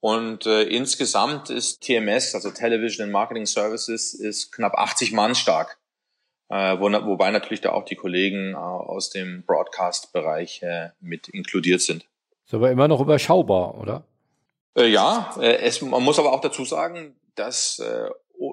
und 0.00 0.46
äh, 0.46 0.62
insgesamt 0.62 1.50
ist 1.50 1.82
TMS, 1.82 2.34
also 2.34 2.50
Television 2.50 3.04
and 3.04 3.12
Marketing 3.12 3.44
Services, 3.44 4.14
ist 4.14 4.50
knapp 4.50 4.74
80 4.74 5.12
Mann 5.12 5.34
stark. 5.34 5.78
Äh, 6.48 6.80
wo, 6.80 6.90
wobei 6.90 7.30
natürlich 7.30 7.60
da 7.60 7.70
auch 7.72 7.84
die 7.84 7.96
Kollegen 7.96 8.54
äh, 8.54 8.56
aus 8.56 9.10
dem 9.10 9.44
Broadcast-Bereich 9.44 10.62
äh, 10.62 10.88
mit 11.00 11.28
inkludiert 11.28 11.80
sind. 11.82 12.06
Ist 12.46 12.54
aber 12.54 12.70
immer 12.70 12.88
noch 12.88 13.00
überschaubar, 13.00 13.78
oder? 13.78 14.04
Äh, 14.74 14.88
ja, 14.88 15.32
äh, 15.38 15.58
es, 15.58 15.82
man 15.82 16.02
muss 16.02 16.18
aber 16.18 16.32
auch 16.32 16.40
dazu 16.40 16.64
sagen, 16.64 17.14
dass 17.36 17.78
äh, 17.78 18.08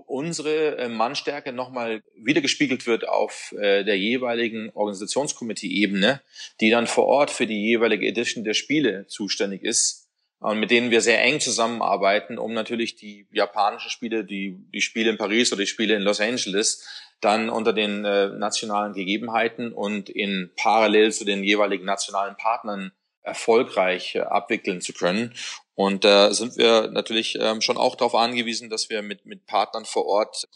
unsere 0.06 0.78
äh, 0.78 0.90
Mannstärke 0.90 1.54
nochmal 1.54 2.04
wiedergespiegelt 2.14 2.86
wird 2.86 3.08
auf 3.08 3.56
äh, 3.58 3.84
der 3.86 3.98
jeweiligen 3.98 4.70
Organisationskomitee-Ebene, 4.76 6.22
die 6.60 6.70
dann 6.70 6.88
vor 6.88 7.06
Ort 7.06 7.32
für 7.32 7.48
die 7.48 7.64
jeweilige 7.64 8.06
Edition 8.06 8.44
der 8.44 8.54
Spiele 8.54 9.08
zuständig 9.08 9.64
ist 9.64 10.07
mit 10.40 10.70
denen 10.70 10.92
wir 10.92 11.02
sehr 11.02 11.22
eng 11.24 11.40
zusammenarbeiten, 11.40 12.38
um 12.38 12.54
natürlich 12.54 12.96
die 12.96 13.28
japanischen 13.32 13.90
Spiele, 13.90 14.24
die, 14.24 14.56
die 14.74 14.82
Spiele 14.82 15.10
in 15.10 15.18
Paris 15.18 15.52
oder 15.52 15.62
die 15.62 15.68
Spiele 15.68 15.96
in 15.96 16.04
Los 16.04 16.22
Angeles 16.22 16.86
dann 17.22 17.50
unter 17.50 17.74
den 17.74 18.06
äh, 18.06 18.28
nationalen 18.28 18.94
Gegebenheiten 18.94 19.74
und 19.74 20.10
in 20.10 20.52
parallel 20.56 21.12
zu 21.12 21.26
den 21.26 21.44
jeweiligen 21.44 21.86
nationalen 21.86 22.38
Partnern 22.38 22.92
erfolgreich 23.24 24.16
äh, 24.16 24.20
abwickeln 24.20 24.82
zu 24.82 24.94
können. 24.94 25.34
Und 25.74 26.04
da 26.04 26.28
äh, 26.28 26.34
sind 26.34 26.58
wir 26.58 26.90
natürlich 26.92 27.38
ähm, 27.40 27.62
schon 27.62 27.78
auch 27.78 27.96
darauf 27.96 28.16
angewiesen, 28.16 28.70
dass 28.70 28.90
wir 28.90 29.02
mit, 29.02 29.26
mit 29.26 29.46
Partnern 29.48 29.86
vor 29.86 30.06
Ort 30.06 30.48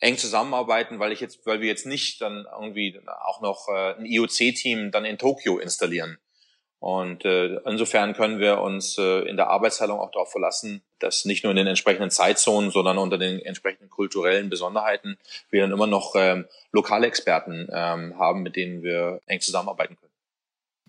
eng 0.00 0.18
zusammenarbeiten, 0.18 0.98
weil 0.98 1.12
ich 1.12 1.20
jetzt, 1.20 1.44
weil 1.46 1.60
wir 1.60 1.68
jetzt 1.68 1.86
nicht 1.86 2.20
dann 2.20 2.46
irgendwie 2.52 3.00
auch 3.24 3.40
noch 3.40 3.68
äh, 3.68 3.94
ein 3.94 4.06
IOC-Team 4.06 4.90
dann 4.90 5.04
in 5.04 5.18
Tokio 5.18 5.58
installieren. 5.58 6.18
Und 6.80 7.24
äh, 7.24 7.56
insofern 7.66 8.14
können 8.14 8.38
wir 8.38 8.60
uns 8.60 8.98
äh, 8.98 9.28
in 9.28 9.36
der 9.36 9.48
Arbeitsteilung 9.48 9.98
auch 9.98 10.12
darauf 10.12 10.30
verlassen, 10.30 10.82
dass 11.00 11.24
nicht 11.24 11.42
nur 11.42 11.50
in 11.50 11.56
den 11.56 11.66
entsprechenden 11.66 12.10
Zeitzonen, 12.10 12.70
sondern 12.70 12.98
unter 12.98 13.18
den 13.18 13.40
entsprechenden 13.40 13.90
kulturellen 13.90 14.48
Besonderheiten 14.48 15.18
wir 15.50 15.62
dann 15.62 15.72
immer 15.72 15.88
noch 15.88 16.14
ähm, 16.16 16.46
lokale 16.70 17.08
Experten 17.08 17.68
ähm, 17.72 18.16
haben, 18.18 18.42
mit 18.42 18.54
denen 18.54 18.82
wir 18.82 19.20
eng 19.26 19.40
zusammenarbeiten 19.40 19.96
können. 19.96 20.12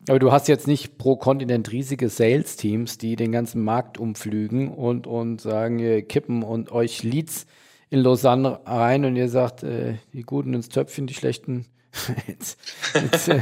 Aber 0.07 0.19
du 0.19 0.31
hast 0.31 0.47
jetzt 0.47 0.67
nicht 0.67 0.97
pro 0.97 1.17
Kontinent 1.17 1.71
riesige 1.71 2.07
Sales-Teams, 2.07 2.99
die 2.99 3.15
den 3.15 3.31
ganzen 3.31 3.63
Markt 3.63 3.97
umflügen 3.97 4.73
und, 4.73 5.07
und 5.07 5.41
sagen, 5.41 5.79
ihr 5.79 6.03
kippen 6.03 6.43
und 6.43 6.71
euch 6.71 7.03
Leads 7.03 7.47
in 7.89 7.99
Lausanne 7.99 8.59
rein 8.65 9.05
und 9.05 9.15
ihr 9.15 9.27
sagt, 9.27 9.63
äh, 9.63 9.95
die 10.13 10.21
Guten 10.21 10.53
ins 10.53 10.69
Töpfchen, 10.69 11.07
die 11.07 11.15
Schlechten 11.15 11.65
jetzt, 12.27 12.59
jetzt, 12.93 13.29
äh, 13.29 13.39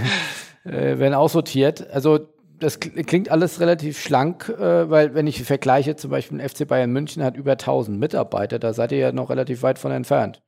äh, 0.64 1.00
werden 1.00 1.14
aussortiert. 1.14 1.90
Also 1.92 2.28
das 2.60 2.80
klingt 2.80 3.30
alles 3.30 3.60
relativ 3.60 4.00
schlank, 4.02 4.50
äh, 4.50 4.90
weil 4.90 5.14
wenn 5.14 5.28
ich 5.28 5.44
vergleiche, 5.44 5.96
zum 5.96 6.12
Beispiel 6.12 6.40
FC 6.48 6.68
Bayern 6.68 6.92
München 6.92 7.24
hat 7.24 7.38
über 7.38 7.54
1000 7.54 8.00
Mitarbeiter, 8.00 8.60
da 8.60 8.74
seid 8.74 8.92
ihr 8.92 8.98
ja 8.98 9.12
noch 9.12 9.30
relativ 9.30 9.62
weit 9.62 9.80
von 9.80 9.92
entfernt. 9.92 10.42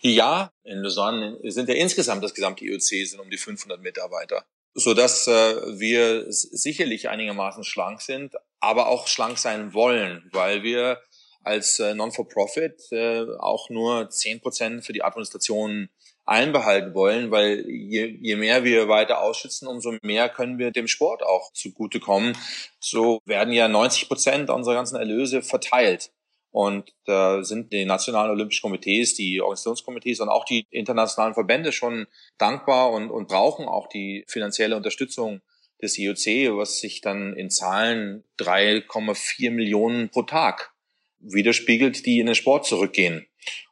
Ja, 0.00 0.52
in 0.62 0.78
Lausanne 0.78 1.38
sind 1.44 1.68
ja 1.68 1.74
insgesamt 1.74 2.22
das 2.22 2.34
gesamte 2.34 2.64
IOC 2.64 3.06
sind 3.06 3.20
um 3.20 3.30
die 3.30 3.36
500 3.36 3.80
Mitarbeiter, 3.80 4.44
so 4.74 4.94
dass 4.94 5.26
äh, 5.26 5.78
wir 5.78 6.24
sicherlich 6.28 7.08
einigermaßen 7.08 7.64
schlank 7.64 8.00
sind, 8.00 8.34
aber 8.60 8.88
auch 8.88 9.08
schlank 9.08 9.38
sein 9.38 9.74
wollen, 9.74 10.28
weil 10.32 10.62
wir 10.62 10.98
als 11.42 11.80
äh, 11.80 11.94
Non-for-Profit 11.94 12.92
äh, 12.92 13.24
auch 13.38 13.70
nur 13.70 14.08
10 14.08 14.40
Prozent 14.40 14.84
für 14.84 14.92
die 14.92 15.02
Administration 15.02 15.88
einbehalten 16.28 16.94
wollen, 16.94 17.30
weil 17.30 17.64
je, 17.68 18.18
je 18.20 18.36
mehr 18.36 18.62
wir 18.62 18.88
weiter 18.88 19.22
ausschützen, 19.22 19.66
umso 19.66 19.94
mehr 20.02 20.28
können 20.28 20.58
wir 20.58 20.70
dem 20.70 20.86
Sport 20.86 21.22
auch 21.22 21.52
zugutekommen. 21.52 22.36
So 22.80 23.20
werden 23.24 23.52
ja 23.52 23.66
90 23.66 24.08
Prozent 24.08 24.50
unserer 24.50 24.74
ganzen 24.74 24.96
Erlöse 24.96 25.42
verteilt. 25.42 26.10
Und 26.50 26.92
da 27.04 27.44
sind 27.44 27.72
die 27.72 27.84
nationalen 27.84 28.30
Olympischen 28.30 28.62
Komitees, 28.62 29.14
die 29.14 29.40
Organisationskomitees 29.40 30.20
und 30.20 30.28
auch 30.28 30.44
die 30.44 30.66
internationalen 30.70 31.34
Verbände 31.34 31.72
schon 31.72 32.06
dankbar 32.38 32.90
und, 32.90 33.10
und 33.10 33.28
brauchen 33.28 33.66
auch 33.66 33.88
die 33.88 34.24
finanzielle 34.28 34.76
Unterstützung 34.76 35.40
des 35.80 35.98
IOC, 35.98 36.56
was 36.56 36.80
sich 36.80 37.00
dann 37.00 37.34
in 37.34 37.50
Zahlen 37.50 38.24
3,4 38.38 39.50
Millionen 39.50 40.10
pro 40.10 40.22
Tag 40.22 40.72
widerspiegelt, 41.20 42.06
die 42.06 42.20
in 42.20 42.26
den 42.26 42.34
Sport 42.34 42.66
zurückgehen. 42.66 43.26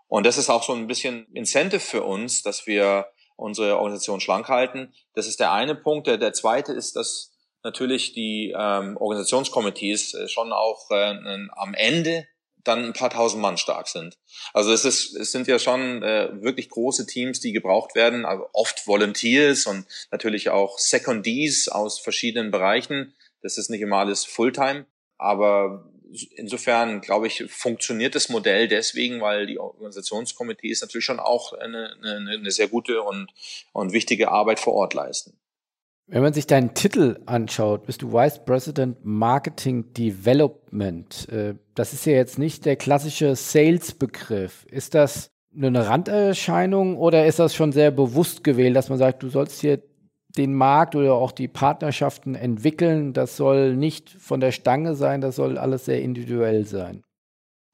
Und 0.08 0.26
das 0.26 0.38
ist 0.38 0.50
auch 0.50 0.62
so 0.62 0.72
ein 0.72 0.86
bisschen 0.86 1.26
Incentive 1.32 1.80
für 1.80 2.02
uns, 2.02 2.42
dass 2.42 2.66
wir 2.66 3.06
unsere 3.36 3.76
Organisation 3.76 4.20
schlank 4.20 4.48
halten. 4.48 4.94
Das 5.14 5.26
ist 5.26 5.40
der 5.40 5.52
eine 5.52 5.74
Punkt. 5.74 6.06
Der, 6.06 6.32
zweite 6.32 6.72
ist, 6.72 6.96
dass 6.96 7.32
natürlich 7.62 8.12
die 8.12 8.54
ähm, 8.56 8.96
Organisationskomitees 8.96 10.14
äh, 10.14 10.28
schon 10.28 10.52
auch 10.52 10.90
äh, 10.90 11.16
am 11.52 11.74
Ende 11.74 12.26
dann 12.66 12.84
ein 12.84 12.92
paar 12.92 13.10
tausend 13.10 13.42
Mann 13.42 13.58
stark 13.58 13.88
sind. 13.88 14.18
Also 14.52 14.72
es 14.72 14.84
ist, 14.84 15.14
es 15.14 15.30
sind 15.30 15.46
ja 15.46 15.58
schon 15.58 16.02
äh, 16.02 16.30
wirklich 16.42 16.68
große 16.68 17.06
Teams, 17.06 17.40
die 17.40 17.52
gebraucht 17.52 17.94
werden, 17.94 18.24
also 18.24 18.46
oft 18.52 18.86
Volunteers 18.86 19.66
und 19.66 19.86
natürlich 20.10 20.50
auch 20.50 20.78
Secondees 20.78 21.68
aus 21.68 22.00
verschiedenen 22.00 22.50
Bereichen. 22.50 23.14
Das 23.42 23.58
ist 23.58 23.70
nicht 23.70 23.82
immer 23.82 23.98
alles 23.98 24.24
Fulltime, 24.24 24.86
aber 25.16 25.88
insofern, 26.36 27.00
glaube 27.00 27.26
ich, 27.26 27.44
funktioniert 27.48 28.14
das 28.14 28.28
Modell 28.28 28.68
deswegen, 28.68 29.20
weil 29.20 29.46
die 29.46 29.58
Organisationskomitees 29.58 30.80
natürlich 30.80 31.04
schon 31.04 31.20
auch 31.20 31.52
eine, 31.52 31.96
eine, 32.02 32.30
eine 32.30 32.50
sehr 32.50 32.68
gute 32.68 33.02
und, 33.02 33.30
und 33.72 33.92
wichtige 33.92 34.30
Arbeit 34.30 34.60
vor 34.60 34.74
Ort 34.74 34.94
leisten. 34.94 35.38
Wenn 36.08 36.22
man 36.22 36.32
sich 36.32 36.46
deinen 36.46 36.74
Titel 36.74 37.18
anschaut, 37.26 37.86
bist 37.86 38.02
du 38.02 38.12
Vice 38.12 38.44
President 38.44 38.98
Marketing 39.04 39.92
Development. 39.92 41.28
Äh, 41.30 41.54
das 41.74 41.92
ist 41.92 42.06
ja 42.06 42.12
jetzt 42.12 42.38
nicht 42.38 42.64
der 42.64 42.76
klassische 42.76 43.34
Sales-Begriff. 43.34 44.66
Ist 44.70 44.94
das 44.94 45.30
eine 45.56 45.86
Randerscheinung 45.86 46.96
oder 46.96 47.26
ist 47.26 47.40
das 47.40 47.54
schon 47.54 47.72
sehr 47.72 47.90
bewusst 47.90 48.44
gewählt, 48.44 48.76
dass 48.76 48.88
man 48.88 48.98
sagt, 48.98 49.22
du 49.22 49.30
sollst 49.30 49.60
hier 49.60 49.82
den 50.36 50.54
Markt 50.54 50.94
oder 50.94 51.14
auch 51.14 51.32
die 51.32 51.48
Partnerschaften 51.48 52.34
entwickeln. 52.34 53.12
Das 53.12 53.36
soll 53.36 53.74
nicht 53.74 54.10
von 54.10 54.40
der 54.40 54.52
Stange 54.52 54.94
sein, 54.94 55.20
das 55.20 55.36
soll 55.36 55.58
alles 55.58 55.84
sehr 55.84 56.02
individuell 56.02 56.66
sein. 56.66 57.04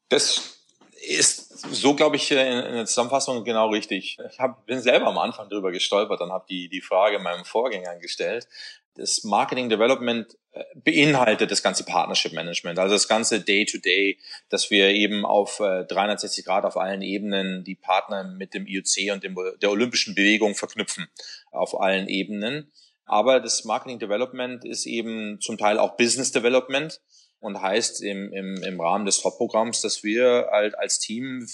Das 0.08 0.58
ist 1.06 1.58
so, 1.70 1.94
glaube 1.94 2.16
ich, 2.16 2.30
in 2.30 2.36
der 2.36 2.86
Zusammenfassung 2.86 3.44
genau 3.44 3.70
richtig. 3.70 4.18
Ich 4.30 4.38
hab, 4.38 4.66
bin 4.66 4.80
selber 4.80 5.06
am 5.06 5.18
Anfang 5.18 5.48
drüber 5.48 5.72
gestolpert 5.72 6.20
und 6.20 6.32
habe 6.32 6.44
die, 6.48 6.68
die 6.68 6.80
Frage 6.80 7.18
meinem 7.18 7.44
Vorgänger 7.44 7.96
gestellt. 7.96 8.46
Das 8.94 9.24
Marketing 9.24 9.68
Development 9.68 10.36
äh, 10.52 10.64
beinhaltet 10.74 11.50
das 11.50 11.62
ganze 11.62 11.84
Partnership 11.84 12.32
Management, 12.32 12.78
also 12.78 12.94
das 12.94 13.08
ganze 13.08 13.40
Day-to-Day, 13.40 14.18
-Day, 14.18 14.44
dass 14.50 14.70
wir 14.70 14.88
eben 14.90 15.24
auf 15.24 15.56
360 15.56 16.44
äh, 16.44 16.46
Grad 16.46 16.64
auf 16.64 16.76
allen 16.76 17.02
Ebenen 17.02 17.64
die 17.64 17.74
Partner 17.74 18.24
mit 18.24 18.52
dem 18.54 18.66
IOC 18.66 19.12
und 19.12 19.24
dem, 19.24 19.36
der 19.60 19.70
olympischen 19.70 20.14
Bewegung 20.14 20.54
verknüpfen, 20.54 21.08
auf 21.50 21.80
allen 21.80 22.08
Ebenen. 22.08 22.70
Aber 23.06 23.40
das 23.40 23.64
Marketing 23.64 23.98
Development 23.98 24.64
ist 24.64 24.86
eben 24.86 25.40
zum 25.40 25.58
Teil 25.58 25.78
auch 25.78 25.96
Business 25.96 26.32
Development 26.32 27.00
und 27.40 27.60
heißt 27.60 28.02
im, 28.02 28.32
im, 28.32 28.62
im 28.62 28.80
Rahmen 28.80 29.04
des 29.04 29.20
Top-Programms, 29.20 29.80
dass 29.80 30.04
wir 30.04 30.48
halt 30.52 30.78
als 30.78 31.00
Team 31.00 31.46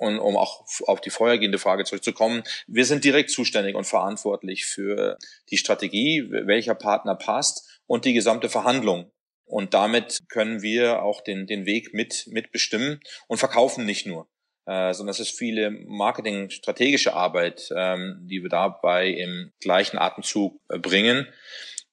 und 0.00 0.18
um 0.18 0.36
auch 0.36 0.64
auf 0.86 1.00
die 1.02 1.10
vorhergehende 1.10 1.58
Frage 1.58 1.84
zurückzukommen, 1.84 2.42
wir 2.66 2.86
sind 2.86 3.04
direkt 3.04 3.30
zuständig 3.30 3.76
und 3.76 3.84
verantwortlich 3.84 4.64
für 4.64 5.18
die 5.50 5.58
Strategie, 5.58 6.26
welcher 6.30 6.74
Partner 6.74 7.14
passt 7.14 7.80
und 7.86 8.06
die 8.06 8.14
gesamte 8.14 8.48
Verhandlung. 8.48 9.12
Und 9.44 9.74
damit 9.74 10.20
können 10.28 10.62
wir 10.62 11.02
auch 11.02 11.20
den, 11.20 11.46
den 11.46 11.66
Weg 11.66 11.92
mit, 11.92 12.26
mitbestimmen 12.28 13.00
und 13.28 13.38
verkaufen 13.38 13.84
nicht 13.84 14.06
nur, 14.06 14.26
äh, 14.66 14.94
sondern 14.94 15.10
es 15.10 15.20
ist 15.20 15.36
viele 15.36 15.70
Marketing-strategische 15.70 17.12
Arbeit, 17.12 17.68
ähm, 17.76 18.20
die 18.22 18.42
wir 18.42 18.48
dabei 18.48 19.08
im 19.08 19.52
gleichen 19.60 19.98
Atemzug 19.98 20.58
bringen 20.68 21.26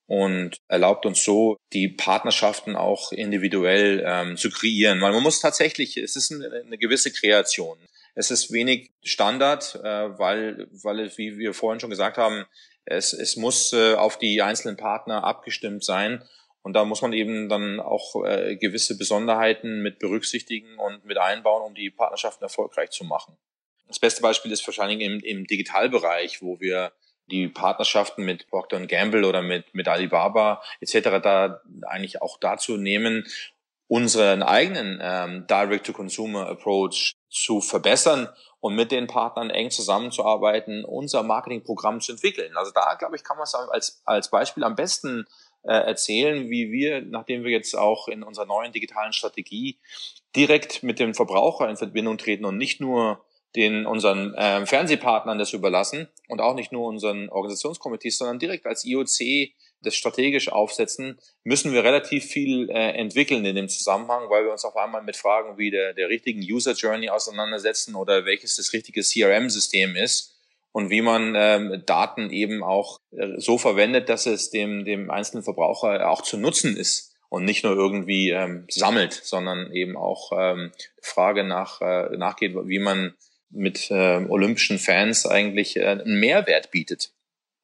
und 0.05 0.55
erlaubt 0.69 1.05
uns 1.05 1.23
so, 1.25 1.57
die 1.73 1.89
Partnerschaften 1.89 2.77
auch 2.77 3.11
individuell 3.11 4.01
ähm, 4.05 4.37
zu 4.37 4.49
kreieren. 4.49 5.01
Weil 5.01 5.11
man 5.11 5.23
muss 5.23 5.41
tatsächlich, 5.41 5.97
es 5.97 6.15
ist 6.15 6.31
eine, 6.31 6.63
eine 6.65 6.77
gewisse 6.77 7.11
Kreation. 7.11 7.77
Es 8.17 8.31
ist 8.31 8.51
wenig 8.51 8.89
Standard, 9.03 9.75
äh, 9.75 10.17
weil, 10.17 10.67
weil 10.71 11.15
wie 11.17 11.37
wir 11.37 11.53
vorhin 11.53 11.79
schon 11.79 11.91
gesagt 11.91 12.17
haben, 12.17 12.45
es, 12.83 13.13
es 13.13 13.35
muss 13.35 13.73
äh, 13.73 13.93
auf 13.93 14.17
die 14.17 14.41
einzelnen 14.41 14.75
Partner 14.75 15.23
abgestimmt 15.23 15.83
sein. 15.83 16.23
Und 16.63 16.73
da 16.73 16.83
muss 16.83 17.03
man 17.03 17.13
eben 17.13 17.47
dann 17.47 17.79
auch 17.79 18.25
äh, 18.25 18.55
gewisse 18.55 18.97
Besonderheiten 18.97 19.83
mit 19.83 19.99
berücksichtigen 19.99 20.79
und 20.79 21.05
mit 21.05 21.19
einbauen, 21.19 21.61
um 21.61 21.75
die 21.75 21.91
Partnerschaften 21.91 22.43
erfolgreich 22.43 22.89
zu 22.89 23.03
machen. 23.03 23.37
Das 23.87 23.99
beste 23.99 24.23
Beispiel 24.23 24.51
ist 24.51 24.65
wahrscheinlich 24.67 25.01
im, 25.01 25.19
im 25.19 25.45
Digitalbereich, 25.45 26.41
wo 26.41 26.59
wir 26.59 26.93
die 27.27 27.47
Partnerschaften 27.47 28.25
mit 28.25 28.47
Procter 28.47 28.83
Gamble 28.87 29.25
oder 29.25 29.43
mit, 29.43 29.75
mit 29.75 29.87
Alibaba 29.87 30.63
etc. 30.81 31.21
da 31.21 31.61
eigentlich 31.83 32.23
auch 32.23 32.39
dazu 32.39 32.77
nehmen, 32.77 33.27
unseren 33.87 34.41
eigenen 34.41 34.99
ähm, 35.03 35.45
Direct-to-Consumer-Approach 35.47 37.13
zu 37.29 37.61
verbessern 37.61 38.29
und 38.59 38.75
mit 38.75 38.91
den 38.91 39.07
Partnern 39.07 39.49
eng 39.49 39.69
zusammenzuarbeiten, 39.69 40.83
unser 40.83 41.23
Marketingprogramm 41.23 42.01
zu 42.01 42.13
entwickeln. 42.13 42.55
Also 42.55 42.71
da, 42.71 42.95
glaube 42.95 43.15
ich, 43.15 43.23
kann 43.23 43.37
man 43.37 43.43
es 43.43 43.55
als, 43.55 44.01
als 44.05 44.29
Beispiel 44.29 44.63
am 44.63 44.75
besten 44.75 45.25
äh, 45.63 45.73
erzählen, 45.73 46.49
wie 46.49 46.71
wir, 46.71 47.01
nachdem 47.01 47.43
wir 47.43 47.51
jetzt 47.51 47.75
auch 47.75 48.07
in 48.07 48.23
unserer 48.23 48.45
neuen 48.45 48.71
digitalen 48.71 49.13
Strategie 49.13 49.77
direkt 50.35 50.83
mit 50.83 50.99
dem 50.99 51.13
Verbraucher 51.13 51.69
in 51.69 51.77
Verbindung 51.77 52.17
treten 52.17 52.45
und 52.45 52.57
nicht 52.57 52.79
nur 52.79 53.23
den 53.55 53.85
unseren 53.85 54.33
äh, 54.35 54.65
Fernsehpartnern 54.65 55.37
das 55.37 55.53
überlassen 55.53 56.07
und 56.27 56.41
auch 56.41 56.53
nicht 56.53 56.71
nur 56.71 56.85
unseren 56.85 57.29
Organisationskomitees, 57.29 58.17
sondern 58.17 58.39
direkt 58.39 58.65
als 58.65 58.85
IOC 58.85 59.51
das 59.81 59.95
strategisch 59.95 60.49
aufsetzen, 60.49 61.19
müssen 61.43 61.73
wir 61.73 61.83
relativ 61.83 62.25
viel 62.25 62.69
äh, 62.69 62.91
entwickeln 62.91 63.45
in 63.45 63.55
dem 63.55 63.69
Zusammenhang, 63.69 64.29
weil 64.29 64.45
wir 64.45 64.51
uns 64.51 64.65
auf 64.65 64.75
einmal 64.75 65.03
mit 65.03 65.15
Fragen 65.15 65.57
wie 65.57 65.71
der, 65.71 65.93
der 65.93 66.09
richtigen 66.09 66.41
User 66.41 66.73
Journey 66.73 67.09
auseinandersetzen 67.09 67.95
oder 67.95 68.25
welches 68.25 68.55
das 68.55 68.73
richtige 68.73 69.01
CRM-System 69.01 69.95
ist 69.95 70.35
und 70.71 70.89
wie 70.89 71.01
man 71.01 71.33
ähm, 71.35 71.83
Daten 71.85 72.29
eben 72.31 72.63
auch 72.63 72.99
äh, 73.11 73.39
so 73.39 73.57
verwendet, 73.57 74.09
dass 74.09 74.25
es 74.25 74.49
dem, 74.49 74.85
dem 74.85 75.09
einzelnen 75.09 75.43
Verbraucher 75.43 76.09
auch 76.09 76.21
zu 76.21 76.37
nutzen 76.37 76.75
ist 76.75 77.15
und 77.29 77.45
nicht 77.45 77.63
nur 77.63 77.75
irgendwie 77.75 78.29
ähm, 78.29 78.65
sammelt, 78.69 79.13
sondern 79.13 79.71
eben 79.71 79.97
auch 79.97 80.31
ähm, 80.37 80.71
Frage 81.01 81.43
nach, 81.43 81.81
äh, 81.81 82.15
nachgeht, 82.17 82.55
wie 82.55 82.79
man 82.79 83.15
mit 83.49 83.89
äh, 83.91 84.25
olympischen 84.27 84.79
Fans 84.79 85.25
eigentlich 85.25 85.77
äh, 85.77 85.85
einen 85.85 86.19
Mehrwert 86.19 86.71
bietet. 86.71 87.11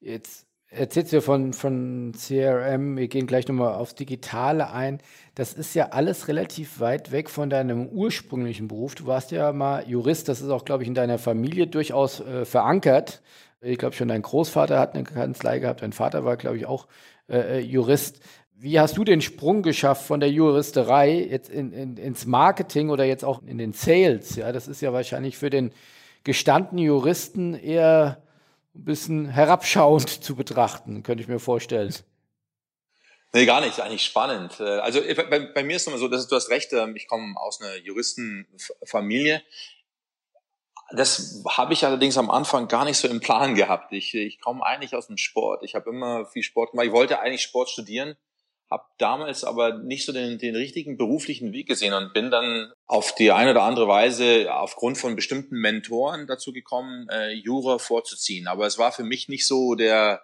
Jetzt 0.00 0.46
erzählst 0.74 1.12
du 1.12 1.20
von, 1.20 1.52
von 1.52 2.12
CRM, 2.12 2.96
wir 2.96 3.08
gehen 3.08 3.26
gleich 3.26 3.48
nochmal 3.48 3.74
aufs 3.74 3.94
Digitale 3.94 4.70
ein. 4.70 5.00
Das 5.34 5.52
ist 5.52 5.74
ja 5.74 5.90
alles 5.90 6.28
relativ 6.28 6.80
weit 6.80 7.12
weg 7.12 7.30
von 7.30 7.50
deinem 7.50 7.86
ursprünglichen 7.86 8.68
Beruf. 8.68 8.94
Du 8.94 9.06
warst 9.06 9.30
ja 9.30 9.52
mal 9.52 9.88
Jurist, 9.88 10.28
das 10.28 10.40
ist 10.40 10.50
auch, 10.50 10.64
glaube 10.64 10.82
ich, 10.82 10.88
in 10.88 10.94
deiner 10.94 11.18
Familie 11.18 11.66
durchaus 11.66 12.20
äh, 12.20 12.44
verankert. 12.44 13.22
Ich 13.60 13.78
glaube 13.78 13.96
schon, 13.96 14.08
dein 14.08 14.22
Großvater 14.22 14.78
hat 14.78 14.94
eine 14.94 15.04
Kanzlei 15.04 15.58
gehabt, 15.58 15.82
dein 15.82 15.92
Vater 15.92 16.24
war, 16.24 16.36
glaube 16.36 16.56
ich, 16.56 16.66
auch 16.66 16.86
äh, 17.28 17.58
äh, 17.58 17.60
Jurist. 17.60 18.20
Wie 18.56 18.78
hast 18.78 18.96
du 18.96 19.04
den 19.04 19.20
Sprung 19.20 19.62
geschafft 19.62 20.06
von 20.06 20.20
der 20.20 20.30
Juristerei 20.30 21.26
jetzt 21.28 21.50
in, 21.50 21.72
in, 21.72 21.96
ins 21.96 22.26
Marketing 22.26 22.90
oder 22.90 23.04
jetzt 23.04 23.24
auch 23.24 23.42
in 23.46 23.58
den 23.58 23.72
Sales? 23.72 24.36
Ja, 24.36 24.52
das 24.52 24.68
ist 24.68 24.80
ja 24.80 24.92
wahrscheinlich 24.92 25.36
für 25.36 25.50
den 25.50 25.70
gestandenen 26.22 26.84
Juristen 26.84 27.54
eher 27.54 28.23
ein 28.74 28.84
bisschen 28.84 29.28
herabschauend 29.28 30.24
zu 30.24 30.34
betrachten, 30.34 31.02
könnte 31.02 31.22
ich 31.22 31.28
mir 31.28 31.38
vorstellen. 31.38 31.94
Nee, 33.34 33.46
gar 33.46 33.60
nicht. 33.60 33.80
Eigentlich 33.80 34.04
spannend. 34.04 34.60
Äh, 34.60 34.78
also 34.78 35.00
bei, 35.00 35.40
bei 35.40 35.64
mir 35.64 35.74
ist 35.74 35.82
es 35.82 35.88
immer 35.88 35.98
so, 35.98 36.06
dass 36.06 36.28
du 36.28 36.36
hast 36.36 36.50
recht, 36.50 36.72
ähm, 36.72 36.94
ich 36.94 37.08
komme 37.08 37.34
aus 37.36 37.60
einer 37.60 37.76
Juristenfamilie. 37.76 39.42
Das 40.92 41.42
habe 41.48 41.72
ich 41.72 41.84
allerdings 41.84 42.16
am 42.16 42.30
Anfang 42.30 42.68
gar 42.68 42.84
nicht 42.84 42.96
so 42.96 43.08
im 43.08 43.18
Plan 43.18 43.56
gehabt. 43.56 43.92
Ich, 43.92 44.14
ich 44.14 44.40
komme 44.40 44.64
eigentlich 44.64 44.94
aus 44.94 45.08
dem 45.08 45.16
Sport. 45.16 45.64
Ich 45.64 45.74
habe 45.74 45.90
immer 45.90 46.26
viel 46.26 46.44
Sport 46.44 46.70
gemacht. 46.70 46.86
Ich 46.86 46.92
wollte 46.92 47.18
eigentlich 47.18 47.42
Sport 47.42 47.70
studieren, 47.70 48.16
habe 48.70 48.84
damals 48.98 49.42
aber 49.42 49.78
nicht 49.78 50.06
so 50.06 50.12
den, 50.12 50.38
den 50.38 50.54
richtigen 50.54 50.96
beruflichen 50.96 51.52
Weg 51.52 51.66
gesehen 51.66 51.94
und 51.94 52.12
bin 52.12 52.30
dann 52.30 52.72
auf 52.86 53.14
die 53.14 53.32
eine 53.32 53.52
oder 53.52 53.62
andere 53.62 53.88
Weise 53.88 54.54
aufgrund 54.54 54.98
von 54.98 55.16
bestimmten 55.16 55.56
Mentoren 55.56 56.26
dazu 56.26 56.52
gekommen, 56.52 57.08
äh, 57.08 57.32
Jura 57.32 57.78
vorzuziehen. 57.78 58.46
Aber 58.46 58.66
es 58.66 58.78
war 58.78 58.92
für 58.92 59.04
mich 59.04 59.28
nicht 59.28 59.46
so 59.46 59.74
der, 59.74 60.22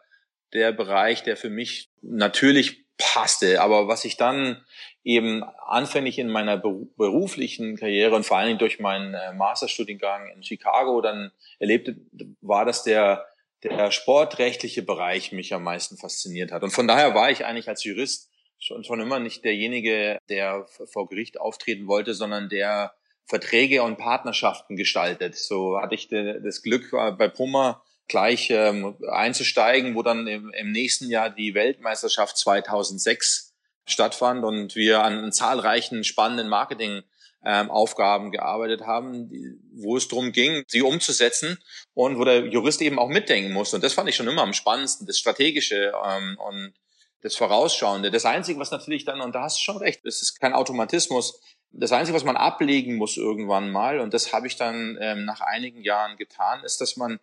der 0.53 0.73
Bereich, 0.73 1.23
der 1.23 1.37
für 1.37 1.51
mich 1.51 1.91
natürlich 2.03 2.85
passte. 2.99 3.63
Aber 3.63 3.89
was 3.89 4.05
ich 4.05 4.17
dann 4.17 4.65
eben 5.03 5.43
anfänglich 5.67 6.19
in 6.19 6.29
meiner 6.29 6.59
beruflichen 6.59 7.77
Karriere 7.77 8.15
und 8.15 8.27
vor 8.27 8.37
allen 8.37 8.49
Dingen 8.49 8.59
durch 8.59 8.79
meinen 8.79 9.15
äh, 9.15 9.33
Masterstudiengang 9.33 10.29
in 10.29 10.43
Chicago 10.43 11.01
dann 11.01 11.33
erlebte, 11.59 11.97
war, 12.43 12.67
dass 12.67 12.83
der, 12.83 13.27
der 13.63 13.91
sportrechtliche 13.91 14.83
Bereich 14.83 15.33
mich 15.33 15.55
am 15.55 15.65
meisten 15.65 15.97
fasziniert 15.97 16.53
hat. 16.53 16.63
Und 16.63 16.73
von 16.73 16.87
daher 16.87 17.15
war 17.15 17.31
ich 17.31 17.47
eigentlich 17.47 17.69
als 17.69 17.85
Jurist 17.85 18.30
schon, 18.61 18.85
schon 18.85 19.01
immer 19.01 19.19
nicht 19.19 19.45
derjenige, 19.45 20.19
der 20.29 20.67
vor 20.87 21.09
Gericht 21.09 21.41
auftreten 21.41 21.89
wollte, 21.89 22.15
sondern 22.15 22.49
der 22.49 22.95
Verträge 23.25 23.83
und 23.83 23.97
Partnerschaften 23.99 24.77
gestaltet. 24.77 25.37
So 25.37 25.81
hatte 25.81 25.95
ich 25.95 26.09
das 26.09 26.63
Glück 26.63 26.91
bei 26.91 27.29
Puma 27.29 27.83
gleich 28.09 28.51
ähm, 28.51 28.97
einzusteigen, 29.09 29.95
wo 29.95 30.03
dann 30.03 30.27
im, 30.27 30.53
im 30.53 30.73
nächsten 30.73 31.09
Jahr 31.09 31.31
die 31.31 31.55
Weltmeisterschaft 31.55 32.37
2006 32.37 33.55
stattfand 33.87 34.45
und 34.45 34.75
wir 34.75 35.03
an 35.03 35.33
zahlreichen 35.33 36.03
spannenden 36.03 36.49
Marketing 36.49 37.03
ähm, 37.45 37.71
Aufgaben 37.71 38.33
gearbeitet 38.33 38.83
haben, 38.83 39.31
wo 39.75 39.97
es 39.97 40.09
darum 40.09 40.33
ging, 40.33 40.65
sie 40.67 40.83
umzusetzen 40.83 41.59
und 41.95 42.19
wo 42.19 42.25
der 42.25 42.47
Jurist 42.47 42.83
eben 42.83 42.99
auch 42.99 43.09
mitdenken 43.09 43.53
muss. 43.53 43.73
Und 43.73 43.83
das 43.83 43.95
fand 43.95 44.09
ich 44.09 44.17
schon 44.17 44.29
immer 44.29 44.43
am 44.43 44.53
spannendsten, 44.53 45.07
das 45.07 45.19
Strategische 45.19 45.93
ähm, 46.05 46.37
und 46.39 46.75
das 47.23 47.37
Vorausschauende. 47.37 48.11
Das 48.11 48.25
Einzige, 48.25 48.59
was 48.59 48.71
natürlich 48.71 49.05
dann, 49.05 49.21
und 49.21 49.35
da 49.35 49.43
hast 49.43 49.59
du 49.59 49.63
schon 49.63 49.77
recht, 49.77 50.05
es 50.05 50.23
ist 50.23 50.41
kein 50.41 50.53
Automatismus, 50.53 51.41
das 51.73 51.93
Einzige, 51.93 52.17
was 52.17 52.25
man 52.25 52.37
ablegen 52.37 52.97
muss 52.97 53.17
irgendwann 53.17 53.71
mal, 53.71 54.01
und 54.01 54.13
das 54.13 54.33
habe 54.33 54.47
ich 54.47 54.57
dann 54.57 54.99
ähm, 55.01 55.25
nach 55.25 55.41
einigen 55.41 55.83
Jahren 55.83 56.17
getan, 56.17 56.65
ist, 56.65 56.81
dass 56.81 56.97
man 56.97 57.21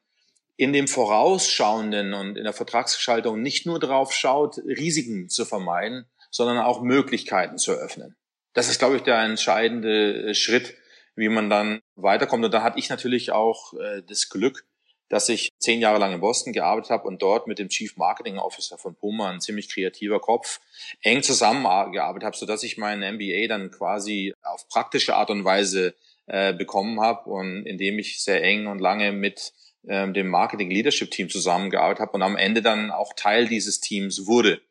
in 0.55 0.73
dem 0.73 0.87
Vorausschauenden 0.87 2.13
und 2.13 2.37
in 2.37 2.43
der 2.43 2.53
Vertragsgestaltung 2.53 3.41
nicht 3.41 3.65
nur 3.65 3.79
darauf 3.79 4.13
schaut, 4.13 4.57
Risiken 4.57 5.29
zu 5.29 5.45
vermeiden, 5.45 6.05
sondern 6.31 6.57
auch 6.59 6.81
Möglichkeiten 6.81 7.57
zu 7.57 7.73
eröffnen. 7.73 8.15
Das 8.53 8.69
ist, 8.69 8.79
glaube 8.79 8.95
ich, 8.95 9.03
der 9.03 9.19
entscheidende 9.21 10.29
äh, 10.29 10.33
Schritt, 10.33 10.73
wie 11.15 11.29
man 11.29 11.49
dann 11.49 11.81
weiterkommt. 11.95 12.43
Und 12.43 12.53
da 12.53 12.63
hatte 12.63 12.79
ich 12.79 12.89
natürlich 12.89 13.31
auch 13.31 13.73
äh, 13.73 14.01
das 14.07 14.29
Glück, 14.29 14.65
dass 15.09 15.29
ich 15.29 15.51
zehn 15.59 15.79
Jahre 15.79 15.99
lang 15.99 16.13
in 16.13 16.19
Boston 16.19 16.53
gearbeitet 16.53 16.91
habe 16.91 17.07
und 17.07 17.21
dort 17.21 17.47
mit 17.47 17.59
dem 17.59 17.69
Chief 17.69 17.95
Marketing 17.97 18.37
Officer 18.37 18.77
von 18.77 18.95
Puma, 18.95 19.29
ein 19.29 19.41
ziemlich 19.41 19.69
kreativer 19.69 20.19
Kopf, 20.19 20.59
eng 21.01 21.23
zusammengearbeitet 21.23 22.25
habe, 22.25 22.37
sodass 22.37 22.63
ich 22.63 22.77
meinen 22.77 23.15
MBA 23.15 23.47
dann 23.47 23.71
quasi 23.71 24.33
auf 24.43 24.67
praktische 24.67 25.15
Art 25.15 25.29
und 25.29 25.45
Weise 25.45 25.95
äh, 26.27 26.53
bekommen 26.53 26.99
habe 26.99 27.29
und 27.29 27.65
indem 27.65 27.99
ich 27.99 28.21
sehr 28.21 28.43
eng 28.43 28.67
und 28.67 28.79
lange 28.79 29.11
mit 29.11 29.53
ähm, 29.87 30.13
dem 30.13 30.27
Marketing 30.27 30.69
Leadership 30.69 31.11
Team 31.11 31.29
zusammengearbeitet 31.29 32.01
habe 32.01 32.11
und 32.13 32.21
am 32.21 32.35
Ende 32.35 32.61
dann 32.61 32.91
auch 32.91 33.13
Teil 33.15 33.47
dieses 33.47 33.79
Teams 33.79 34.27
wurde. 34.27 34.61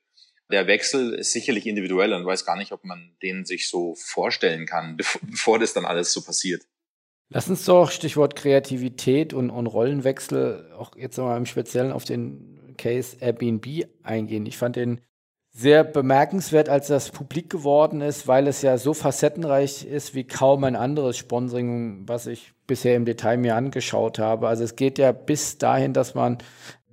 Der 0.51 0.67
Wechsel 0.69 1.15
ist 1.15 1.33
sicherlich 1.33 1.67
individuell 1.67 2.13
und 2.13 2.25
weiß 2.25 2.45
gar 2.45 2.57
nicht, 2.57 2.73
ob 2.73 2.85
man 2.85 3.17
den 3.23 3.45
sich 3.45 3.69
so 3.69 3.95
vorstellen 3.97 4.67
kann, 4.67 4.97
bevor, 4.99 5.21
bevor 5.23 5.59
das 5.59 5.73
dann 5.73 5.87
alles 5.87 6.13
so 6.13 6.23
passiert. 6.23 6.63
Lass 7.29 7.49
uns 7.49 7.65
doch 7.65 7.91
Stichwort 7.91 8.37
Kreativität 8.37 9.35
und, 9.35 9.51
und 9.51 9.67
Rollenwechsel 9.67 10.73
auch 10.79 10.97
jetzt 10.97 11.19
nochmal 11.19 11.39
im 11.39 11.47
Speziellen 11.47 11.93
auf 11.93 12.05
den 12.05 12.75
Case 12.77 13.17
Airbnb 13.21 13.87
eingehen. 14.03 14.47
Ich 14.47 14.59
fand 14.59 14.77
den 14.77 15.01
sehr 15.51 15.85
bemerkenswert, 15.85 16.69
als 16.69 16.89
das 16.89 17.11
publik 17.11 17.49
geworden 17.49 18.03
ist, 18.03 18.29
weil 18.29 18.47
es 18.47 18.61
ja 18.61 18.77
so 18.77 18.93
facettenreich 18.93 19.87
ist 19.87 20.15
wie 20.15 20.25
kaum 20.25 20.65
ein 20.65 20.77
anderes 20.77 21.17
Sponsoring, 21.17 22.07
was 22.07 22.27
ich 22.27 22.53
bisher 22.67 22.95
im 22.95 23.07
Detail 23.07 23.39
mir 23.39 23.57
angeschaut 23.57 24.19
habe. 24.19 24.49
Also 24.49 24.65
es 24.65 24.77
geht 24.77 24.99
ja 24.99 25.13
bis 25.13 25.57
dahin, 25.57 25.95
dass 25.95 26.15
man 26.15 26.39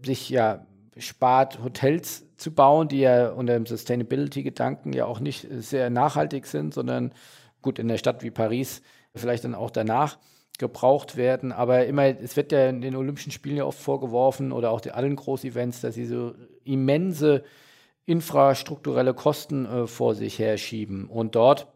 sich 0.02 0.30
ja 0.30 0.66
spart, 0.98 1.62
Hotels 1.62 2.26
zu 2.38 2.54
bauen, 2.54 2.88
die 2.88 3.00
ja 3.00 3.30
unter 3.32 3.54
dem 3.54 3.66
Sustainability-Gedanken 3.66 4.94
ja 4.94 5.06
auch 5.06 5.20
nicht 5.20 5.46
sehr 5.52 5.90
nachhaltig 5.90 6.46
sind, 6.46 6.74
sondern 6.74 7.14
gut 7.62 7.80
in 7.80 7.88
der 7.90 7.98
Stadt 7.98 8.24
wie 8.24 8.32
Paris 8.32 8.82
vielleicht 9.16 9.44
dann 9.44 9.56
auch 9.56 9.72
danach 9.72 10.18
gebraucht 10.60 11.16
werden. 11.16 11.52
Aber 11.52 11.86
immer, 11.86 12.06
es 12.06 12.36
wird 12.36 12.52
ja 12.52 12.68
in 12.70 12.82
den 12.82 12.96
Olympischen 12.96 13.32
Spielen 13.32 13.58
ja 13.58 13.66
oft 13.66 13.80
vorgeworfen 13.80 14.52
oder 14.52 14.72
auch 14.72 14.82
allen 14.92 15.16
Groß-Events, 15.16 15.82
dass 15.82 15.96
sie 15.96 16.06
so 16.06 16.34
immense 16.64 17.44
infrastrukturelle 18.06 19.14
Kosten 19.14 19.66
äh, 19.66 19.88
vor 19.88 20.16
sich 20.16 20.40
herschieben 20.40 21.06
und 21.08 21.36
dort 21.36 21.68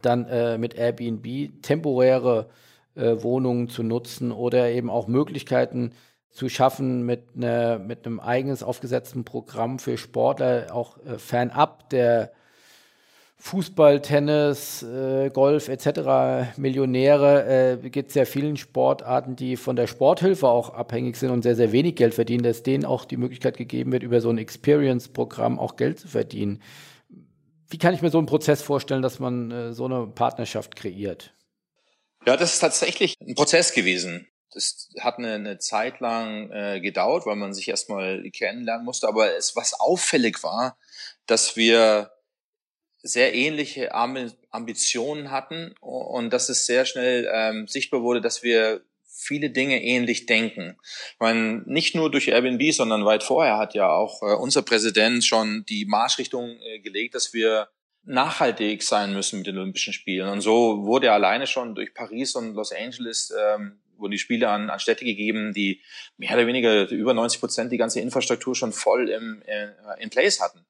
dann 0.00 0.26
äh, 0.26 0.58
mit 0.58 0.74
Airbnb 0.74 1.62
temporäre 1.62 2.48
äh, 2.94 3.22
Wohnungen 3.22 3.68
zu 3.68 3.82
nutzen 3.82 4.30
oder 4.30 4.70
eben 4.70 4.90
auch 4.90 5.08
Möglichkeiten 5.08 5.92
zu 6.30 6.48
schaffen 6.48 7.04
mit, 7.04 7.36
ne, 7.36 7.82
mit 7.84 8.06
einem 8.06 8.20
eigenes 8.20 8.62
aufgesetzten 8.62 9.24
Programm 9.24 9.78
für 9.78 9.96
Sportler, 9.98 10.68
auch 10.72 10.98
äh, 11.04 11.18
fernab 11.18 11.90
der 11.90 12.32
Fußball, 13.38 14.00
Tennis, 14.00 14.82
äh, 14.82 15.30
Golf 15.30 15.68
etc. 15.68 16.56
Millionäre 16.58 17.78
äh, 17.82 17.88
gibt 17.90 18.08
es 18.08 18.14
ja 18.14 18.24
vielen 18.24 18.56
Sportarten, 18.56 19.36
die 19.36 19.56
von 19.56 19.76
der 19.76 19.86
Sporthilfe 19.86 20.48
auch 20.48 20.70
abhängig 20.70 21.16
sind 21.16 21.30
und 21.30 21.42
sehr, 21.42 21.54
sehr 21.54 21.70
wenig 21.70 21.96
Geld 21.96 22.14
verdienen, 22.14 22.44
dass 22.44 22.62
denen 22.62 22.84
auch 22.84 23.04
die 23.04 23.18
Möglichkeit 23.18 23.56
gegeben 23.56 23.92
wird, 23.92 24.02
über 24.02 24.20
so 24.20 24.30
ein 24.30 24.38
Experience-Programm 24.38 25.58
auch 25.58 25.76
Geld 25.76 26.00
zu 26.00 26.08
verdienen. 26.08 26.62
Wie 27.68 27.78
kann 27.78 27.94
ich 27.94 28.02
mir 28.02 28.10
so 28.10 28.18
einen 28.18 28.26
Prozess 28.26 28.62
vorstellen, 28.62 29.02
dass 29.02 29.18
man 29.18 29.50
äh, 29.50 29.72
so 29.74 29.84
eine 29.84 30.06
Partnerschaft 30.06 30.74
kreiert? 30.74 31.34
Ja, 32.26 32.36
das 32.36 32.54
ist 32.54 32.60
tatsächlich 32.60 33.14
ein 33.20 33.34
Prozess 33.34 33.72
gewesen. 33.72 34.26
Das 34.52 34.88
hat 35.00 35.18
eine, 35.18 35.34
eine 35.34 35.58
Zeit 35.58 36.00
lang 36.00 36.50
äh, 36.50 36.80
gedauert, 36.80 37.26
weil 37.26 37.36
man 37.36 37.52
sich 37.52 37.68
erstmal 37.68 38.22
kennenlernen 38.30 38.84
musste. 38.84 39.06
Aber 39.06 39.36
es, 39.36 39.54
was 39.54 39.78
auffällig 39.78 40.42
war, 40.42 40.78
dass 41.26 41.56
wir 41.56 42.10
sehr 43.06 43.34
ähnliche 43.34 43.94
Ambitionen 43.94 45.30
hatten 45.30 45.74
und 45.80 46.32
dass 46.32 46.48
es 46.48 46.66
sehr 46.66 46.84
schnell 46.84 47.28
ähm, 47.32 47.68
sichtbar 47.68 48.02
wurde, 48.02 48.20
dass 48.20 48.42
wir 48.42 48.82
viele 49.04 49.50
Dinge 49.50 49.82
ähnlich 49.82 50.26
denken. 50.26 50.76
Ich 51.12 51.20
meine, 51.20 51.62
nicht 51.66 51.94
nur 51.94 52.10
durch 52.10 52.28
Airbnb, 52.28 52.72
sondern 52.72 53.04
weit 53.04 53.22
vorher 53.22 53.56
hat 53.56 53.74
ja 53.74 53.88
auch 53.88 54.22
äh, 54.22 54.34
unser 54.34 54.62
Präsident 54.62 55.24
schon 55.24 55.64
die 55.68 55.86
Marschrichtung 55.86 56.58
äh, 56.60 56.80
gelegt, 56.80 57.14
dass 57.14 57.32
wir 57.32 57.68
nachhaltig 58.04 58.82
sein 58.82 59.12
müssen 59.14 59.38
mit 59.38 59.48
den 59.48 59.58
Olympischen 59.58 59.92
Spielen. 59.92 60.28
Und 60.28 60.40
so 60.40 60.84
wurde 60.84 61.12
alleine 61.12 61.46
schon 61.46 61.74
durch 61.74 61.92
Paris 61.92 62.36
und 62.36 62.54
Los 62.54 62.72
Angeles 62.72 63.32
ähm, 63.36 63.80
wurden 63.98 64.12
die 64.12 64.18
Spiele 64.18 64.48
an, 64.48 64.70
an 64.70 64.78
Städte 64.78 65.04
gegeben, 65.04 65.52
die 65.52 65.80
mehr 66.16 66.34
oder 66.34 66.46
weniger 66.46 66.88
über 66.88 67.14
90 67.14 67.40
Prozent 67.40 67.72
die 67.72 67.76
ganze 67.76 68.00
Infrastruktur 68.00 68.54
schon 68.54 68.72
voll 68.72 69.08
im, 69.08 69.42
äh, 69.46 69.68
in 69.98 70.10
place 70.10 70.40
hatten. 70.40 70.64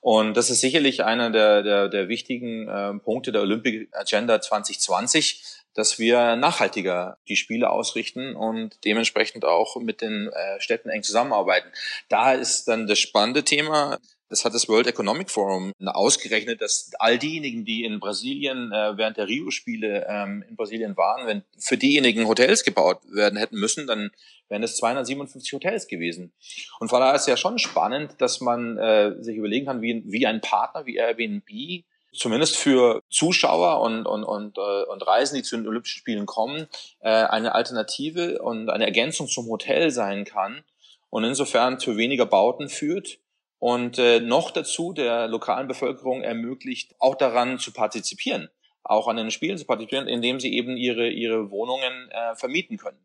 Und 0.00 0.36
das 0.36 0.50
ist 0.50 0.60
sicherlich 0.60 1.04
einer 1.04 1.30
der, 1.30 1.62
der, 1.62 1.88
der 1.88 2.08
wichtigen 2.08 2.68
äh, 2.68 2.94
Punkte 2.98 3.32
der 3.32 3.42
Olympic 3.42 3.88
Agenda 3.92 4.40
2020, 4.40 5.42
dass 5.74 5.98
wir 5.98 6.36
nachhaltiger 6.36 7.18
die 7.28 7.36
Spiele 7.36 7.70
ausrichten 7.70 8.36
und 8.36 8.84
dementsprechend 8.84 9.44
auch 9.44 9.76
mit 9.76 10.02
den 10.02 10.28
äh, 10.28 10.60
Städten 10.60 10.90
eng 10.90 11.02
zusammenarbeiten. 11.02 11.70
Da 12.08 12.32
ist 12.32 12.66
dann 12.68 12.86
das 12.86 12.98
spannende 12.98 13.44
Thema, 13.44 13.98
das 14.32 14.46
hat 14.46 14.54
das 14.54 14.66
World 14.66 14.86
Economic 14.86 15.30
Forum 15.30 15.72
ausgerechnet, 15.84 16.62
dass 16.62 16.90
all 16.98 17.18
diejenigen, 17.18 17.66
die 17.66 17.84
in 17.84 18.00
Brasilien 18.00 18.72
äh, 18.72 18.96
während 18.96 19.18
der 19.18 19.28
Rio-Spiele 19.28 20.06
ähm, 20.08 20.42
in 20.48 20.56
Brasilien 20.56 20.96
waren, 20.96 21.26
wenn 21.26 21.42
für 21.58 21.76
diejenigen 21.76 22.26
Hotels 22.26 22.64
gebaut 22.64 23.00
werden 23.10 23.38
hätten 23.38 23.58
müssen, 23.58 23.86
dann 23.86 24.10
wären 24.48 24.62
es 24.62 24.78
257 24.78 25.52
Hotels 25.52 25.86
gewesen. 25.86 26.32
Und 26.80 26.88
von 26.88 27.00
daher 27.00 27.14
ist 27.14 27.22
es 27.22 27.26
ja 27.26 27.36
schon 27.36 27.58
spannend, 27.58 28.14
dass 28.18 28.40
man 28.40 28.78
äh, 28.78 29.22
sich 29.22 29.36
überlegen 29.36 29.66
kann, 29.66 29.82
wie, 29.82 30.02
wie 30.06 30.26
ein 30.26 30.40
Partner 30.40 30.86
wie 30.86 30.96
Airbnb 30.96 31.84
zumindest 32.14 32.56
für 32.56 33.02
Zuschauer 33.10 33.80
und, 33.82 34.06
und, 34.06 34.24
und, 34.24 34.56
äh, 34.56 34.84
und 34.84 35.06
Reisen, 35.06 35.36
die 35.36 35.42
zu 35.42 35.56
den 35.56 35.68
Olympischen 35.68 35.98
Spielen 35.98 36.26
kommen, 36.26 36.68
äh, 37.00 37.10
eine 37.10 37.54
Alternative 37.54 38.40
und 38.40 38.70
eine 38.70 38.86
Ergänzung 38.86 39.28
zum 39.28 39.46
Hotel 39.48 39.90
sein 39.90 40.24
kann 40.24 40.64
und 41.10 41.24
insofern 41.24 41.78
zu 41.78 41.98
weniger 41.98 42.24
Bauten 42.24 42.70
führt 42.70 43.18
und 43.62 43.96
äh, 43.96 44.18
noch 44.18 44.50
dazu 44.50 44.92
der 44.92 45.28
lokalen 45.28 45.68
Bevölkerung 45.68 46.24
ermöglicht, 46.24 46.96
auch 46.98 47.14
daran 47.14 47.60
zu 47.60 47.72
partizipieren, 47.72 48.48
auch 48.82 49.06
an 49.06 49.16
den 49.16 49.30
Spielen 49.30 49.56
zu 49.56 49.64
partizipieren, 49.66 50.08
indem 50.08 50.40
sie 50.40 50.52
eben 50.52 50.76
ihre, 50.76 51.08
ihre 51.08 51.48
Wohnungen 51.52 52.10
äh, 52.10 52.34
vermieten 52.34 52.76
können. 52.76 52.98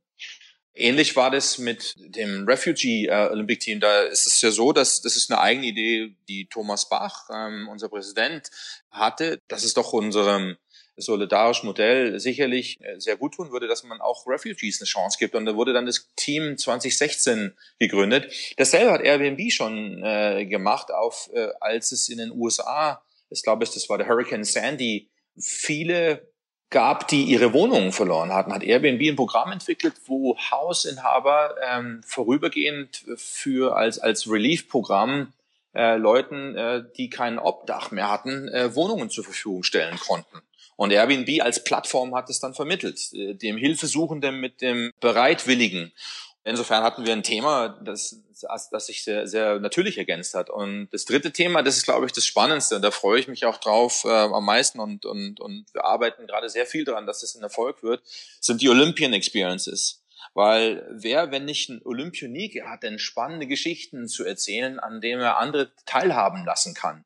Ähnlich 0.73 1.15
war 1.15 1.29
das 1.29 1.59
mit 1.59 1.93
dem 1.99 2.47
Refugee 2.47 3.05
äh, 3.05 3.29
Olympic 3.29 3.59
Team. 3.59 3.79
Da 3.79 4.01
ist 4.01 4.25
es 4.25 4.41
ja 4.41 4.49
so, 4.49 4.71
dass 4.71 4.99
das 5.01 5.15
ist 5.15 5.31
eine 5.31 5.39
eigene 5.39 5.67
Idee, 5.67 6.15
die 6.27 6.47
Thomas 6.47 6.89
Bach, 6.89 7.29
ähm, 7.31 7.67
unser 7.69 7.89
Präsident, 7.89 8.49
hatte. 8.89 9.39
Das 9.47 9.63
ist 9.63 9.77
doch 9.77 9.93
unserem 9.93 10.57
solidarischen 10.97 11.67
Modell 11.67 12.19
sicherlich 12.19 12.79
äh, 12.81 12.99
sehr 12.99 13.15
gut 13.15 13.35
tun 13.35 13.51
würde, 13.51 13.67
dass 13.67 13.83
man 13.83 14.01
auch 14.01 14.25
Refugees 14.27 14.81
eine 14.81 14.87
Chance 14.87 15.17
gibt. 15.19 15.35
Und 15.35 15.45
da 15.45 15.55
wurde 15.55 15.73
dann 15.73 15.85
das 15.85 16.07
Team 16.15 16.57
2016 16.57 17.55
gegründet. 17.79 18.31
Dasselbe 18.57 18.91
hat 18.91 19.01
Airbnb 19.01 19.51
schon 19.51 20.03
äh, 20.03 20.45
gemacht, 20.45 20.91
auf, 20.91 21.29
äh, 21.33 21.49
als 21.59 21.91
es 21.91 22.09
in 22.09 22.17
den 22.17 22.31
USA, 22.31 23.01
ich 23.29 23.43
glaube, 23.43 23.65
das 23.65 23.89
war 23.89 23.97
der 23.97 24.07
Hurricane 24.07 24.43
Sandy, 24.43 25.09
viele 25.39 26.27
gab, 26.69 27.07
die 27.07 27.23
ihre 27.23 27.53
Wohnungen 27.53 27.91
verloren 27.91 28.33
hatten, 28.33 28.53
hat 28.53 28.63
Airbnb 28.63 29.01
ein 29.01 29.15
Programm 29.15 29.51
entwickelt, 29.51 29.93
wo 30.05 30.37
Hausinhaber 30.37 31.55
ähm, 31.65 32.01
vorübergehend 32.05 33.05
für 33.15 33.77
als 33.77 33.99
als 33.99 34.29
Relief-Programm 34.29 35.31
äh, 35.73 35.95
Leuten, 35.95 36.55
äh, 36.55 36.83
die 36.97 37.09
kein 37.09 37.39
Obdach 37.39 37.91
mehr 37.91 38.09
hatten, 38.09 38.47
äh, 38.49 38.75
Wohnungen 38.75 39.09
zur 39.09 39.23
Verfügung 39.23 39.63
stellen 39.63 39.97
konnten. 39.97 40.41
Und 40.77 40.91
Airbnb 40.91 41.41
als 41.41 41.63
Plattform 41.63 42.15
hat 42.15 42.29
es 42.29 42.39
dann 42.39 42.53
vermittelt, 42.53 43.11
äh, 43.13 43.33
dem 43.33 43.57
Hilfesuchenden 43.57 44.39
mit 44.39 44.61
dem 44.61 44.93
Bereitwilligen. 45.01 45.91
Insofern 46.45 46.83
hatten 46.83 47.05
wir 47.05 47.11
ein 47.11 47.23
Thema, 47.23 47.77
das, 47.83 48.21
das 48.71 48.85
sich 48.85 49.03
sehr, 49.03 49.27
sehr 49.27 49.59
natürlich 49.59 49.97
ergänzt 49.97 50.33
hat. 50.33 50.49
Und 50.49 50.87
das 50.91 51.03
dritte 51.03 51.33
Thema, 51.33 51.61
das 51.61 51.75
ist, 51.75 51.83
glaube 51.83 52.05
ich, 52.05 52.13
das 52.13 52.25
Spannendste. 52.25 52.77
Und 52.77 52.83
da 52.83 52.91
freue 52.91 53.19
ich 53.19 53.27
mich 53.27 53.45
auch 53.45 53.57
drauf 53.57 54.05
äh, 54.05 54.09
am 54.09 54.45
meisten. 54.45 54.79
Und, 54.79 55.05
und, 55.05 55.41
und 55.41 55.65
wir 55.73 55.83
arbeiten 55.83 56.25
gerade 56.25 56.47
sehr 56.47 56.65
viel 56.65 56.85
daran, 56.85 57.05
dass 57.05 57.19
das 57.19 57.35
ein 57.35 57.43
Erfolg 57.43 57.83
wird, 57.83 58.01
sind 58.39 58.61
die 58.61 58.69
Olympian 58.69 59.11
Experiences. 59.11 60.03
Weil 60.35 60.87
wer, 60.91 61.31
wenn 61.31 61.43
nicht 61.43 61.67
ein 61.69 61.81
Olympionike 61.83 62.69
hat, 62.69 62.83
denn 62.83 62.99
spannende 62.99 63.47
Geschichten 63.47 64.07
zu 64.07 64.23
erzählen, 64.23 64.79
an 64.79 65.01
denen 65.01 65.21
er 65.21 65.39
andere 65.39 65.71
teilhaben 65.85 66.45
lassen 66.45 66.73
kann. 66.73 67.03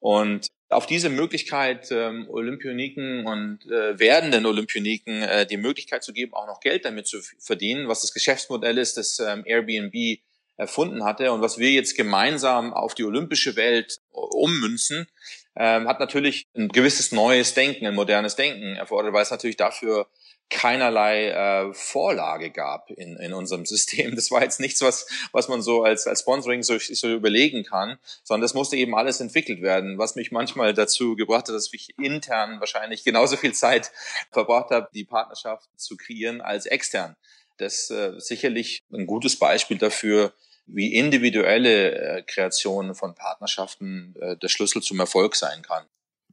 Und 0.00 0.48
auf 0.70 0.86
diese 0.86 1.10
Möglichkeit, 1.10 1.88
ähm, 1.90 2.26
Olympioniken 2.30 3.26
und 3.26 3.66
äh, 3.66 3.98
werdenden 3.98 4.46
Olympioniken 4.46 5.22
äh, 5.22 5.44
die 5.44 5.56
Möglichkeit 5.56 6.04
zu 6.04 6.12
geben, 6.12 6.32
auch 6.32 6.46
noch 6.46 6.60
Geld 6.60 6.84
damit 6.84 7.08
zu 7.08 7.20
verdienen, 7.38 7.88
was 7.88 8.02
das 8.02 8.14
Geschäftsmodell 8.14 8.78
ist, 8.78 8.96
das 8.96 9.18
ähm, 9.18 9.42
Airbnb 9.44 10.20
erfunden 10.56 11.04
hatte 11.04 11.32
und 11.32 11.40
was 11.40 11.58
wir 11.58 11.70
jetzt 11.70 11.96
gemeinsam 11.96 12.72
auf 12.72 12.94
die 12.94 13.04
olympische 13.04 13.56
Welt 13.56 13.98
ummünzen, 14.12 15.08
ähm, 15.56 15.88
hat 15.88 16.00
natürlich 16.00 16.46
ein 16.56 16.68
gewisses 16.68 17.12
neues 17.12 17.54
Denken, 17.54 17.86
ein 17.86 17.94
modernes 17.94 18.36
Denken 18.36 18.76
erfordert, 18.76 19.12
weil 19.12 19.22
es 19.22 19.30
natürlich 19.30 19.56
dafür 19.56 20.06
keinerlei 20.50 21.28
äh, 21.28 21.72
Vorlage 21.72 22.50
gab 22.50 22.90
in, 22.90 23.16
in 23.16 23.32
unserem 23.32 23.64
System. 23.66 24.14
Das 24.16 24.30
war 24.30 24.42
jetzt 24.42 24.60
nichts, 24.60 24.82
was, 24.82 25.06
was 25.32 25.48
man 25.48 25.62
so 25.62 25.82
als, 25.84 26.06
als 26.06 26.20
Sponsoring 26.20 26.62
so, 26.62 26.76
so 26.78 27.08
überlegen 27.08 27.64
kann, 27.64 27.98
sondern 28.24 28.42
das 28.42 28.54
musste 28.54 28.76
eben 28.76 28.94
alles 28.94 29.20
entwickelt 29.20 29.62
werden, 29.62 29.96
was 29.96 30.16
mich 30.16 30.32
manchmal 30.32 30.74
dazu 30.74 31.16
gebracht 31.16 31.48
hat, 31.48 31.54
dass 31.54 31.72
ich 31.72 31.94
intern 31.98 32.60
wahrscheinlich 32.60 33.04
genauso 33.04 33.36
viel 33.36 33.54
Zeit 33.54 33.92
verbracht 34.30 34.70
habe, 34.70 34.88
die 34.92 35.04
Partnerschaft 35.04 35.68
zu 35.76 35.96
kreieren 35.96 36.40
als 36.40 36.66
extern. 36.66 37.16
Das 37.56 37.90
äh, 37.90 38.18
sicherlich 38.18 38.82
ein 38.92 39.06
gutes 39.06 39.38
Beispiel 39.38 39.78
dafür, 39.78 40.32
wie 40.72 40.94
individuelle 40.94 42.18
äh, 42.18 42.22
Kreation 42.22 42.94
von 42.94 43.14
Partnerschaften 43.14 44.14
äh, 44.20 44.36
der 44.36 44.48
Schlüssel 44.48 44.82
zum 44.82 45.00
Erfolg 45.00 45.36
sein 45.36 45.62
kann. 45.62 45.84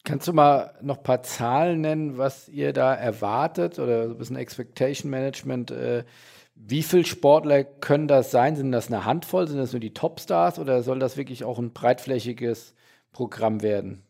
Kannst 0.04 0.28
du 0.28 0.34
mal 0.34 0.78
noch 0.82 0.98
ein 0.98 1.04
paar 1.04 1.24
Zahlen 1.24 1.82
nennen, 1.82 2.18
was 2.18 2.48
ihr 2.48 2.72
da 2.72 2.94
erwartet 2.94 3.78
oder 3.80 4.08
so 4.08 4.14
ein 4.14 4.18
bisschen 4.18 4.36
Expectation 4.38 5.10
Management? 5.10 5.72
Äh, 5.72 6.06
wie 6.56 6.82
viele 6.82 7.06
Sportler 7.06 7.64
können 7.64 8.08
das 8.08 8.32
sein? 8.32 8.56
Sind 8.56 8.72
das 8.72 8.88
eine 8.88 9.06
Handvoll? 9.06 9.48
Sind 9.48 9.58
das 9.58 9.74
nur 9.74 9.80
die 9.80 9.94
Topstars 9.94 10.60
oder 10.60 10.82
soll 10.82 11.00
das 11.00 11.18
wirklich 11.18 11.44
auch 11.44 11.60
ein 11.60 11.74
breitflächiges 11.74 12.74
Programm 13.12 13.62
werden? 13.62 14.04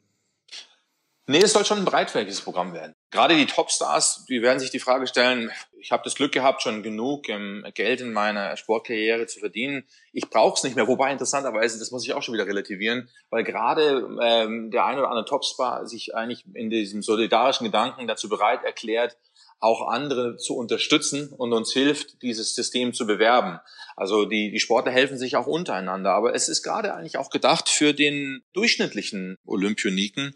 Nee, 1.28 1.40
es 1.40 1.52
soll 1.52 1.66
schon 1.66 1.80
ein 1.80 1.86
breitflächiges 1.86 2.42
Programm 2.42 2.74
werden. 2.74 2.94
Gerade 3.10 3.36
die 3.36 3.46
Topstars, 3.46 4.26
die 4.28 4.42
werden 4.42 4.60
sich 4.60 4.70
die 4.70 4.80
Frage 4.80 5.08
stellen, 5.08 5.50
ich 5.80 5.92
habe 5.92 6.04
das 6.04 6.16
Glück 6.16 6.34
gehabt, 6.34 6.62
schon 6.62 6.84
genug 6.84 7.30
ähm, 7.30 7.66
Geld 7.74 8.02
in 8.02 8.12
meiner 8.12 8.58
Sportkarriere 8.58 9.28
zu 9.28 9.40
verdienen. 9.40 9.86
Ich 10.12 10.30
brauche 10.30 10.56
es 10.56 10.64
nicht 10.64 10.76
mehr. 10.76 10.88
Wobei 10.88 11.12
interessanterweise, 11.12 11.80
das 11.80 11.92
muss 11.92 12.04
ich 12.04 12.14
auch 12.14 12.22
schon 12.22 12.34
wieder 12.34 12.48
relativieren, 12.48 13.10
weil 13.30 13.46
gerade 13.46 14.06
ähm, 14.22 14.72
der 14.72 14.86
eine 14.86 15.00
oder 15.00 15.10
andere 15.10 15.26
Topstar 15.26 15.88
sich 15.88 16.16
eigentlich 16.16 16.46
in 16.54 16.70
diesem 16.70 17.02
solidarischen 17.02 17.66
Gedanken 17.66 18.08
dazu 18.08 18.28
bereit 18.28 18.64
erklärt, 18.66 19.18
auch 19.60 19.88
andere 19.88 20.38
zu 20.38 20.56
unterstützen 20.56 21.30
und 21.30 21.54
uns 21.54 21.72
hilft, 21.74 22.22
dieses 22.22 22.54
System 22.54 22.94
zu 22.94 23.08
bewerben. 23.08 23.60
Also 23.96 24.26
die, 24.26 24.52
die 24.52 24.60
Sportler 24.60 24.92
helfen 24.92 25.18
sich 25.18 25.36
auch 25.36 25.48
untereinander. 25.48 26.12
Aber 26.12 26.36
es 26.36 26.50
ist 26.50 26.62
gerade 26.62 26.94
eigentlich 26.94 27.18
auch 27.18 27.30
gedacht 27.30 27.70
für 27.70 27.94
den 27.94 28.44
durchschnittlichen 28.54 29.38
Olympioniken, 29.46 30.34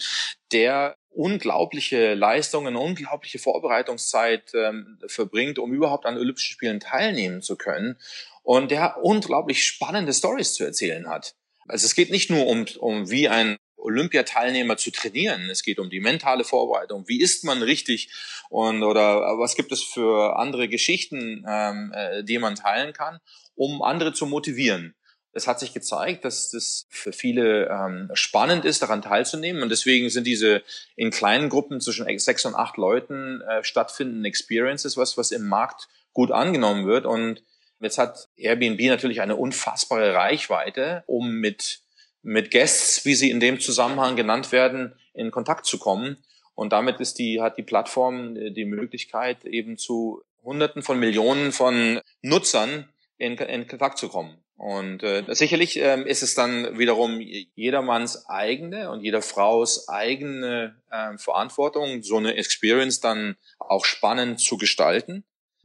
der 0.51 0.95
unglaubliche 1.11 2.13
Leistungen, 2.13 2.75
unglaubliche 2.75 3.39
Vorbereitungszeit 3.39 4.53
ähm, 4.53 4.97
verbringt, 5.07 5.59
um 5.59 5.73
überhaupt 5.73 6.05
an 6.05 6.17
Olympischen 6.17 6.53
Spielen 6.53 6.79
teilnehmen 6.79 7.41
zu 7.41 7.55
können. 7.57 7.97
Und 8.43 8.71
der 8.71 9.03
unglaublich 9.03 9.63
spannende 9.63 10.13
Stories 10.13 10.53
zu 10.53 10.63
erzählen 10.63 11.07
hat. 11.07 11.35
Also 11.67 11.85
es 11.85 11.95
geht 11.95 12.09
nicht 12.09 12.29
nur 12.29 12.47
um, 12.47 12.65
um 12.79 13.09
wie 13.09 13.29
ein 13.29 13.57
Olympiateilnehmer 13.77 14.77
zu 14.77 14.91
trainieren. 14.91 15.49
Es 15.49 15.63
geht 15.63 15.79
um 15.79 15.89
die 15.89 15.99
mentale 15.99 16.43
Vorbereitung. 16.43 17.07
Wie 17.07 17.21
ist 17.21 17.43
man 17.43 17.61
richtig? 17.61 18.11
Und 18.49 18.83
oder 18.83 19.37
was 19.37 19.55
gibt 19.55 19.71
es 19.71 19.83
für 19.83 20.37
andere 20.37 20.67
Geschichten, 20.67 21.45
ähm, 21.47 21.91
äh, 21.95 22.23
die 22.23 22.39
man 22.39 22.55
teilen 22.55 22.93
kann, 22.93 23.19
um 23.55 23.81
andere 23.81 24.13
zu 24.13 24.25
motivieren? 24.25 24.95
Es 25.33 25.47
hat 25.47 25.59
sich 25.59 25.73
gezeigt, 25.73 26.25
dass 26.25 26.51
das 26.51 26.85
für 26.89 27.13
viele 27.13 27.67
ähm, 27.69 28.09
spannend 28.13 28.65
ist, 28.65 28.81
daran 28.81 29.01
teilzunehmen. 29.01 29.63
Und 29.63 29.69
deswegen 29.69 30.09
sind 30.09 30.27
diese 30.27 30.61
in 30.95 31.09
kleinen 31.09 31.49
Gruppen 31.49 31.79
zwischen 31.79 32.05
sechs 32.19 32.45
und 32.45 32.55
acht 32.55 32.77
Leuten 32.77 33.41
äh, 33.41 33.63
stattfindenden 33.63 34.25
Experiences 34.25 34.97
was, 34.97 35.17
was 35.17 35.31
im 35.31 35.47
Markt 35.47 35.87
gut 36.13 36.31
angenommen 36.31 36.85
wird. 36.85 37.05
Und 37.05 37.43
jetzt 37.79 37.97
hat 37.97 38.27
Airbnb 38.35 38.81
natürlich 38.81 39.21
eine 39.21 39.37
unfassbare 39.37 40.13
Reichweite, 40.13 41.03
um 41.07 41.31
mit 41.31 41.81
mit 42.23 42.51
Guests, 42.51 43.05
wie 43.05 43.15
sie 43.15 43.31
in 43.31 43.39
dem 43.39 43.59
Zusammenhang 43.59 44.15
genannt 44.15 44.51
werden, 44.51 44.93
in 45.13 45.31
Kontakt 45.31 45.65
zu 45.65 45.77
kommen. 45.77 46.17
Und 46.55 46.73
damit 46.73 46.99
ist 46.99 47.17
die, 47.17 47.41
hat 47.41 47.57
die 47.57 47.63
Plattform 47.63 48.35
äh, 48.35 48.51
die 48.51 48.65
Möglichkeit, 48.65 49.45
eben 49.45 49.77
zu 49.77 50.21
Hunderten 50.43 50.81
von 50.81 50.99
Millionen 50.99 51.51
von 51.51 52.01
Nutzern 52.21 52.89
in, 53.17 53.37
in 53.37 53.67
Kontakt 53.67 53.97
zu 53.97 54.09
kommen. 54.09 54.37
Und 54.61 55.01
äh, 55.01 55.23
sicherlich 55.29 55.79
äh, 55.79 56.03
ist 56.03 56.21
es 56.21 56.35
dann 56.35 56.77
wiederum 56.77 57.19
jedermanns 57.19 58.29
eigene 58.29 58.91
und 58.91 59.01
jeder 59.01 59.23
Frau's 59.23 59.89
eigene 59.89 60.75
äh, 60.91 61.17
Verantwortung, 61.17 62.03
so 62.03 62.17
eine 62.17 62.35
Experience 62.35 62.99
dann 62.99 63.37
auch 63.57 63.85
spannend 63.85 64.39
zu 64.39 64.59
gestalten 64.59 65.23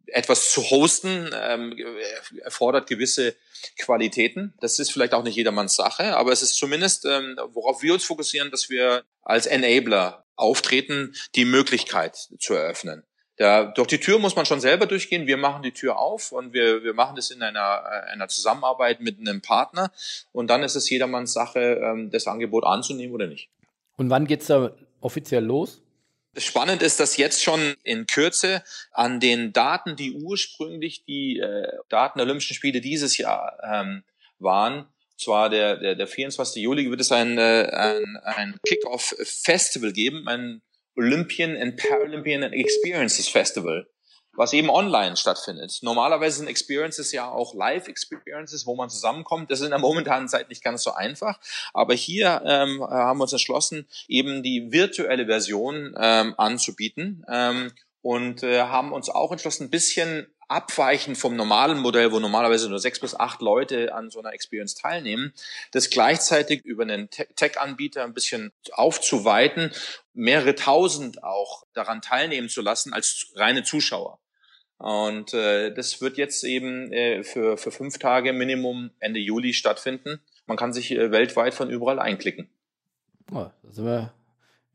etwas 0.08 0.52
zu 0.52 0.62
hosten 0.70 1.30
ähm, 1.34 1.76
erfordert 2.44 2.88
gewisse 2.88 3.34
Qualitäten. 3.76 4.54
Das 4.60 4.78
ist 4.78 4.92
vielleicht 4.92 5.14
auch 5.14 5.24
nicht 5.24 5.34
jedermanns 5.34 5.74
Sache, 5.74 6.16
aber 6.16 6.30
es 6.30 6.42
ist 6.42 6.54
zumindest, 6.54 7.04
ähm, 7.06 7.36
worauf 7.52 7.82
wir 7.82 7.92
uns 7.92 8.04
fokussieren, 8.04 8.52
dass 8.52 8.70
wir 8.70 9.04
als 9.22 9.46
Enabler 9.46 10.24
auftreten, 10.36 11.16
die 11.34 11.44
Möglichkeit 11.44 12.28
zu 12.38 12.54
eröffnen. 12.54 13.02
Da, 13.36 13.64
durch 13.64 13.88
die 13.88 14.00
Tür 14.00 14.18
muss 14.18 14.34
man 14.34 14.46
schon 14.46 14.60
selber 14.60 14.86
durchgehen. 14.86 15.26
Wir 15.26 15.36
machen 15.36 15.62
die 15.62 15.72
Tür 15.72 15.98
auf 15.98 16.32
und 16.32 16.54
wir, 16.54 16.82
wir 16.82 16.94
machen 16.94 17.16
das 17.16 17.30
in 17.30 17.42
einer, 17.42 17.82
äh, 17.84 18.12
einer 18.12 18.28
Zusammenarbeit 18.28 19.00
mit 19.00 19.18
einem 19.18 19.42
Partner. 19.42 19.92
Und 20.32 20.48
dann 20.48 20.62
ist 20.62 20.74
es 20.74 20.88
jedermanns 20.88 21.34
Sache, 21.34 21.80
ähm, 21.82 22.10
das 22.10 22.26
Angebot 22.26 22.64
anzunehmen 22.64 23.14
oder 23.14 23.26
nicht. 23.26 23.50
Und 23.96 24.08
wann 24.08 24.26
geht's 24.26 24.46
da 24.46 24.72
offiziell 25.00 25.44
los? 25.44 25.82
Spannend 26.38 26.82
ist, 26.82 27.00
dass 27.00 27.16
jetzt 27.16 27.42
schon 27.42 27.74
in 27.82 28.06
Kürze 28.06 28.62
an 28.92 29.20
den 29.20 29.52
Daten, 29.52 29.96
die 29.96 30.12
ursprünglich 30.12 31.04
die 31.04 31.38
äh, 31.38 31.68
Daten 31.88 32.18
der 32.18 32.26
Olympischen 32.26 32.54
Spiele 32.54 32.80
dieses 32.80 33.16
Jahr 33.16 33.58
ähm, 33.62 34.02
waren, 34.38 34.86
zwar 35.16 35.48
der, 35.48 35.76
der, 35.76 35.94
der 35.94 36.06
24. 36.06 36.62
Juli 36.62 36.90
wird 36.90 37.00
es 37.00 37.10
ein, 37.10 37.38
äh, 37.38 37.70
ein, 37.72 38.16
ein 38.22 38.60
Kick-Off-Festival 38.66 39.92
geben, 39.92 40.28
ein 40.28 40.60
Olympian 40.96 41.56
and 41.56 41.76
Paralympian 41.76 42.42
Experiences 42.42 43.28
Festival 43.28 43.86
was 44.36 44.52
eben 44.52 44.70
online 44.70 45.16
stattfindet. 45.16 45.78
Normalerweise 45.82 46.38
sind 46.38 46.48
Experiences 46.48 47.12
ja 47.12 47.30
auch 47.30 47.54
Live-Experiences, 47.54 48.66
wo 48.66 48.76
man 48.76 48.90
zusammenkommt. 48.90 49.50
Das 49.50 49.60
ist 49.60 49.64
in 49.64 49.70
der 49.70 49.78
momentanen 49.78 50.28
Zeit 50.28 50.48
nicht 50.48 50.62
ganz 50.62 50.82
so 50.82 50.92
einfach. 50.92 51.38
Aber 51.72 51.94
hier 51.94 52.42
ähm, 52.44 52.82
haben 52.82 53.18
wir 53.18 53.24
uns 53.24 53.32
entschlossen, 53.32 53.88
eben 54.08 54.42
die 54.42 54.72
virtuelle 54.72 55.26
Version 55.26 55.94
ähm, 55.98 56.34
anzubieten 56.36 57.24
ähm, 57.28 57.72
und 58.02 58.42
äh, 58.42 58.62
haben 58.62 58.92
uns 58.92 59.08
auch 59.08 59.32
entschlossen, 59.32 59.64
ein 59.64 59.70
bisschen 59.70 60.26
abweichen 60.48 61.16
vom 61.16 61.36
normalen 61.36 61.78
Modell, 61.78 62.12
wo 62.12 62.20
normalerweise 62.20 62.68
nur 62.68 62.78
sechs 62.78 63.00
bis 63.00 63.14
acht 63.14 63.40
Leute 63.40 63.94
an 63.94 64.10
so 64.10 64.20
einer 64.20 64.32
Experience 64.32 64.74
teilnehmen, 64.74 65.32
das 65.72 65.90
gleichzeitig 65.90 66.64
über 66.64 66.84
einen 66.84 67.10
Tech-Anbieter 67.10 68.04
ein 68.04 68.14
bisschen 68.14 68.52
aufzuweiten, 68.72 69.72
mehrere 70.14 70.54
tausend 70.54 71.24
auch 71.24 71.64
daran 71.74 72.00
teilnehmen 72.00 72.48
zu 72.48 72.62
lassen 72.62 72.92
als 72.92 73.32
reine 73.34 73.64
Zuschauer. 73.64 74.18
Und 74.78 75.32
äh, 75.32 75.72
das 75.72 76.00
wird 76.02 76.18
jetzt 76.18 76.44
eben 76.44 76.92
äh, 76.92 77.22
für, 77.24 77.56
für 77.56 77.70
fünf 77.70 77.98
Tage 77.98 78.32
Minimum 78.32 78.90
Ende 78.98 79.20
Juli 79.20 79.54
stattfinden. 79.54 80.20
Man 80.46 80.58
kann 80.58 80.72
sich 80.72 80.92
äh, 80.92 81.10
weltweit 81.10 81.54
von 81.54 81.70
überall 81.70 81.98
einklicken. 81.98 82.48
Oh, 83.32 83.46
da 83.62 83.70
sind 83.70 83.86
wir 83.86 84.12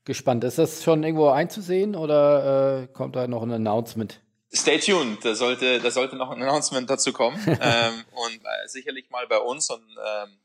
gespannt. 0.03 0.43
Ist 0.43 0.57
das 0.57 0.83
schon 0.83 1.03
irgendwo 1.03 1.29
einzusehen 1.29 1.95
oder 1.95 2.81
äh, 2.81 2.87
kommt 2.87 3.15
da 3.15 3.27
noch 3.27 3.43
ein 3.43 3.51
Announcement? 3.51 4.19
Stay 4.53 4.79
tuned, 4.79 5.23
da 5.23 5.33
sollte, 5.33 5.79
da 5.79 5.91
sollte 5.91 6.17
noch 6.17 6.29
ein 6.29 6.41
Announcement 6.41 6.89
dazu 6.89 7.13
kommen. 7.13 7.37
ähm, 7.47 8.03
und 8.11 8.35
äh, 8.35 8.67
sicherlich 8.67 9.09
mal 9.09 9.25
bei 9.27 9.37
uns 9.37 9.69
und 9.69 9.81
ähm, 9.81 10.37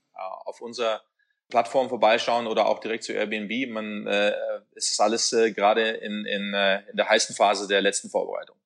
auf 0.44 0.60
unserer 0.60 1.02
Plattform 1.48 1.88
vorbeischauen 1.88 2.46
oder 2.46 2.66
auch 2.66 2.80
direkt 2.80 3.04
zu 3.04 3.12
Airbnb. 3.12 3.68
Man, 3.70 4.06
äh, 4.06 4.32
es 4.74 4.92
ist 4.92 5.00
alles 5.00 5.32
äh, 5.32 5.52
gerade 5.52 5.88
in, 5.88 6.24
in, 6.24 6.54
äh, 6.54 6.82
in 6.90 6.96
der 6.96 7.08
heißen 7.08 7.34
Phase 7.34 7.68
der 7.68 7.82
letzten 7.82 8.08
Vorbereitung. 8.08 8.56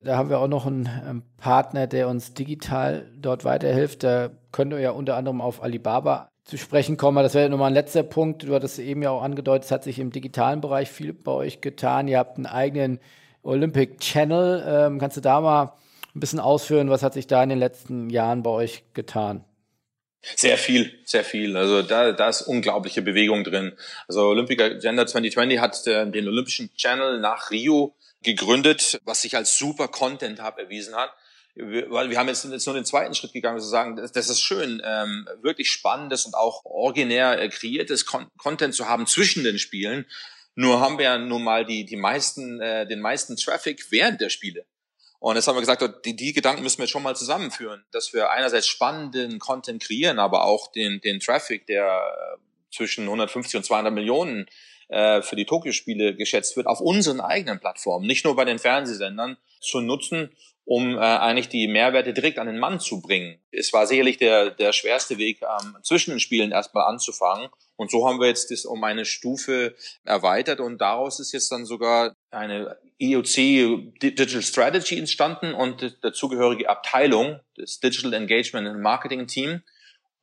Da 0.00 0.16
haben 0.16 0.28
wir 0.28 0.38
auch 0.38 0.48
noch 0.48 0.66
einen 0.66 1.22
Partner, 1.38 1.86
der 1.86 2.08
uns 2.08 2.34
digital 2.34 3.10
dort 3.16 3.44
weiterhilft. 3.44 4.02
Da 4.02 4.30
könnt 4.52 4.72
ihr 4.72 4.80
ja 4.80 4.90
unter 4.90 5.16
anderem 5.16 5.40
auf 5.40 5.62
Alibaba 5.62 6.28
zu 6.44 6.58
sprechen 6.58 6.98
kommen. 6.98 7.22
Das 7.22 7.34
wäre 7.34 7.48
nochmal 7.48 7.70
ein 7.70 7.74
letzter 7.74 8.02
Punkt. 8.02 8.42
Du 8.42 8.54
hattest 8.54 8.78
eben 8.78 9.02
ja 9.02 9.10
auch 9.10 9.22
angedeutet, 9.22 9.64
es 9.64 9.70
hat 9.70 9.84
sich 9.84 9.98
im 9.98 10.12
digitalen 10.12 10.60
Bereich 10.60 10.90
viel 10.90 11.14
bei 11.14 11.32
euch 11.32 11.62
getan. 11.62 12.06
Ihr 12.06 12.18
habt 12.18 12.36
einen 12.36 12.46
eigenen 12.46 13.00
Olympic 13.44 13.98
Channel. 13.98 14.64
Ähm, 14.66 14.98
kannst 14.98 15.16
du 15.16 15.20
da 15.20 15.40
mal 15.40 15.74
ein 16.14 16.20
bisschen 16.20 16.40
ausführen, 16.40 16.90
was 16.90 17.02
hat 17.02 17.14
sich 17.14 17.26
da 17.26 17.42
in 17.42 17.48
den 17.48 17.58
letzten 17.58 18.10
Jahren 18.10 18.42
bei 18.42 18.50
euch 18.50 18.84
getan? 18.94 19.44
Sehr 20.36 20.56
viel, 20.56 20.98
sehr 21.04 21.24
viel. 21.24 21.56
Also 21.56 21.82
da, 21.82 22.12
da 22.12 22.28
ist 22.28 22.42
unglaubliche 22.42 23.02
Bewegung 23.02 23.44
drin. 23.44 23.76
Also 24.08 24.22
Olympic 24.22 24.62
Agenda 24.62 25.06
2020 25.06 25.58
hat 25.58 25.86
äh, 25.86 26.10
den 26.10 26.26
Olympischen 26.28 26.74
Channel 26.74 27.20
nach 27.20 27.50
Rio 27.50 27.94
gegründet, 28.22 29.00
was 29.04 29.20
sich 29.20 29.36
als 29.36 29.58
super 29.58 29.88
Content 29.88 30.42
Hub 30.42 30.58
erwiesen 30.58 30.94
hat. 30.94 31.10
Weil 31.56 32.10
wir 32.10 32.18
haben 32.18 32.26
jetzt, 32.26 32.44
jetzt 32.44 32.66
nur 32.66 32.74
den 32.74 32.84
zweiten 32.84 33.14
Schritt 33.14 33.32
gegangen, 33.32 33.60
zu 33.60 33.68
sagen, 33.68 33.94
das, 33.96 34.10
das 34.10 34.28
ist 34.28 34.40
schön, 34.40 34.82
ähm, 34.84 35.28
wirklich 35.40 35.70
spannendes 35.70 36.26
und 36.26 36.34
auch 36.34 36.64
originär 36.64 37.40
äh, 37.40 37.48
kreiertes 37.48 38.06
Con 38.06 38.26
Content 38.38 38.74
zu 38.74 38.88
haben 38.88 39.06
zwischen 39.06 39.44
den 39.44 39.58
Spielen. 39.58 40.06
Nur 40.54 40.80
haben 40.80 40.98
wir 40.98 41.04
ja 41.04 41.18
nun 41.18 41.42
mal 41.42 41.64
die, 41.64 41.84
die 41.84 41.96
meisten, 41.96 42.60
äh, 42.60 42.86
den 42.86 43.00
meisten 43.00 43.36
Traffic 43.36 43.90
während 43.90 44.20
der 44.20 44.28
Spiele. 44.28 44.66
Und 45.18 45.36
jetzt 45.36 45.48
haben 45.48 45.56
wir 45.56 45.60
gesagt, 45.60 46.04
die, 46.04 46.14
die 46.14 46.32
Gedanken 46.32 46.62
müssen 46.62 46.80
wir 46.80 46.86
schon 46.86 47.02
mal 47.02 47.16
zusammenführen, 47.16 47.84
dass 47.92 48.12
wir 48.12 48.30
einerseits 48.30 48.66
spannenden 48.66 49.38
Content 49.38 49.82
kreieren, 49.82 50.18
aber 50.18 50.44
auch 50.44 50.70
den, 50.70 51.00
den 51.00 51.18
Traffic, 51.18 51.66
der 51.66 51.86
äh, 51.86 52.38
zwischen 52.70 53.04
150 53.04 53.56
und 53.56 53.64
200 53.64 53.92
Millionen 53.92 54.46
äh, 54.88 55.22
für 55.22 55.36
die 55.36 55.46
Tokio-Spiele 55.46 56.14
geschätzt 56.14 56.56
wird, 56.56 56.66
auf 56.66 56.80
unseren 56.80 57.20
eigenen 57.20 57.58
Plattformen, 57.58 58.06
nicht 58.06 58.24
nur 58.24 58.36
bei 58.36 58.44
den 58.44 58.58
Fernsehsendern, 58.58 59.38
zu 59.60 59.80
nutzen, 59.80 60.30
um 60.66 60.96
äh, 60.96 61.00
eigentlich 61.00 61.48
die 61.48 61.68
Mehrwerte 61.68 62.12
direkt 62.12 62.38
an 62.38 62.46
den 62.46 62.58
Mann 62.58 62.80
zu 62.80 63.00
bringen. 63.00 63.38
Es 63.50 63.72
war 63.72 63.86
sicherlich 63.86 64.18
der, 64.18 64.50
der 64.50 64.72
schwerste 64.72 65.18
Weg, 65.18 65.40
ähm, 65.42 65.76
zwischen 65.82 66.10
den 66.10 66.20
Spielen 66.20 66.52
erstmal 66.52 66.86
anzufangen. 66.86 67.48
Und 67.76 67.90
so 67.90 68.08
haben 68.08 68.20
wir 68.20 68.28
jetzt 68.28 68.50
das 68.50 68.64
um 68.64 68.84
eine 68.84 69.04
Stufe 69.04 69.74
erweitert 70.04 70.60
und 70.60 70.80
daraus 70.80 71.18
ist 71.18 71.32
jetzt 71.32 71.50
dann 71.50 71.64
sogar 71.64 72.14
eine 72.30 72.78
EOC 73.00 73.98
Digital 74.00 74.42
Strategy 74.42 74.98
entstanden 74.98 75.54
und 75.54 75.98
dazugehörige 76.02 76.68
Abteilung, 76.68 77.40
das 77.56 77.80
Digital 77.80 78.12
Engagement 78.12 78.68
and 78.68 78.80
Marketing 78.80 79.26
Team, 79.26 79.62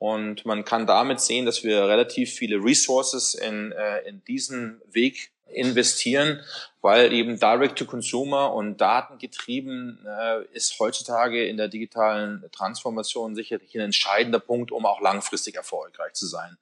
und 0.02 0.48
man 0.48 0.66
kann 0.66 0.88
damit 0.88 1.20
sehen, 1.20 1.46
dass 1.46 1.64
wir 1.64 1.88
relativ 1.88 2.34
viele 2.34 2.56
Resources 2.56 3.36
in, 3.36 3.72
äh, 3.72 4.00
in 4.10 4.24
diesen 4.24 4.82
Weg 4.92 5.32
investieren, 5.54 6.42
weil 6.82 7.14
eben 7.14 7.40
Direct-to-Consumer 7.40 8.54
und 8.54 8.82
datengetrieben 8.82 10.06
äh, 10.06 10.44
ist 10.54 10.80
heutzutage 10.80 11.46
in 11.46 11.58
der 11.58 11.68
digitalen 11.68 12.44
Transformation 12.52 13.36
sicherlich 13.36 13.76
ein 13.76 13.82
entscheidender 13.82 14.40
Punkt, 14.40 14.72
um 14.72 14.86
auch 14.86 15.02
langfristig 15.02 15.56
erfolgreich 15.56 16.14
zu 16.14 16.26
sein. 16.26 16.58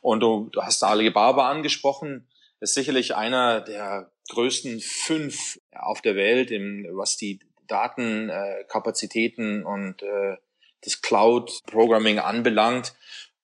Und 0.00 0.20
du, 0.20 0.48
du 0.52 0.62
hast 0.62 0.82
Alibaba 0.82 1.50
angesprochen, 1.50 2.26
ist 2.60 2.74
sicherlich 2.74 3.14
einer 3.14 3.60
der 3.60 4.10
größten 4.30 4.80
fünf 4.80 5.60
auf 5.72 6.00
der 6.02 6.16
Welt, 6.16 6.50
im, 6.50 6.86
was 6.92 7.16
die 7.16 7.40
Datenkapazitäten 7.66 9.62
äh, 9.62 9.64
und 9.64 10.02
äh, 10.02 10.36
das 10.82 11.02
Cloud-Programming 11.02 12.18
anbelangt 12.18 12.94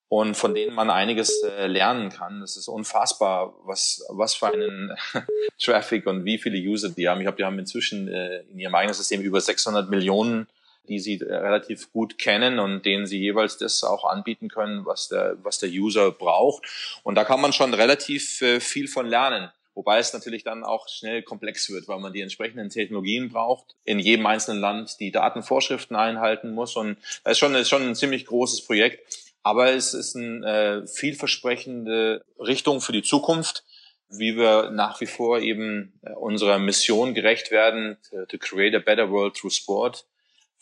und 0.09 0.37
von 0.37 0.55
denen 0.55 0.75
man 0.75 0.91
einiges 0.91 1.43
äh, 1.43 1.67
lernen 1.67 2.11
kann. 2.11 2.43
Es 2.43 2.57
ist 2.57 2.69
unfassbar, 2.69 3.55
was, 3.65 4.05
was 4.11 4.35
für 4.35 4.53
einen 4.53 4.97
Traffic 5.59 6.07
und 6.07 6.25
wie 6.25 6.39
viele 6.39 6.59
User 6.59 6.91
die 6.91 7.09
haben. 7.09 7.21
Ich 7.21 7.25
glaube, 7.25 7.39
die 7.39 7.45
haben 7.45 7.59
inzwischen 7.59 8.09
äh, 8.09 8.41
in 8.53 8.59
ihrem 8.59 8.75
eigenen 8.75 8.95
System 8.95 9.23
über 9.23 9.41
600 9.41 9.89
Millionen, 9.89 10.47
die 10.89 11.01
sie 11.01 11.21
äh, 11.21 11.35
relativ 11.35 11.91
gut 11.93 12.19
kennen 12.19 12.59
und 12.59 12.85
denen 12.85 13.07
sie 13.07 13.19
jeweils 13.19 13.57
das 13.57 13.83
auch 13.83 14.05
anbieten 14.05 14.49
können, 14.49 14.85
was 14.85 15.09
der, 15.09 15.37
was 15.43 15.59
der 15.59 15.71
User 15.71 16.11
braucht. 16.11 16.65
Und 17.03 17.15
da 17.15 17.25
kann 17.25 17.41
man 17.41 17.53
schon 17.53 17.73
relativ 17.75 18.43
viel 18.61 18.89
von 18.89 19.07
lernen. 19.07 19.51
Wobei 19.75 19.99
es 19.99 20.13
natürlich 20.13 20.45
dann 20.45 20.63
auch 20.63 20.89
schnell 20.89 21.23
komplex 21.23 21.69
wird, 21.69 21.89
weil 21.89 21.99
man 21.99 22.13
die 22.13 22.21
entsprechenden 22.21 22.71
Technologien 22.71 23.29
braucht, 23.29 23.75
in 23.85 23.99
jedem 23.99 24.25
einzelnen 24.27 24.61
Land 24.61 25.01
die 25.01 25.11
Datenvorschriften 25.11 25.97
einhalten 25.97 26.53
muss. 26.53 26.77
Und 26.77 26.97
das 27.25 27.33
ist 27.33 27.39
schon, 27.39 27.53
das 27.55 27.63
ist 27.63 27.71
schon 27.71 27.83
ein 27.83 27.97
ziemlich 27.97 28.27
großes 28.27 28.65
Projekt. 28.67 29.01
Aber 29.45 29.73
es 29.73 29.95
ist 29.95 30.17
eine 30.17 30.83
äh, 30.83 30.87
vielversprechende 30.89 32.25
Richtung 32.41 32.81
für 32.81 32.93
die 32.93 33.03
Zukunft, 33.03 33.63
wie 34.09 34.37
wir 34.37 34.71
nach 34.71 35.01
wie 35.01 35.07
vor 35.07 35.39
eben 35.39 36.01
äh, 36.03 36.11
unserer 36.15 36.59
Mission 36.59 37.15
gerecht 37.15 37.53
werden, 37.53 37.99
to, 38.11 38.27
to 38.27 38.39
create 38.39 38.75
a 38.75 38.81
better 38.81 39.11
world 39.11 39.37
through 39.37 39.53
sport 39.53 40.07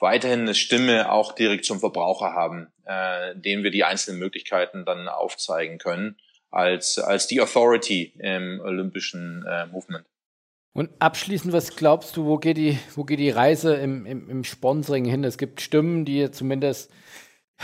weiterhin 0.02 0.40
eine 0.40 0.54
Stimme 0.54 1.10
auch 1.10 1.32
direkt 1.32 1.64
zum 1.64 1.80
Verbraucher 1.80 2.32
haben, 2.32 2.66
äh, 2.84 3.34
dem 3.36 3.62
wir 3.62 3.70
die 3.70 3.84
einzelnen 3.84 4.18
Möglichkeiten 4.18 4.84
dann 4.84 5.08
aufzeigen 5.08 5.78
können 5.78 6.16
als, 6.50 6.98
als 6.98 7.28
die 7.28 7.40
Authority 7.40 8.12
im 8.18 8.60
olympischen 8.60 9.46
äh, 9.46 9.66
Movement. 9.66 10.04
Und 10.74 10.90
abschließend, 10.98 11.52
was 11.52 11.76
glaubst 11.76 12.16
du, 12.16 12.26
wo 12.26 12.38
geht 12.38 12.56
die, 12.56 12.78
wo 12.94 13.04
geht 13.04 13.20
die 13.20 13.30
Reise 13.30 13.74
im, 13.76 14.04
im, 14.04 14.28
im 14.28 14.44
Sponsoring 14.44 15.04
hin? 15.04 15.22
Es 15.22 15.38
gibt 15.38 15.60
Stimmen, 15.60 16.04
die 16.04 16.30
zumindest 16.30 16.90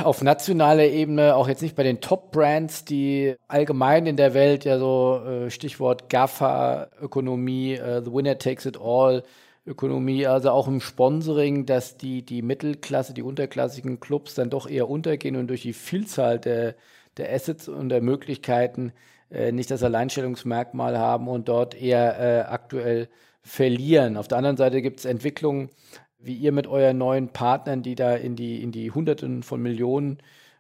auf 0.03 0.23
nationaler 0.23 0.85
Ebene, 0.85 1.35
auch 1.35 1.49
jetzt 1.49 1.63
nicht 1.63 1.77
bei 1.77 1.83
den 1.83 2.01
Top-Brands, 2.01 2.85
die 2.85 3.35
allgemein 3.49 4.07
in 4.07 4.17
der 4.17 4.35
Welt 4.35 4.65
ja 4.65 4.79
so 4.79 5.23
äh, 5.25 5.51
Stichwort 5.51 6.09
GAFA-Ökonomie, 6.09 7.75
äh, 7.75 8.03
The 8.05 8.13
Winner 8.13 8.39
Takes 8.39 8.67
It 8.67 8.79
All, 8.81 9.23
Ökonomie, 9.67 10.27
also 10.27 10.51
auch 10.51 10.67
im 10.67 10.81
Sponsoring, 10.81 11.67
dass 11.67 11.97
die, 11.99 12.23
die 12.23 12.43
Mittelklasse, 12.43 13.13
die 13.13 13.23
unterklassigen 13.23 14.01
Clubs 14.01 14.35
dann 14.35 14.51
doch 14.51 14.69
eher 14.69 14.89
untergehen 14.89 15.37
und 15.37 15.49
durch 15.49 15.63
die 15.63 15.75
Vielzahl 15.75 16.39
der 16.39 16.75
der 17.19 17.33
Assets 17.33 17.69
und 17.69 17.89
der 17.91 18.01
Möglichkeiten 18.01 18.93
äh, 19.31 19.53
nicht 19.53 19.71
das 19.71 19.83
Alleinstellungsmerkmal 19.83 20.99
haben 20.99 21.29
und 21.29 21.49
dort 21.49 21.75
eher 21.75 22.19
äh, 22.19 22.41
aktuell 22.49 23.09
verlieren. 23.43 24.17
Auf 24.17 24.29
der 24.29 24.39
anderen 24.39 24.57
Seite 24.57 24.83
gibt 24.83 25.01
es 25.01 25.05
Entwicklungen, 25.05 25.71
wie 26.19 26.35
ihr 26.35 26.53
mit 26.53 26.67
euren 26.67 26.99
neuen 26.99 27.29
Partnern, 27.29 27.83
die 27.83 27.95
da 27.95 28.15
in 28.15 28.37
die, 28.37 28.63
in 28.63 28.73
die 28.73 28.91
Hunderten 28.91 29.43
von 29.43 29.63
Millionen 29.63 30.19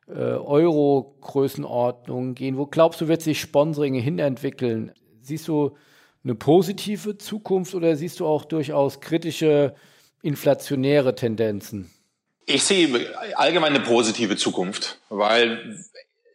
äh, 0.09 0.13
Euro 0.13 1.17
Größenordnungen 1.21 2.35
gehen. 2.35 2.57
Wo 2.57 2.67
glaubst 2.67 3.01
du, 3.01 3.09
wird 3.09 3.23
sich 3.23 3.41
Sponsoring 3.41 3.95
hinentwickeln? 3.95 4.93
Siehst 5.21 5.49
du 5.49 5.77
eine 6.25 6.35
positive 6.35 7.19
Zukunft 7.19 7.75
oder 7.75 7.97
siehst 7.97 8.21
du 8.21 8.27
auch 8.27 8.45
durchaus 8.45 9.01
kritische 9.01 9.75
inflationäre 10.23 11.15
Tendenzen? 11.15 11.91
Ich 12.47 12.65
sehe 12.65 12.89
allgemein 13.37 13.75
eine 13.75 13.85
positive 13.85 14.37
Zukunft, 14.37 15.01
weil 15.11 15.79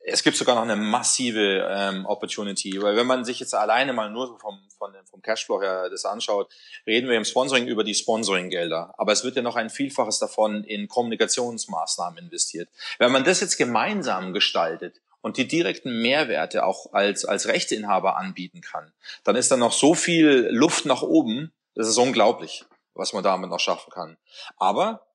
es 0.06 0.22
gibt 0.24 0.36
sogar 0.36 0.56
noch 0.56 0.64
eine 0.64 0.76
massive 0.76 1.66
ähm, 1.70 2.06
Opportunity, 2.06 2.82
weil 2.82 2.96
wenn 2.98 3.08
man 3.08 3.24
sich 3.24 3.40
jetzt 3.40 3.56
alleine 3.56 3.94
mal 3.94 4.10
nur 4.10 4.38
vom, 4.40 4.60
von, 4.78 4.94
vom 5.10 5.22
Cashflow 5.22 5.62
her 5.62 5.90
das 5.90 6.04
anschaut, 6.04 6.52
reden 6.86 7.10
wir 7.10 7.16
im 7.16 7.24
Sponsoring 7.24 7.68
über 7.68 7.84
die 7.84 7.96
Sponsoring-Gelder. 7.96 8.94
Aber 8.98 9.14
es 9.14 9.24
wird 9.24 9.38
ja 9.38 9.42
noch 9.42 9.56
ein 9.56 9.70
Vielfaches 9.70 10.20
davon 10.20 10.64
in 10.66 10.90
Kommunikationsmaßnahmen 10.90 12.22
investiert. 12.26 12.70
Wenn 13.00 13.12
man 13.14 13.24
das 13.24 13.40
jetzt 13.40 13.58
gemeinsam 13.58 14.34
gestaltet 14.34 15.02
und 15.22 15.38
die 15.38 15.48
direkten 15.48 16.02
Mehrwerte 16.02 16.66
auch 16.66 16.92
als, 16.92 17.24
als 17.24 17.48
Rechteinhaber 17.48 18.18
anbieten 18.18 18.60
kann, 18.60 18.92
dann 19.24 19.38
ist 19.38 19.52
da 19.52 19.58
noch 19.58 19.72
so 19.72 19.96
viel 19.96 20.50
Luft 20.52 20.86
nach 20.86 21.02
oben, 21.02 21.54
das 21.76 21.88
ist 21.88 21.98
unglaublich, 21.98 22.66
was 22.94 23.14
man 23.14 23.24
damit 23.24 23.50
noch 23.50 23.60
schaffen 23.60 23.92
kann. 23.92 24.18
Aber 24.58 25.08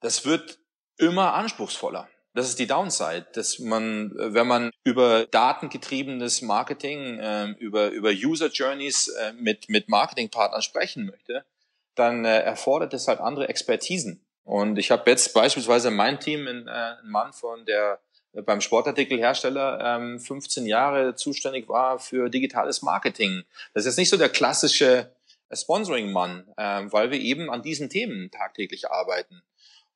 das 0.00 0.26
wird 0.26 0.58
immer 0.98 1.34
anspruchsvoller. 1.34 2.08
Das 2.36 2.48
ist 2.48 2.58
die 2.58 2.66
Downside, 2.66 3.28
dass 3.32 3.58
man, 3.58 4.12
wenn 4.14 4.46
man 4.46 4.70
über 4.84 5.24
datengetriebenes 5.24 6.42
Marketing, 6.42 7.18
äh, 7.18 7.46
über, 7.58 7.88
über 7.88 8.10
User 8.10 8.48
Journeys 8.48 9.08
äh, 9.08 9.32
mit, 9.32 9.70
mit 9.70 9.88
Marketingpartnern 9.88 10.60
sprechen 10.60 11.06
möchte, 11.06 11.46
dann 11.94 12.26
äh, 12.26 12.40
erfordert 12.40 12.92
es 12.92 13.08
halt 13.08 13.20
andere 13.20 13.48
Expertisen. 13.48 14.22
Und 14.44 14.78
ich 14.78 14.90
habe 14.90 15.10
jetzt 15.10 15.32
beispielsweise 15.32 15.88
Team, 16.20 16.46
in, 16.46 16.68
äh, 16.68 16.70
ein 16.70 17.08
Mann 17.08 17.32
von 17.32 17.64
der 17.64 18.00
äh, 18.34 18.42
beim 18.42 18.60
Sportartikelhersteller 18.60 19.96
ähm, 19.96 20.20
15 20.20 20.66
Jahre 20.66 21.14
zuständig 21.14 21.70
war 21.70 21.98
für 21.98 22.28
digitales 22.28 22.82
Marketing. 22.82 23.44
Das 23.72 23.84
ist 23.84 23.92
jetzt 23.92 23.98
nicht 23.98 24.10
so 24.10 24.18
der 24.18 24.28
klassische 24.28 25.10
Sponsoring-Mann, 25.50 26.52
äh, 26.58 26.82
weil 26.92 27.10
wir 27.10 27.18
eben 27.18 27.48
an 27.48 27.62
diesen 27.62 27.88
Themen 27.88 28.30
tagtäglich 28.30 28.90
arbeiten. 28.90 29.42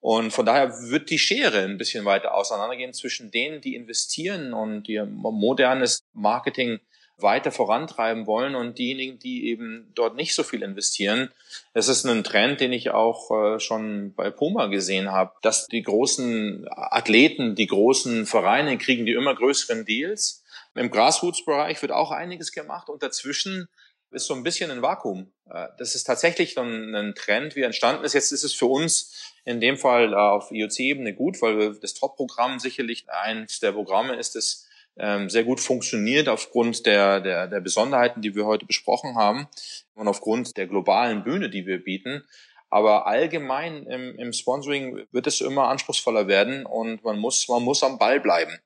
Und 0.01 0.33
von 0.33 0.47
daher 0.47 0.73
wird 0.89 1.11
die 1.11 1.19
Schere 1.19 1.65
ein 1.65 1.77
bisschen 1.77 2.05
weiter 2.05 2.35
auseinandergehen 2.35 2.95
zwischen 2.95 3.31
denen, 3.31 3.61
die 3.61 3.75
investieren 3.75 4.55
und 4.55 4.89
ihr 4.89 5.05
modernes 5.05 6.03
Marketing 6.15 6.81
weiter 7.23 7.53
vorantreiben 7.53 8.27
wollen 8.27 8.55
und 8.55 8.79
diejenigen, 8.79 9.19
die 9.19 9.49
eben 9.49 9.93
dort 9.95 10.17
nicht 10.17 10.35
so 10.35 10.43
viel 10.43 10.63
investieren. 10.63 11.31
Es 11.75 11.89
ist 11.89 12.05
ein 12.07 12.25
Trend, 12.25 12.61
den 12.61 12.73
ich 12.73 12.91
auch 12.91 13.31
äh, 13.31 13.61
schon 13.61 14.15
bei 14.15 14.31
Puma 14.31 14.67
gesehen 14.67 15.13
habe, 15.13 15.33
dass 15.43 15.67
die 15.67 15.83
großen 15.83 16.67
Athleten, 16.71 17.55
die 17.55 17.67
großen 17.67 18.27
Vereine 18.27 18.79
kriegen 18.79 19.07
die 19.07 19.13
immer 19.13 19.35
größeren 19.35 19.85
Deals. 19.85 20.43
Im 20.75 20.91
Grassroots-Bereich 20.91 21.83
wird 21.83 21.93
auch 21.93 22.11
einiges 22.11 22.53
gemacht 22.53 22.89
und 22.89 23.03
dazwischen 23.03 23.69
ist 24.13 24.27
so 24.27 24.35
ein 24.35 24.43
bisschen 24.43 24.71
ein 24.71 24.83
Vakuum. 24.83 25.33
Äh, 25.49 25.69
das 25.79 25.95
ist 25.95 26.05
tatsächlich 26.05 26.59
ein, 26.59 26.95
ein 26.95 27.15
Trend, 27.15 27.57
wie 27.57 27.63
entstanden 27.63 28.05
ist. 28.05 28.15
Jetzt 28.15 28.33
ist 28.33 28.45
es 28.45 28.55
für 28.55 28.67
uns 28.67 29.30
in 29.45 29.61
dem 29.61 29.76
Fall 29.76 30.12
äh, 30.12 30.16
auf 30.16 30.51
IOC-Ebene 30.51 31.14
gut, 31.14 31.41
weil 31.43 31.74
das 31.80 31.95
Top-Programm 31.95 32.59
sicherlich 32.59 33.09
eins 33.09 33.61
der 33.61 33.72
Programme 33.72 34.14
ist, 34.16 34.34
das 34.36 34.68
ähm, 34.97 35.30
sehr 35.30 35.45
gut 35.45 35.61
funktioniert 35.61 36.28
aufgrund 36.28 36.84
der, 36.86 37.20
der, 37.20 37.49
der 37.49 37.61
Besonderheiten, 37.61 38.22
die 38.22 38.34
wir 38.34 38.45
heute 38.45 38.66
besprochen 38.66 39.16
haben 39.16 39.49
und 39.95 40.09
aufgrund 40.09 40.57
der 40.57 40.66
globalen 40.66 41.24
Bühne, 41.24 41.49
die 41.49 41.66
wir 41.66 41.82
bieten. 41.82 42.24
Aber 42.68 43.07
allgemein 43.07 43.84
im, 43.86 44.16
im 44.16 44.32
Sponsoring 44.32 45.07
wird 45.11 45.26
es 45.26 45.41
immer 45.41 45.68
anspruchsvoller 45.68 46.28
werden 46.28 46.66
und 46.66 47.03
man 47.03 47.18
muss, 47.18 47.49
man 47.49 47.62
muss 47.62 47.82
am 47.82 47.99
Ball 47.99 48.20
bleiben. 48.20 48.59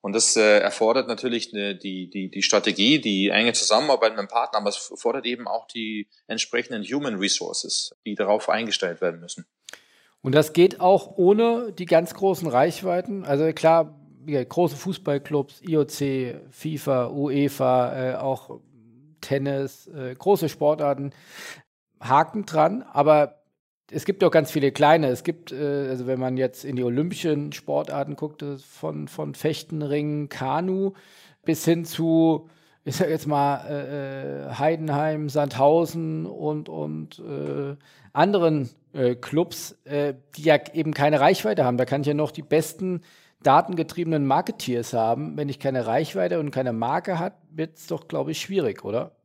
Und 0.00 0.14
das 0.14 0.36
äh, 0.36 0.58
erfordert 0.58 1.06
natürlich 1.06 1.54
eine, 1.54 1.76
die, 1.76 2.10
die, 2.10 2.28
die 2.28 2.42
Strategie, 2.42 3.00
die 3.00 3.28
enge 3.28 3.52
Zusammenarbeit 3.52 4.12
mit 4.12 4.20
dem 4.20 4.28
Partner, 4.28 4.58
aber 4.58 4.70
es 4.70 4.76
fordert 4.76 5.26
eben 5.26 5.46
auch 5.46 5.68
die 5.68 6.08
entsprechenden 6.26 6.82
Human 6.82 7.16
Resources, 7.16 7.94
die 8.04 8.16
darauf 8.16 8.48
eingestellt 8.48 9.00
werden 9.00 9.20
müssen. 9.20 9.46
Und 10.22 10.34
das 10.34 10.52
geht 10.52 10.80
auch 10.80 11.16
ohne 11.16 11.72
die 11.72 11.84
ganz 11.84 12.14
großen 12.14 12.48
Reichweiten. 12.48 13.24
Also 13.24 13.52
klar, 13.52 13.98
ja, 14.26 14.42
große 14.42 14.76
Fußballclubs, 14.76 15.62
IOC, 15.62 16.40
FIFA, 16.50 17.10
UEFA, 17.10 18.10
äh, 18.10 18.14
auch 18.16 18.60
Tennis, 19.20 19.88
äh, 19.88 20.14
große 20.14 20.48
Sportarten, 20.48 21.12
Haken 22.00 22.46
dran, 22.46 22.82
aber 22.82 23.42
es 23.90 24.04
gibt 24.04 24.24
auch 24.24 24.30
ganz 24.30 24.50
viele 24.50 24.72
kleine. 24.72 25.08
Es 25.08 25.22
gibt, 25.22 25.52
äh, 25.52 25.88
also 25.88 26.06
wenn 26.06 26.18
man 26.18 26.36
jetzt 26.36 26.64
in 26.64 26.76
die 26.76 26.84
olympischen 26.84 27.52
Sportarten 27.52 28.16
guckt, 28.16 28.42
äh, 28.42 28.58
von, 28.58 29.08
von 29.08 29.34
Fechten, 29.34 29.82
Ringen, 29.82 30.28
Kanu 30.28 30.92
bis 31.44 31.64
hin 31.64 31.84
zu, 31.84 32.48
ich 32.84 32.96
sag 32.96 33.08
jetzt 33.08 33.26
mal, 33.26 33.64
äh, 33.68 34.48
äh 34.48 34.54
Heidenheim, 34.54 35.28
Sandhausen 35.28 36.26
und, 36.26 36.68
und 36.68 37.18
äh, 37.20 37.76
anderen 38.12 38.70
äh, 38.92 39.14
Clubs, 39.14 39.78
äh, 39.84 40.14
die 40.36 40.42
ja 40.42 40.58
eben 40.72 40.94
keine 40.94 41.20
Reichweite 41.20 41.64
haben. 41.64 41.76
Da 41.76 41.84
kann 41.84 42.02
ich 42.02 42.06
ja 42.06 42.14
noch 42.14 42.30
die 42.30 42.42
besten 42.42 43.02
datengetriebenen 43.42 44.26
Marketeers 44.26 44.92
haben. 44.92 45.36
Wenn 45.36 45.48
ich 45.48 45.58
keine 45.58 45.86
Reichweite 45.86 46.38
und 46.40 46.50
keine 46.50 46.72
Marke 46.72 47.18
hat, 47.18 47.34
wird 47.50 47.76
es 47.76 47.86
doch, 47.86 48.08
glaube 48.08 48.32
ich, 48.32 48.40
schwierig, 48.40 48.84
oder? 48.84 49.16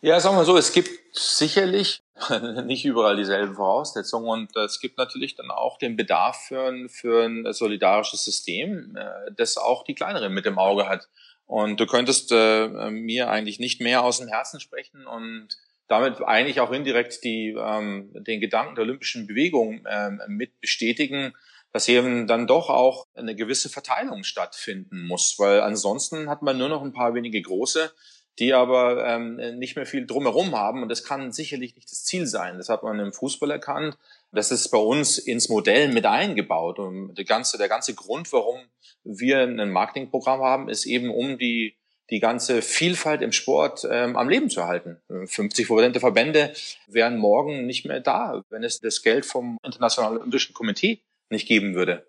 Ja, 0.00 0.20
sagen 0.20 0.36
wir 0.36 0.44
so, 0.44 0.56
es 0.56 0.72
gibt 0.72 0.90
sicherlich 1.12 2.02
nicht 2.64 2.84
überall 2.84 3.16
dieselben 3.16 3.54
Voraussetzungen 3.54 4.28
und 4.28 4.56
es 4.56 4.80
gibt 4.80 4.98
natürlich 4.98 5.34
dann 5.34 5.50
auch 5.50 5.78
den 5.78 5.96
Bedarf 5.96 6.36
für 6.48 6.68
ein, 6.68 6.88
für 6.88 7.24
ein 7.24 7.52
solidarisches 7.52 8.24
System, 8.24 8.96
äh, 8.96 9.32
das 9.36 9.56
auch 9.56 9.84
die 9.84 9.94
kleineren 9.94 10.32
mit 10.32 10.44
dem 10.44 10.58
Auge 10.58 10.88
hat. 10.88 11.08
Und 11.46 11.78
du 11.78 11.86
könntest 11.86 12.32
äh, 12.32 12.90
mir 12.90 13.30
eigentlich 13.30 13.60
nicht 13.60 13.80
mehr 13.80 14.02
aus 14.02 14.18
dem 14.18 14.28
Herzen 14.28 14.60
sprechen 14.60 15.06
und 15.06 15.48
damit 15.88 16.22
eigentlich 16.22 16.60
auch 16.60 16.72
indirekt 16.72 17.22
die, 17.24 17.56
ähm, 17.58 18.10
den 18.14 18.40
Gedanken 18.40 18.74
der 18.74 18.84
olympischen 18.84 19.26
Bewegung 19.26 19.84
ähm, 19.88 20.20
mit 20.28 20.60
bestätigen, 20.60 21.32
dass 21.72 21.88
eben 21.88 22.26
dann 22.26 22.46
doch 22.46 22.70
auch 22.70 23.06
eine 23.14 23.36
gewisse 23.36 23.68
Verteilung 23.68 24.24
stattfinden 24.24 25.06
muss, 25.06 25.38
weil 25.38 25.60
ansonsten 25.60 26.28
hat 26.28 26.42
man 26.42 26.58
nur 26.58 26.68
noch 26.68 26.82
ein 26.82 26.92
paar 26.92 27.14
wenige 27.14 27.40
große, 27.42 27.92
die 28.38 28.52
aber 28.52 29.06
ähm, 29.06 29.36
nicht 29.58 29.76
mehr 29.76 29.86
viel 29.86 30.06
drumherum 30.06 30.54
haben 30.56 30.82
und 30.82 30.88
das 30.88 31.04
kann 31.04 31.32
sicherlich 31.32 31.74
nicht 31.74 31.90
das 31.90 32.04
Ziel 32.04 32.26
sein. 32.26 32.58
Das 32.58 32.68
hat 32.68 32.82
man 32.82 32.98
im 32.98 33.12
Fußball 33.12 33.50
erkannt. 33.50 33.96
Das 34.32 34.50
ist 34.50 34.68
bei 34.70 34.78
uns 34.78 35.18
ins 35.18 35.48
Modell 35.48 35.88
mit 35.92 36.04
eingebaut 36.04 36.78
und 36.78 37.14
der 37.14 37.24
ganze, 37.24 37.56
der 37.56 37.68
ganze 37.68 37.94
Grund, 37.94 38.32
warum 38.32 38.60
wir 39.04 39.40
ein 39.40 39.70
Marketingprogramm 39.70 40.40
haben, 40.40 40.68
ist 40.68 40.84
eben 40.84 41.10
um 41.10 41.38
die 41.38 41.76
die 42.10 42.20
ganze 42.20 42.62
Vielfalt 42.62 43.22
im 43.22 43.32
Sport 43.32 43.86
ähm, 43.90 44.16
am 44.16 44.28
Leben 44.28 44.48
zu 44.48 44.60
erhalten. 44.60 45.00
50 45.08 45.66
Prozent 45.66 45.94
der 45.96 46.00
Verbände 46.00 46.52
wären 46.86 47.18
morgen 47.18 47.66
nicht 47.66 47.84
mehr 47.84 48.00
da, 48.00 48.42
wenn 48.50 48.62
es 48.62 48.80
das 48.80 49.02
Geld 49.02 49.26
vom 49.26 49.58
Internationalen 49.64 50.18
Olympischen 50.18 50.54
Komitee 50.54 51.00
nicht 51.30 51.48
geben 51.48 51.74
würde. 51.74 52.06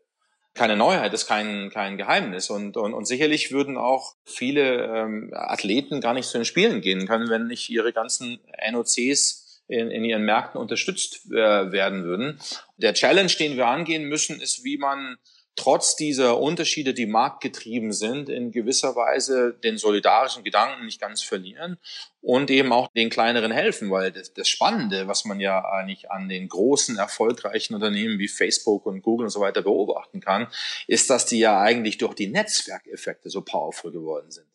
Keine 0.53 0.75
Neuheit, 0.75 1.13
ist 1.13 1.27
kein, 1.27 1.69
kein 1.69 1.97
Geheimnis. 1.97 2.49
Und, 2.49 2.77
und, 2.77 2.93
und 2.93 3.05
sicherlich 3.05 3.51
würden 3.51 3.77
auch 3.77 4.15
viele 4.25 4.85
ähm, 4.85 5.31
Athleten 5.33 6.01
gar 6.01 6.13
nicht 6.13 6.27
zu 6.27 6.37
den 6.37 6.45
Spielen 6.45 6.81
gehen 6.81 7.07
können, 7.07 7.29
wenn 7.29 7.47
nicht 7.47 7.69
ihre 7.69 7.93
ganzen 7.93 8.39
NOCs 8.71 9.63
in, 9.67 9.91
in 9.91 10.03
ihren 10.03 10.23
Märkten 10.23 10.59
unterstützt 10.59 11.27
äh, 11.31 11.71
werden 11.71 12.03
würden. 12.03 12.39
Der 12.77 12.93
Challenge, 12.93 13.31
den 13.39 13.57
wir 13.57 13.67
angehen 13.67 14.05
müssen, 14.05 14.41
ist, 14.41 14.63
wie 14.63 14.77
man 14.77 15.17
trotz 15.57 15.95
dieser 15.95 16.39
Unterschiede, 16.39 16.93
die 16.93 17.07
marktgetrieben 17.07 17.91
sind, 17.91 18.29
in 18.29 18.51
gewisser 18.51 18.95
Weise 18.95 19.53
den 19.63 19.77
solidarischen 19.77 20.43
Gedanken 20.43 20.85
nicht 20.85 21.01
ganz 21.01 21.21
verlieren 21.21 21.77
und 22.21 22.49
eben 22.49 22.71
auch 22.71 22.87
den 22.95 23.09
kleineren 23.09 23.51
helfen, 23.51 23.91
weil 23.91 24.11
das, 24.11 24.33
das 24.33 24.47
Spannende, 24.47 25.07
was 25.07 25.25
man 25.25 25.39
ja 25.39 25.65
eigentlich 25.65 26.11
an 26.11 26.29
den 26.29 26.47
großen, 26.47 26.97
erfolgreichen 26.97 27.73
Unternehmen 27.73 28.19
wie 28.19 28.27
Facebook 28.27 28.85
und 28.85 29.01
Google 29.01 29.25
und 29.25 29.31
so 29.31 29.41
weiter 29.41 29.63
beobachten 29.63 30.21
kann, 30.21 30.47
ist, 30.85 31.09
dass 31.09 31.25
die 31.25 31.39
ja 31.39 31.59
eigentlich 31.59 31.97
durch 31.97 32.13
die 32.13 32.27
Netzwerkeffekte 32.27 33.29
so 33.29 33.41
powerful 33.41 33.91
geworden 33.91 34.31
sind. 34.31 34.47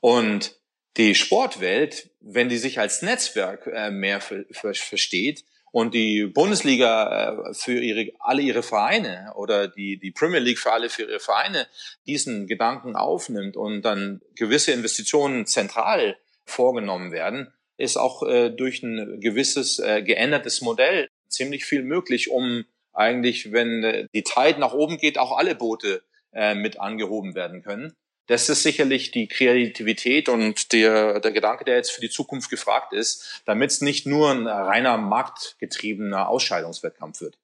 Und 0.00 0.56
die 0.96 1.14
Sportwelt, 1.14 2.10
wenn 2.20 2.48
die 2.48 2.56
sich 2.56 2.78
als 2.78 3.02
Netzwerk 3.02 3.66
äh, 3.66 3.90
mehr 3.90 4.20
versteht, 4.20 5.44
und 5.76 5.92
die 5.92 6.24
Bundesliga 6.24 7.50
äh, 7.50 7.52
für 7.52 7.78
ihre, 7.78 8.10
alle 8.18 8.40
ihre 8.40 8.62
Vereine 8.62 9.34
oder 9.34 9.68
die, 9.68 9.98
die 9.98 10.10
Premier 10.10 10.38
League 10.40 10.58
für 10.58 10.72
alle 10.72 10.88
für 10.88 11.02
ihre 11.02 11.20
Vereine 11.20 11.66
diesen 12.06 12.46
Gedanken 12.46 12.96
aufnimmt 12.96 13.58
und 13.58 13.82
dann 13.82 14.22
gewisse 14.36 14.72
Investitionen 14.72 15.44
zentral 15.44 16.16
vorgenommen 16.46 17.12
werden, 17.12 17.52
ist 17.76 17.98
auch 17.98 18.22
äh, 18.22 18.48
durch 18.48 18.82
ein 18.82 19.20
gewisses 19.20 19.78
äh, 19.78 20.02
geändertes 20.02 20.62
Modell 20.62 21.10
ziemlich 21.28 21.66
viel 21.66 21.82
möglich, 21.82 22.30
um 22.30 22.64
eigentlich, 22.94 23.52
wenn 23.52 23.84
äh, 23.84 24.06
die 24.14 24.22
Tide 24.22 24.58
nach 24.58 24.72
oben 24.72 24.96
geht, 24.96 25.18
auch 25.18 25.36
alle 25.36 25.54
Boote 25.54 26.02
äh, 26.32 26.54
mit 26.54 26.80
angehoben 26.80 27.34
werden 27.34 27.62
können 27.62 27.94
das 28.26 28.48
ist 28.48 28.62
sicherlich 28.62 29.10
die 29.10 29.28
Kreativität 29.28 30.28
und 30.28 30.72
der, 30.72 31.20
der 31.20 31.32
Gedanke, 31.32 31.64
der 31.64 31.76
jetzt 31.76 31.92
für 31.92 32.00
die 32.00 32.10
Zukunft 32.10 32.50
gefragt 32.50 32.92
ist, 32.92 33.42
damit 33.44 33.70
es 33.70 33.80
nicht 33.80 34.06
nur 34.06 34.30
ein 34.30 34.46
reiner 34.46 34.96
marktgetriebener 34.96 36.28
Ausscheidungswettkampf 36.28 37.20
wird. 37.20 37.38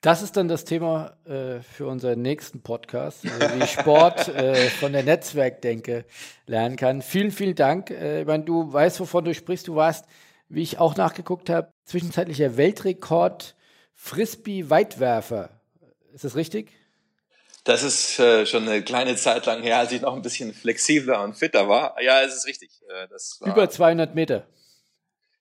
Das 0.00 0.20
ist 0.20 0.36
dann 0.36 0.48
das 0.48 0.66
Thema 0.66 1.16
äh, 1.24 1.62
für 1.62 1.86
unseren 1.86 2.20
nächsten 2.20 2.60
Podcast, 2.60 3.24
also 3.24 3.58
wie 3.58 3.66
Sport 3.66 4.28
äh, 4.36 4.68
von 4.68 4.92
der 4.92 5.02
Netzwerkdenke 5.02 6.04
lernen 6.46 6.76
kann. 6.76 7.00
Vielen, 7.00 7.30
vielen 7.30 7.54
Dank. 7.54 7.90
Äh, 7.90 8.20
ich 8.20 8.26
meine, 8.26 8.44
du 8.44 8.70
weißt, 8.70 9.00
wovon 9.00 9.24
du 9.24 9.32
sprichst. 9.32 9.66
Du 9.66 9.76
warst, 9.76 10.04
wie 10.50 10.60
ich 10.60 10.78
auch 10.78 10.96
nachgeguckt 10.96 11.48
habe, 11.48 11.72
zwischenzeitlicher 11.86 12.58
Weltrekord 12.58 13.56
Frisbee-Weitwerfer. 13.94 15.48
Ist 16.12 16.24
das 16.24 16.36
richtig? 16.36 16.70
Das 17.64 17.82
ist 17.82 18.18
äh, 18.18 18.44
schon 18.44 18.68
eine 18.68 18.82
kleine 18.82 19.16
Zeit 19.16 19.46
lang 19.46 19.62
her, 19.62 19.78
als 19.78 19.90
ich 19.90 20.02
noch 20.02 20.14
ein 20.14 20.20
bisschen 20.20 20.52
flexibler 20.52 21.22
und 21.22 21.34
fitter 21.34 21.66
war. 21.66 22.00
Ja, 22.02 22.22
es 22.22 22.36
ist 22.36 22.46
richtig. 22.46 22.82
Äh, 22.88 23.08
das 23.08 23.38
war, 23.40 23.48
Über 23.48 23.70
200 23.70 24.14
Meter. 24.14 24.46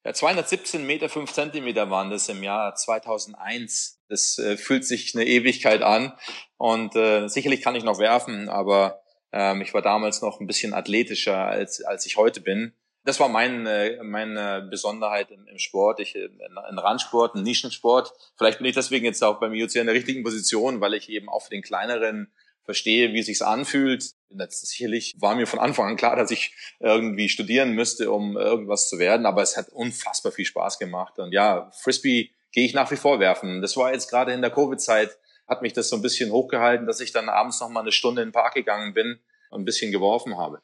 Ja, 0.05 0.13
217 0.13 0.85
Meter 0.85 1.09
5 1.09 1.31
Zentimeter 1.31 1.89
waren 1.89 2.09
das 2.09 2.27
im 2.29 2.41
Jahr 2.41 2.75
2001. 2.75 4.01
Das 4.07 4.37
äh, 4.37 4.57
fühlt 4.57 4.85
sich 4.85 5.15
eine 5.15 5.25
Ewigkeit 5.25 5.81
an 5.81 6.13
und 6.57 6.95
äh, 6.95 7.27
sicherlich 7.27 7.61
kann 7.61 7.75
ich 7.75 7.83
noch 7.83 7.99
werfen, 7.99 8.49
aber 8.49 9.01
ähm, 9.31 9.61
ich 9.61 9.73
war 9.73 9.81
damals 9.81 10.21
noch 10.21 10.39
ein 10.39 10.47
bisschen 10.47 10.73
athletischer 10.73 11.37
als 11.37 11.81
als 11.83 12.05
ich 12.05 12.17
heute 12.17 12.41
bin. 12.41 12.73
Das 13.05 13.19
war 13.19 13.27
mein, 13.27 13.65
äh, 13.65 14.01
meine 14.01 14.61
Besonderheit 14.69 15.29
im, 15.31 15.45
im 15.47 15.59
Sport. 15.59 15.99
Ich 15.99 16.15
äh, 16.15 16.29
ein 16.69 16.79
Randsport, 16.79 17.35
ein 17.35 17.43
Nischensport. 17.43 18.13
Vielleicht 18.37 18.59
bin 18.59 18.67
ich 18.67 18.75
deswegen 18.75 19.05
jetzt 19.05 19.23
auch 19.23 19.39
beim 19.39 19.53
IOC 19.53 19.75
in 19.75 19.87
der 19.87 19.95
richtigen 19.95 20.23
Position, 20.23 20.79
weil 20.81 20.93
ich 20.93 21.09
eben 21.09 21.29
auch 21.29 21.41
für 21.41 21.49
den 21.49 21.61
kleineren 21.61 22.31
verstehe, 22.63 23.13
wie 23.13 23.19
es 23.19 23.25
sich 23.25 23.41
anfühlt. 23.43 24.11
Sicherlich 24.49 25.13
war 25.19 25.35
mir 25.35 25.47
von 25.47 25.59
Anfang 25.59 25.89
an 25.89 25.95
klar, 25.97 26.15
dass 26.15 26.31
ich 26.31 26.55
irgendwie 26.79 27.29
studieren 27.29 27.73
müsste, 27.73 28.11
um 28.11 28.37
irgendwas 28.37 28.89
zu 28.89 28.99
werden, 28.99 29.25
aber 29.25 29.41
es 29.41 29.57
hat 29.57 29.69
unfassbar 29.69 30.31
viel 30.31 30.45
Spaß 30.45 30.79
gemacht. 30.79 31.19
Und 31.19 31.33
ja, 31.33 31.69
Frisbee 31.73 32.31
gehe 32.51 32.65
ich 32.65 32.73
nach 32.73 32.89
wie 32.91 32.95
vor 32.95 33.19
werfen. 33.19 33.61
Das 33.61 33.77
war 33.77 33.93
jetzt 33.93 34.09
gerade 34.09 34.33
in 34.33 34.41
der 34.41 34.51
Covid-Zeit, 34.51 35.17
hat 35.47 35.61
mich 35.61 35.73
das 35.73 35.89
so 35.89 35.97
ein 35.97 36.01
bisschen 36.01 36.31
hochgehalten, 36.31 36.87
dass 36.87 36.99
ich 36.99 37.11
dann 37.11 37.29
abends 37.29 37.59
noch 37.59 37.69
mal 37.69 37.81
eine 37.81 37.91
Stunde 37.91 38.21
in 38.21 38.29
den 38.29 38.33
Park 38.33 38.53
gegangen 38.53 38.93
bin 38.93 39.19
und 39.49 39.61
ein 39.61 39.65
bisschen 39.65 39.91
geworfen 39.91 40.37
habe. 40.37 40.61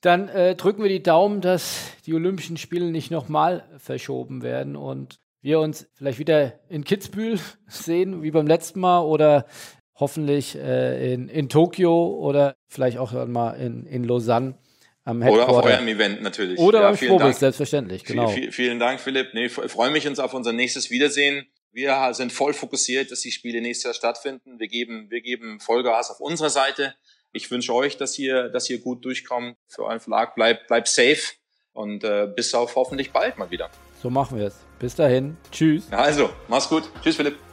Dann 0.00 0.28
äh, 0.28 0.54
drücken 0.54 0.82
wir 0.82 0.90
die 0.90 1.02
Daumen, 1.02 1.40
dass 1.40 1.92
die 2.04 2.14
Olympischen 2.14 2.56
Spiele 2.56 2.90
nicht 2.90 3.10
nochmal 3.10 3.64
verschoben 3.78 4.42
werden 4.42 4.76
und 4.76 5.18
wir 5.40 5.60
uns 5.60 5.88
vielleicht 5.94 6.18
wieder 6.18 6.60
in 6.68 6.84
Kitzbühel 6.84 7.38
sehen, 7.66 8.22
wie 8.22 8.30
beim 8.30 8.46
letzten 8.46 8.80
Mal, 8.80 9.00
oder 9.00 9.46
hoffentlich 9.94 10.56
äh, 10.56 11.14
in, 11.14 11.28
in 11.28 11.48
Tokio 11.48 12.08
oder 12.08 12.56
vielleicht 12.68 12.98
auch 12.98 13.26
mal 13.26 13.52
in, 13.52 13.86
in 13.86 14.04
Lausanne 14.04 14.58
am 15.04 15.22
Headquarter. 15.22 15.48
Oder 15.48 15.58
auf 15.58 15.64
eurem 15.64 15.88
Event 15.88 16.22
natürlich. 16.22 16.58
Oder 16.58 16.80
ja, 16.80 16.88
beim 16.88 16.96
Sprobis, 16.96 17.38
selbstverständlich, 17.38 18.04
genau. 18.04 18.28
Vielen, 18.28 18.52
vielen 18.52 18.78
Dank, 18.78 19.00
Philipp. 19.00 19.32
Nee, 19.32 19.48
freue 19.48 19.90
mich 19.90 20.06
uns 20.06 20.18
auf 20.18 20.34
unser 20.34 20.52
nächstes 20.52 20.90
Wiedersehen. 20.90 21.46
Wir 21.72 22.12
sind 22.12 22.32
voll 22.32 22.52
fokussiert, 22.52 23.10
dass 23.10 23.20
die 23.20 23.30
Spiele 23.30 23.60
nächstes 23.60 23.84
Jahr 23.84 23.94
stattfinden. 23.94 24.58
Wir 24.58 24.68
geben, 24.68 25.10
wir 25.10 25.20
geben 25.20 25.60
Vollgas 25.60 26.10
auf 26.10 26.20
unserer 26.20 26.50
Seite. 26.50 26.94
Ich 27.36 27.50
wünsche 27.50 27.74
euch, 27.74 27.98
dass 27.98 28.18
ihr, 28.18 28.48
dass 28.48 28.68
ihr 28.70 28.80
gut 28.80 29.04
durchkommt. 29.04 29.56
Für 29.68 29.84
euren 29.84 30.00
Verlag 30.00 30.34
bleibt, 30.34 30.68
bleibt 30.68 30.88
safe 30.88 31.34
und 31.72 32.02
äh, 32.02 32.26
bis 32.34 32.54
auf 32.54 32.74
hoffentlich 32.74 33.12
bald 33.12 33.36
mal 33.36 33.50
wieder. 33.50 33.70
So 34.02 34.08
machen 34.08 34.38
wir 34.38 34.46
es. 34.46 34.56
Bis 34.78 34.94
dahin. 34.94 35.36
Tschüss. 35.52 35.84
Also, 35.90 36.30
mach's 36.48 36.68
gut. 36.68 36.90
Tschüss, 37.02 37.16
Philipp. 37.16 37.45